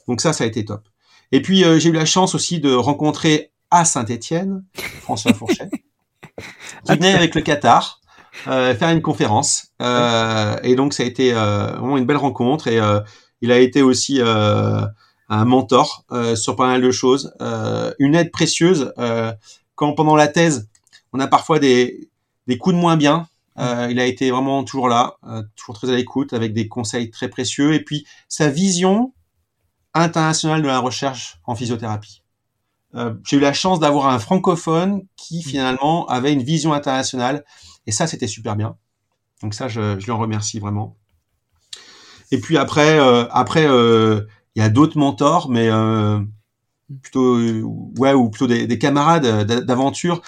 Donc 0.06 0.20
ça, 0.20 0.32
ça 0.32 0.44
a 0.44 0.46
été 0.46 0.64
top. 0.64 0.88
Et 1.32 1.42
puis, 1.42 1.64
euh, 1.64 1.78
j'ai 1.78 1.88
eu 1.90 1.92
la 1.92 2.04
chance 2.04 2.34
aussi 2.34 2.60
de 2.60 2.72
rencontrer 2.72 3.52
à 3.70 3.84
Saint-Étienne 3.84 4.64
François 5.02 5.34
Fourchet, 5.34 5.68
qui 6.86 6.92
venait 6.92 7.12
avec 7.12 7.34
le 7.34 7.42
Qatar 7.42 8.00
faire 8.44 8.90
une 8.90 9.02
conférence. 9.02 9.68
Euh, 9.80 10.56
et 10.62 10.74
donc, 10.74 10.94
ça 10.94 11.02
a 11.02 11.06
été 11.06 11.32
euh, 11.34 11.72
vraiment 11.78 11.96
une 11.96 12.06
belle 12.06 12.16
rencontre. 12.16 12.68
Et 12.68 12.80
euh, 12.80 13.00
il 13.40 13.52
a 13.52 13.58
été 13.58 13.82
aussi... 13.82 14.20
Euh, 14.20 14.86
un 15.30 15.44
mentor 15.44 16.06
euh, 16.10 16.34
sur 16.36 16.56
pas 16.56 16.66
mal 16.66 16.80
de 16.80 16.90
choses, 16.90 17.34
euh, 17.42 17.92
une 17.98 18.14
aide 18.14 18.30
précieuse 18.30 18.94
euh, 18.96 19.30
quand 19.74 19.92
pendant 19.92 20.16
la 20.16 20.26
thèse 20.26 20.70
on 21.12 21.20
a 21.20 21.26
parfois 21.26 21.58
des, 21.58 22.08
des 22.46 22.56
coups 22.56 22.74
de 22.74 22.80
moins 22.80 22.96
bien, 22.96 23.28
Euh, 23.58 23.88
il 23.90 23.98
a 23.98 24.04
été 24.04 24.30
vraiment 24.30 24.62
toujours 24.64 24.88
là, 24.88 25.16
euh, 25.26 25.42
toujours 25.56 25.74
très 25.74 25.90
à 25.90 25.96
l'écoute, 25.96 26.32
avec 26.32 26.52
des 26.52 26.68
conseils 26.68 27.10
très 27.10 27.28
précieux. 27.28 27.74
Et 27.74 27.82
puis 27.82 28.06
sa 28.28 28.48
vision 28.48 29.12
internationale 29.94 30.62
de 30.62 30.68
la 30.68 30.78
recherche 30.78 31.38
en 31.44 31.54
physiothérapie. 31.56 32.22
Euh, 32.94 33.14
J'ai 33.24 33.36
eu 33.36 33.40
la 33.40 33.52
chance 33.52 33.80
d'avoir 33.80 34.08
un 34.08 34.18
francophone 34.18 35.02
qui 35.16 35.42
finalement 35.42 36.06
avait 36.06 36.32
une 36.32 36.42
vision 36.42 36.72
internationale. 36.72 37.44
Et 37.88 37.92
ça, 37.92 38.06
c'était 38.06 38.28
super 38.28 38.54
bien. 38.54 38.76
Donc 39.42 39.54
ça, 39.54 39.68
je, 39.68 39.98
je 39.98 40.04
lui 40.04 40.12
en 40.12 40.18
remercie 40.18 40.60
vraiment. 40.60 40.96
Et 42.30 42.38
puis 42.40 42.56
après, 42.58 42.98
euh, 43.00 43.26
après, 43.30 43.66
euh, 43.66 44.22
il 44.54 44.62
y 44.62 44.64
a 44.64 44.68
d'autres 44.68 44.98
mentors, 44.98 45.48
mais 45.48 45.68
euh, 45.70 46.20
plutôt, 47.02 47.38
ouais, 47.98 48.14
ou 48.14 48.30
plutôt 48.30 48.46
des, 48.46 48.66
des 48.66 48.78
camarades 48.78 49.46
d'a- 49.46 49.60
d'aventure. 49.60 50.22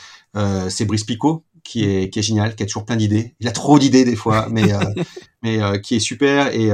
C'est 0.68 0.84
Brice 0.84 1.04
Picot 1.04 1.44
qui 1.64 1.84
est 1.84 2.08
qui 2.10 2.20
est 2.20 2.22
génial, 2.22 2.54
qui 2.56 2.62
a 2.62 2.66
toujours 2.66 2.86
plein 2.86 2.96
d'idées. 2.96 3.34
Il 3.40 3.48
a 3.48 3.52
trop 3.52 3.78
d'idées 3.78 4.04
des 4.04 4.16
fois, 4.16 4.48
mais 4.50 4.72
mais 5.42 5.60
qui 5.82 5.96
est 5.96 6.00
super 6.00 6.48
et 6.54 6.70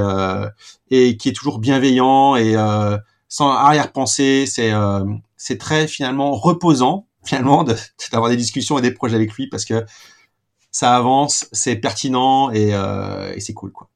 et 0.91 1.17
qui 1.17 1.29
est 1.29 1.33
toujours 1.33 1.59
bienveillant 1.59 2.35
et 2.35 2.55
sans 3.29 3.49
arrière-pensée. 3.51 4.45
C'est 4.47 4.71
c'est 5.37 5.57
très 5.57 5.87
finalement 5.87 6.33
reposant 6.33 7.07
finalement 7.25 7.63
de- 7.63 7.75
d'avoir 8.11 8.29
des 8.29 8.37
discussions 8.37 8.77
et 8.79 8.81
des 8.81 8.91
projets 8.91 9.15
avec 9.15 9.33
lui 9.33 9.47
parce 9.47 9.65
que 9.65 9.85
ça 10.77 10.95
avance, 10.95 11.47
c'est 11.53 11.77
pertinent 11.77 12.51
et, 12.51 12.75
euh, 12.75 13.33
et 13.33 13.39
c'est 13.39 13.55
cool 13.55 13.71
quoi. 13.71 13.89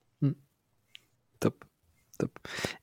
Top. 1.40 1.64
Top. 2.18 2.32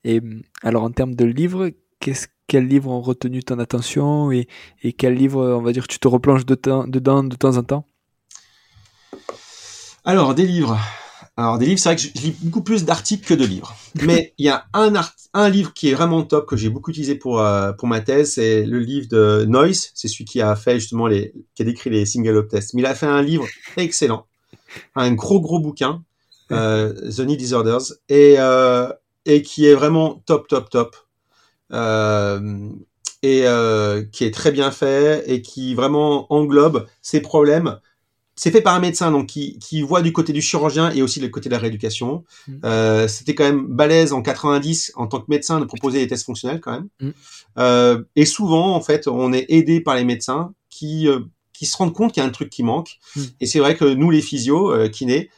Et 0.05 0.19
hum, 0.19 0.41
alors, 0.63 0.83
en 0.83 0.91
termes 0.91 1.15
de 1.15 1.25
livres, 1.25 1.71
qu'est-ce, 1.99 2.27
quels 2.47 2.65
livres 2.65 2.91
ont 2.91 3.01
retenu 3.01 3.43
ton 3.43 3.59
attention 3.59 4.31
et, 4.31 4.47
et 4.83 4.93
quels 4.93 5.15
livres, 5.15 5.45
on 5.45 5.61
va 5.61 5.73
dire, 5.73 5.85
tu 5.85 5.99
te 5.99 6.07
replonges 6.07 6.45
de 6.45 6.55
dedans 6.87 7.25
de 7.25 7.35
temps 7.35 7.57
en 7.57 7.63
temps? 7.63 7.85
Alors, 10.05 10.33
des 10.33 10.45
livres. 10.45 10.79
Alors, 11.39 11.57
des 11.57 11.67
livres, 11.67 11.79
c'est 11.79 11.87
vrai 11.87 11.95
que 11.95 12.01
je 12.01 12.09
lis 12.21 12.35
beaucoup 12.41 12.61
plus 12.61 12.83
d'articles 12.83 13.25
que 13.25 13.33
de 13.33 13.45
livres. 13.45 13.73
Mais 14.03 14.33
il 14.37 14.45
y 14.45 14.49
a 14.49 14.65
un, 14.73 14.93
art- 14.93 15.15
un 15.33 15.47
livre 15.47 15.73
qui 15.73 15.87
est 15.87 15.93
vraiment 15.93 16.23
top, 16.23 16.45
que 16.45 16.57
j'ai 16.57 16.67
beaucoup 16.67 16.91
utilisé 16.91 17.15
pour, 17.15 17.39
euh, 17.39 17.71
pour 17.71 17.87
ma 17.87 18.01
thèse, 18.01 18.33
c'est 18.33 18.65
le 18.65 18.79
livre 18.79 19.07
de 19.09 19.45
Noyce. 19.47 19.91
C'est 19.95 20.09
celui 20.09 20.25
qui 20.25 20.41
a 20.41 20.53
fait 20.57 20.81
justement 20.81 21.07
les, 21.07 21.33
qui 21.55 21.61
a 21.61 21.65
décrit 21.65 21.91
les 21.91 22.05
single 22.05 22.35
up 22.35 22.49
tests. 22.49 22.73
Mais 22.73 22.81
il 22.81 22.85
a 22.85 22.93
fait 22.93 23.05
un 23.05 23.21
livre 23.21 23.45
excellent. 23.77 24.25
Un 24.97 25.13
gros, 25.13 25.39
gros 25.39 25.61
bouquin, 25.61 26.03
euh, 26.51 26.93
The 27.09 27.21
Need 27.21 27.39
Disorders, 27.39 27.83
et, 28.09 28.35
euh, 28.37 28.89
et 29.25 29.41
qui 29.41 29.65
est 29.65 29.75
vraiment 29.75 30.21
top, 30.25 30.49
top, 30.49 30.69
top. 30.69 30.97
Euh, 31.71 32.67
et 33.23 33.45
qui 34.11 34.25
est 34.25 34.33
très 34.33 34.51
bien 34.51 34.71
fait 34.71 35.23
et 35.27 35.41
qui 35.41 35.73
vraiment 35.73 36.33
englobe 36.33 36.85
ces 37.01 37.21
problèmes 37.21 37.79
c'est 38.39 38.51
fait 38.51 38.61
par 38.61 38.73
un 38.73 38.79
médecin 38.79 39.11
donc 39.11 39.27
qui, 39.27 39.59
qui 39.59 39.81
voit 39.81 40.01
du 40.01 40.13
côté 40.13 40.31
du 40.31 40.41
chirurgien 40.41 40.91
et 40.91 41.01
aussi 41.01 41.19
le 41.19 41.27
côté 41.27 41.49
de 41.49 41.53
la 41.53 41.59
rééducation. 41.59 42.23
Mm. 42.47 42.53
Euh, 42.63 43.07
C'était 43.09 43.35
quand 43.35 43.43
même 43.43 43.67
balèze 43.67 44.13
en 44.13 44.21
90 44.21 44.93
en 44.95 45.07
tant 45.07 45.19
que 45.19 45.25
médecin 45.27 45.59
de 45.59 45.65
proposer 45.65 45.99
des 45.99 46.07
tests 46.07 46.25
fonctionnels 46.25 46.61
quand 46.61 46.71
même. 46.71 46.87
Mm. 47.01 47.09
Euh, 47.57 48.03
et 48.15 48.25
souvent 48.25 48.73
en 48.75 48.81
fait 48.81 49.09
on 49.09 49.33
est 49.33 49.45
aidé 49.49 49.81
par 49.81 49.95
les 49.95 50.05
médecins 50.05 50.53
qui 50.69 51.09
euh, 51.09 51.19
qui 51.51 51.65
se 51.65 51.75
rendent 51.75 51.93
compte 51.93 52.13
qu'il 52.13 52.23
y 52.23 52.25
a 52.25 52.29
un 52.29 52.31
truc 52.31 52.49
qui 52.49 52.63
manque. 52.63 52.99
Mm. 53.17 53.21
Et 53.41 53.45
c'est 53.45 53.59
vrai 53.59 53.75
que 53.75 53.83
nous 53.83 54.09
les 54.09 54.21
physios 54.21 54.71
euh, 54.71 54.87
kinés 54.87 55.29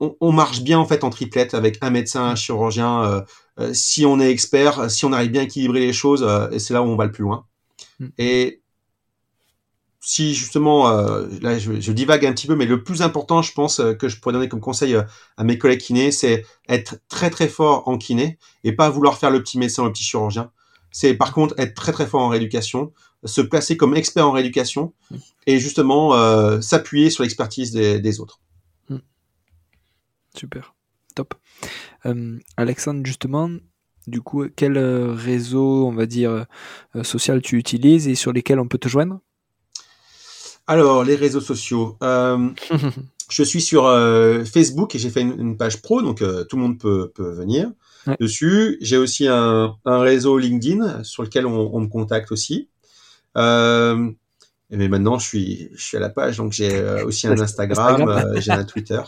on, 0.00 0.16
on 0.20 0.32
marche 0.32 0.62
bien 0.62 0.80
en 0.80 0.86
fait 0.86 1.04
en 1.04 1.10
triplette 1.10 1.54
avec 1.54 1.78
un 1.80 1.90
médecin, 1.90 2.24
un 2.24 2.34
chirurgien. 2.34 3.04
euh, 3.04 3.20
euh, 3.60 3.70
si 3.72 4.04
on 4.04 4.18
est 4.18 4.30
expert, 4.32 4.90
si 4.90 5.04
on 5.04 5.12
arrive 5.12 5.30
bien 5.30 5.42
à 5.42 5.44
équilibrer 5.44 5.78
les 5.78 5.92
choses, 5.92 6.24
euh, 6.24 6.50
et 6.50 6.58
c'est 6.58 6.74
là 6.74 6.82
où 6.82 6.86
on 6.86 6.96
va 6.96 7.04
le 7.06 7.12
plus 7.12 7.22
loin. 7.22 7.46
Et 8.18 8.63
si 10.04 10.34
justement, 10.34 10.88
euh, 10.88 11.26
là 11.40 11.58
je, 11.58 11.80
je 11.80 11.92
divague 11.92 12.26
un 12.26 12.32
petit 12.32 12.46
peu, 12.46 12.54
mais 12.54 12.66
le 12.66 12.82
plus 12.82 13.00
important, 13.00 13.40
je 13.40 13.52
pense, 13.52 13.80
euh, 13.80 13.94
que 13.94 14.08
je 14.08 14.20
pourrais 14.20 14.34
donner 14.34 14.48
comme 14.48 14.60
conseil 14.60 14.94
euh, 14.94 15.02
à 15.38 15.44
mes 15.44 15.56
collègues 15.56 15.80
kinés, 15.80 16.12
c'est 16.12 16.44
être 16.68 16.96
très 17.08 17.30
très 17.30 17.48
fort 17.48 17.88
en 17.88 17.96
kiné 17.96 18.38
et 18.64 18.72
pas 18.72 18.90
vouloir 18.90 19.16
faire 19.16 19.30
le 19.30 19.42
petit 19.42 19.58
médecin, 19.58 19.82
le 19.84 19.92
petit 19.92 20.04
chirurgien. 20.04 20.50
C'est 20.92 21.14
par 21.14 21.32
contre 21.32 21.54
être 21.58 21.74
très 21.74 21.92
très 21.92 22.06
fort 22.06 22.20
en 22.20 22.28
rééducation, 22.28 22.92
se 23.24 23.40
placer 23.40 23.78
comme 23.78 23.96
expert 23.96 24.28
en 24.28 24.32
rééducation 24.32 24.92
Mm. 25.10 25.16
et 25.46 25.58
justement 25.58 26.60
s'appuyer 26.60 27.10
sur 27.10 27.22
l'expertise 27.22 27.72
des, 27.72 27.98
des 27.98 28.20
autres. 28.20 28.40
Super. 30.36 30.74
Top. 31.14 31.34
Alexandre, 32.56 33.04
justement, 33.04 33.48
du 34.06 34.20
coup, 34.20 34.46
quel 34.56 34.78
réseau, 34.78 35.86
on 35.86 35.92
va 35.92 36.06
dire, 36.06 36.46
social 37.02 37.40
tu 37.40 37.56
utilises 37.56 38.08
et 38.08 38.14
sur 38.14 38.32
lesquels 38.32 38.58
on 38.58 38.66
peut 38.68 38.78
te 38.78 38.88
joindre? 38.88 39.20
Alors, 40.66 41.04
les 41.04 41.14
réseaux 41.16 41.40
sociaux. 41.40 41.96
Euh, 42.02 42.48
je 43.30 43.42
suis 43.42 43.60
sur 43.60 43.86
euh, 43.86 44.44
Facebook 44.44 44.94
et 44.94 44.98
j'ai 44.98 45.10
fait 45.10 45.20
une, 45.22 45.38
une 45.40 45.56
page 45.56 45.82
pro, 45.82 46.02
donc 46.02 46.22
euh, 46.22 46.44
tout 46.44 46.56
le 46.56 46.62
monde 46.62 46.78
peut, 46.78 47.10
peut 47.14 47.30
venir 47.32 47.70
Ouais. 48.06 48.16
dessus. 48.20 48.76
J'ai 48.82 48.98
aussi 48.98 49.26
un, 49.28 49.76
un 49.86 49.98
réseau 50.00 50.36
LinkedIn 50.36 51.02
sur 51.04 51.22
lequel 51.22 51.46
on, 51.46 51.74
on 51.74 51.80
me 51.80 51.86
contacte 51.88 52.32
aussi. 52.32 52.68
Euh, 53.38 54.10
mais 54.70 54.88
maintenant, 54.88 55.18
je 55.18 55.26
suis, 55.26 55.70
je 55.74 55.82
suis 55.82 55.96
à 55.96 56.00
la 56.00 56.10
page, 56.10 56.36
donc 56.36 56.52
j'ai 56.52 56.82
aussi 57.02 57.26
un 57.28 57.38
Instagram, 57.40 58.34
j'ai 58.36 58.50
un 58.50 58.64
Twitter. 58.64 59.00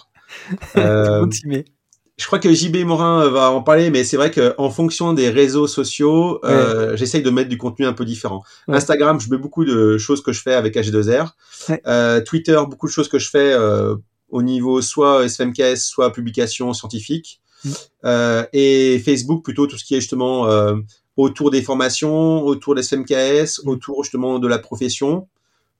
Je 2.19 2.27
crois 2.27 2.39
que 2.39 2.53
JB 2.53 2.85
Morin 2.85 3.23
euh, 3.23 3.31
va 3.31 3.51
en 3.51 3.62
parler, 3.62 3.91
mais 3.91 4.03
c'est 4.03 4.17
vrai 4.17 4.31
qu'en 4.31 4.71
fonction 4.71 5.12
des 5.12 5.29
réseaux 5.29 5.67
sociaux, 5.67 6.41
euh, 6.45 6.97
j'essaye 6.97 7.23
de 7.23 7.29
mettre 7.29 7.51
du 7.51 7.59
contenu 7.59 7.85
un 7.85 7.93
peu 7.93 8.07
différent. 8.07 8.43
Ouais. 8.69 8.77
Instagram, 8.77 9.21
je 9.21 9.29
mets 9.29 9.37
beaucoup 9.37 9.67
de 9.67 9.99
choses 9.99 10.23
que 10.23 10.33
je 10.33 10.41
fais 10.41 10.55
avec 10.55 10.77
AG2R. 10.77 11.33
Ouais. 11.69 11.83
Euh, 11.87 12.23
Twitter, 12.23 12.59
beaucoup 12.69 12.87
de 12.87 12.93
choses 12.93 13.09
que 13.09 13.19
je 13.19 13.29
fais 13.29 13.53
euh, 13.53 13.97
au 14.31 14.43
niveau 14.43 14.81
soit 14.81 15.29
SFMKS, 15.29 15.77
soit 15.77 16.11
publication 16.12 16.73
scientifique. 16.73 17.43
Mm. 17.64 17.71
Euh, 18.07 18.47
et 18.55 18.99
Facebook, 19.05 19.45
plutôt 19.45 19.67
tout 19.67 19.77
ce 19.77 19.85
qui 19.85 19.95
est 19.95 20.01
justement 20.01 20.47
euh, 20.49 20.77
autour 21.19 21.51
des 21.51 21.61
formations, 21.61 22.43
autour 22.45 22.75
des 22.75 22.83
SFMKS, 22.83 23.62
Mm. 23.64 23.69
autour 23.69 24.05
justement 24.05 24.39
de 24.39 24.49
la 24.49 24.59
profession. 24.59 25.29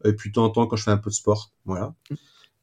Et 0.05 0.13
puis 0.13 0.29
de 0.29 0.35
temps 0.35 0.45
en 0.45 0.51
temps 0.51 0.67
quand 0.67 0.77
je 0.77 0.83
fais 0.83 0.91
un 0.91 0.99
peu 0.99 1.09
de 1.09 1.15
sport. 1.15 1.51
Voilà. 1.65 1.95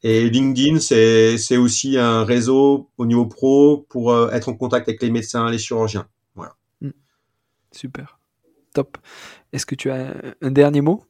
Mm. 0.03 0.07
Et 0.07 0.29
LinkedIn, 0.29 0.79
c'est 0.79 1.57
aussi 1.57 1.97
un 1.97 2.23
réseau 2.23 2.89
au 2.97 3.05
niveau 3.05 3.25
pro 3.25 3.85
pour 3.89 4.11
euh, 4.11 4.29
être 4.31 4.49
en 4.49 4.53
contact 4.53 4.87
avec 4.87 5.01
les 5.01 5.11
médecins, 5.11 5.49
les 5.49 5.59
chirurgiens. 5.59 6.07
Super. 7.73 8.19
Top. 8.73 8.97
Est-ce 9.51 9.65
que 9.65 9.75
tu 9.75 9.91
as 9.91 10.13
un, 10.41 10.51
dernier 10.51 10.81
mot? 10.81 11.03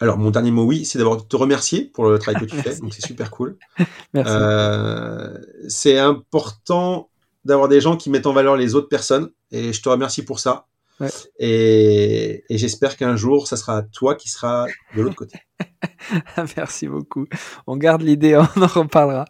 Alors, 0.00 0.18
mon 0.18 0.30
dernier 0.30 0.50
mot, 0.50 0.64
oui, 0.64 0.84
c'est 0.84 0.98
d'abord 0.98 1.18
de 1.18 1.22
te 1.22 1.36
remercier 1.36 1.84
pour 1.84 2.08
le 2.08 2.18
travail 2.18 2.42
que 2.42 2.46
tu 2.46 2.56
fais. 2.62 2.76
Donc, 2.76 2.94
c'est 2.94 3.06
super 3.06 3.30
cool. 3.30 3.56
Merci. 4.14 4.32
Euh, 4.34 5.38
c'est 5.68 5.98
important 5.98 7.10
d'avoir 7.44 7.68
des 7.68 7.80
gens 7.80 7.96
qui 7.96 8.10
mettent 8.10 8.26
en 8.26 8.32
valeur 8.32 8.56
les 8.56 8.74
autres 8.74 8.88
personnes. 8.88 9.30
Et 9.50 9.72
je 9.72 9.82
te 9.82 9.88
remercie 9.88 10.24
pour 10.24 10.40
ça. 10.40 10.66
Ouais. 11.00 11.08
Et, 11.38 12.44
et 12.48 12.58
j'espère 12.58 12.96
qu'un 12.96 13.16
jour, 13.16 13.48
ça 13.48 13.56
sera 13.56 13.82
toi 13.82 14.14
qui 14.14 14.28
seras 14.28 14.66
de 14.94 15.02
l'autre 15.02 15.16
côté. 15.16 15.38
Merci 16.56 16.88
beaucoup. 16.88 17.26
On 17.66 17.76
garde 17.76 18.02
l'idée, 18.02 18.36
on 18.56 18.62
en 18.62 18.66
reparlera. 18.66 19.24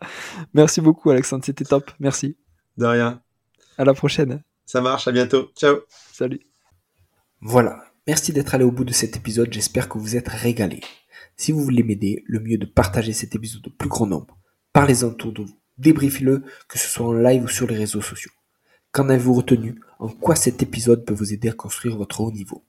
Merci 0.53 0.81
beaucoup, 0.81 1.11
Alexandre. 1.11 1.45
C'était 1.45 1.65
top. 1.65 1.91
Merci. 2.01 2.37
De 2.77 2.87
rien. 2.87 3.23
À 3.79 3.85
la 3.85 3.95
prochaine. 3.95 4.43
Ça 4.67 4.81
marche. 4.81 5.07
À 5.07 5.13
bientôt. 5.13 5.51
Ciao. 5.57 5.77
Salut. 6.13 6.41
Voilà, 7.43 7.83
merci 8.07 8.35
d'être 8.35 8.55
allé 8.55 8.65
au 8.65 8.71
bout 8.71 8.85
de 8.85 8.93
cet 8.93 9.17
épisode, 9.17 9.51
j'espère 9.51 9.89
que 9.89 9.97
vous 9.97 10.15
êtes 10.15 10.29
régalés. 10.29 10.83
Si 11.39 11.53
vous 11.53 11.63
voulez 11.63 11.83
m'aider, 11.83 12.23
le 12.27 12.39
mieux 12.39 12.55
est 12.55 12.59
de 12.59 12.67
partager 12.67 13.15
cet 13.15 13.35
épisode 13.35 13.67
au 13.67 13.71
plus 13.71 13.89
grand 13.89 14.07
nombre. 14.07 14.39
Parlez-en 14.75 15.09
autour 15.09 15.33
de 15.33 15.43
vous, 15.45 15.59
débriefez-le, 15.79 16.45
que 16.69 16.79
ce 16.79 16.87
soit 16.87 17.07
en 17.07 17.15
live 17.15 17.45
ou 17.45 17.49
sur 17.49 17.67
les 17.67 17.79
réseaux 17.79 18.03
sociaux. 18.03 18.31
Qu'en 18.93 19.09
avez-vous 19.09 19.35
retenu? 19.35 19.81
En 20.01 20.09
quoi 20.09 20.35
cet 20.35 20.65
épisode 20.65 21.05
peut 21.05 21.15
vous 21.15 21.33
aider 21.33 21.49
à 21.49 21.53
construire 21.53 21.97
votre 21.97 22.23
haut 22.23 22.33
niveau? 22.33 22.65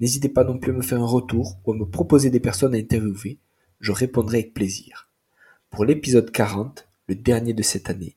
N'hésitez 0.00 0.30
pas 0.30 0.42
non 0.42 0.58
plus 0.58 0.72
à 0.72 0.74
me 0.74 0.80
faire 0.80 1.02
un 1.02 1.06
retour 1.06 1.58
ou 1.64 1.72
à 1.72 1.76
me 1.76 1.84
proposer 1.84 2.30
des 2.30 2.40
personnes 2.40 2.74
à 2.74 2.78
interviewer, 2.78 3.38
je 3.78 3.92
répondrai 3.92 4.38
avec 4.38 4.54
plaisir. 4.54 5.10
Pour 5.68 5.84
l'épisode 5.84 6.30
40, 6.30 6.88
le 7.08 7.16
dernier 7.16 7.52
de 7.52 7.62
cette 7.62 7.90
année, 7.90 8.16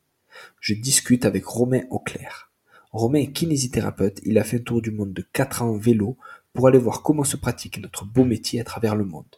je 0.62 0.74
discute 0.74 1.26
avec 1.26 1.44
Romain 1.44 1.82
Auclair. 1.90 2.54
Romain 2.94 3.20
est 3.20 3.34
kinésithérapeute, 3.34 4.22
il 4.24 4.38
a 4.38 4.46
fait 4.46 4.62
un 4.62 4.64
tour 4.64 4.82
du 4.82 4.92
monde 4.92 5.12
de 5.12 5.26
4 5.34 5.64
ans 5.64 5.72
en 5.72 5.78
vélo 5.78 6.18
pour 6.54 6.70
aller 6.70 6.80
voir 6.80 7.04
comment 7.04 7.26
se 7.26 7.36
pratique 7.36 7.82
notre 7.82 8.06
beau 8.06 8.24
métier 8.24 8.62
à 8.62 8.64
travers 8.64 8.96
le 8.96 9.04
monde. 9.04 9.36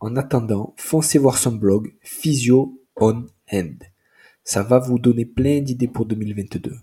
En 0.00 0.16
attendant, 0.16 0.74
foncez 0.76 1.18
voir 1.18 1.38
son 1.38 1.52
blog 1.52 1.94
Physio 2.00 2.82
on 2.96 3.26
End. 3.52 3.74
Ça 4.42 4.64
va 4.64 4.80
vous 4.80 4.98
donner 4.98 5.24
plein 5.24 5.60
d'idées 5.60 5.88
pour 5.88 6.04
2022. 6.04 6.74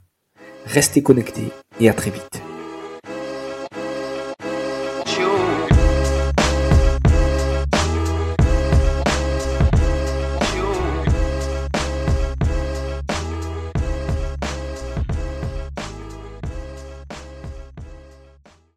Restez 0.66 1.02
connectés 1.02 1.50
et 1.80 1.90
à 1.90 1.94
très 1.94 2.12
vite. 2.12 2.51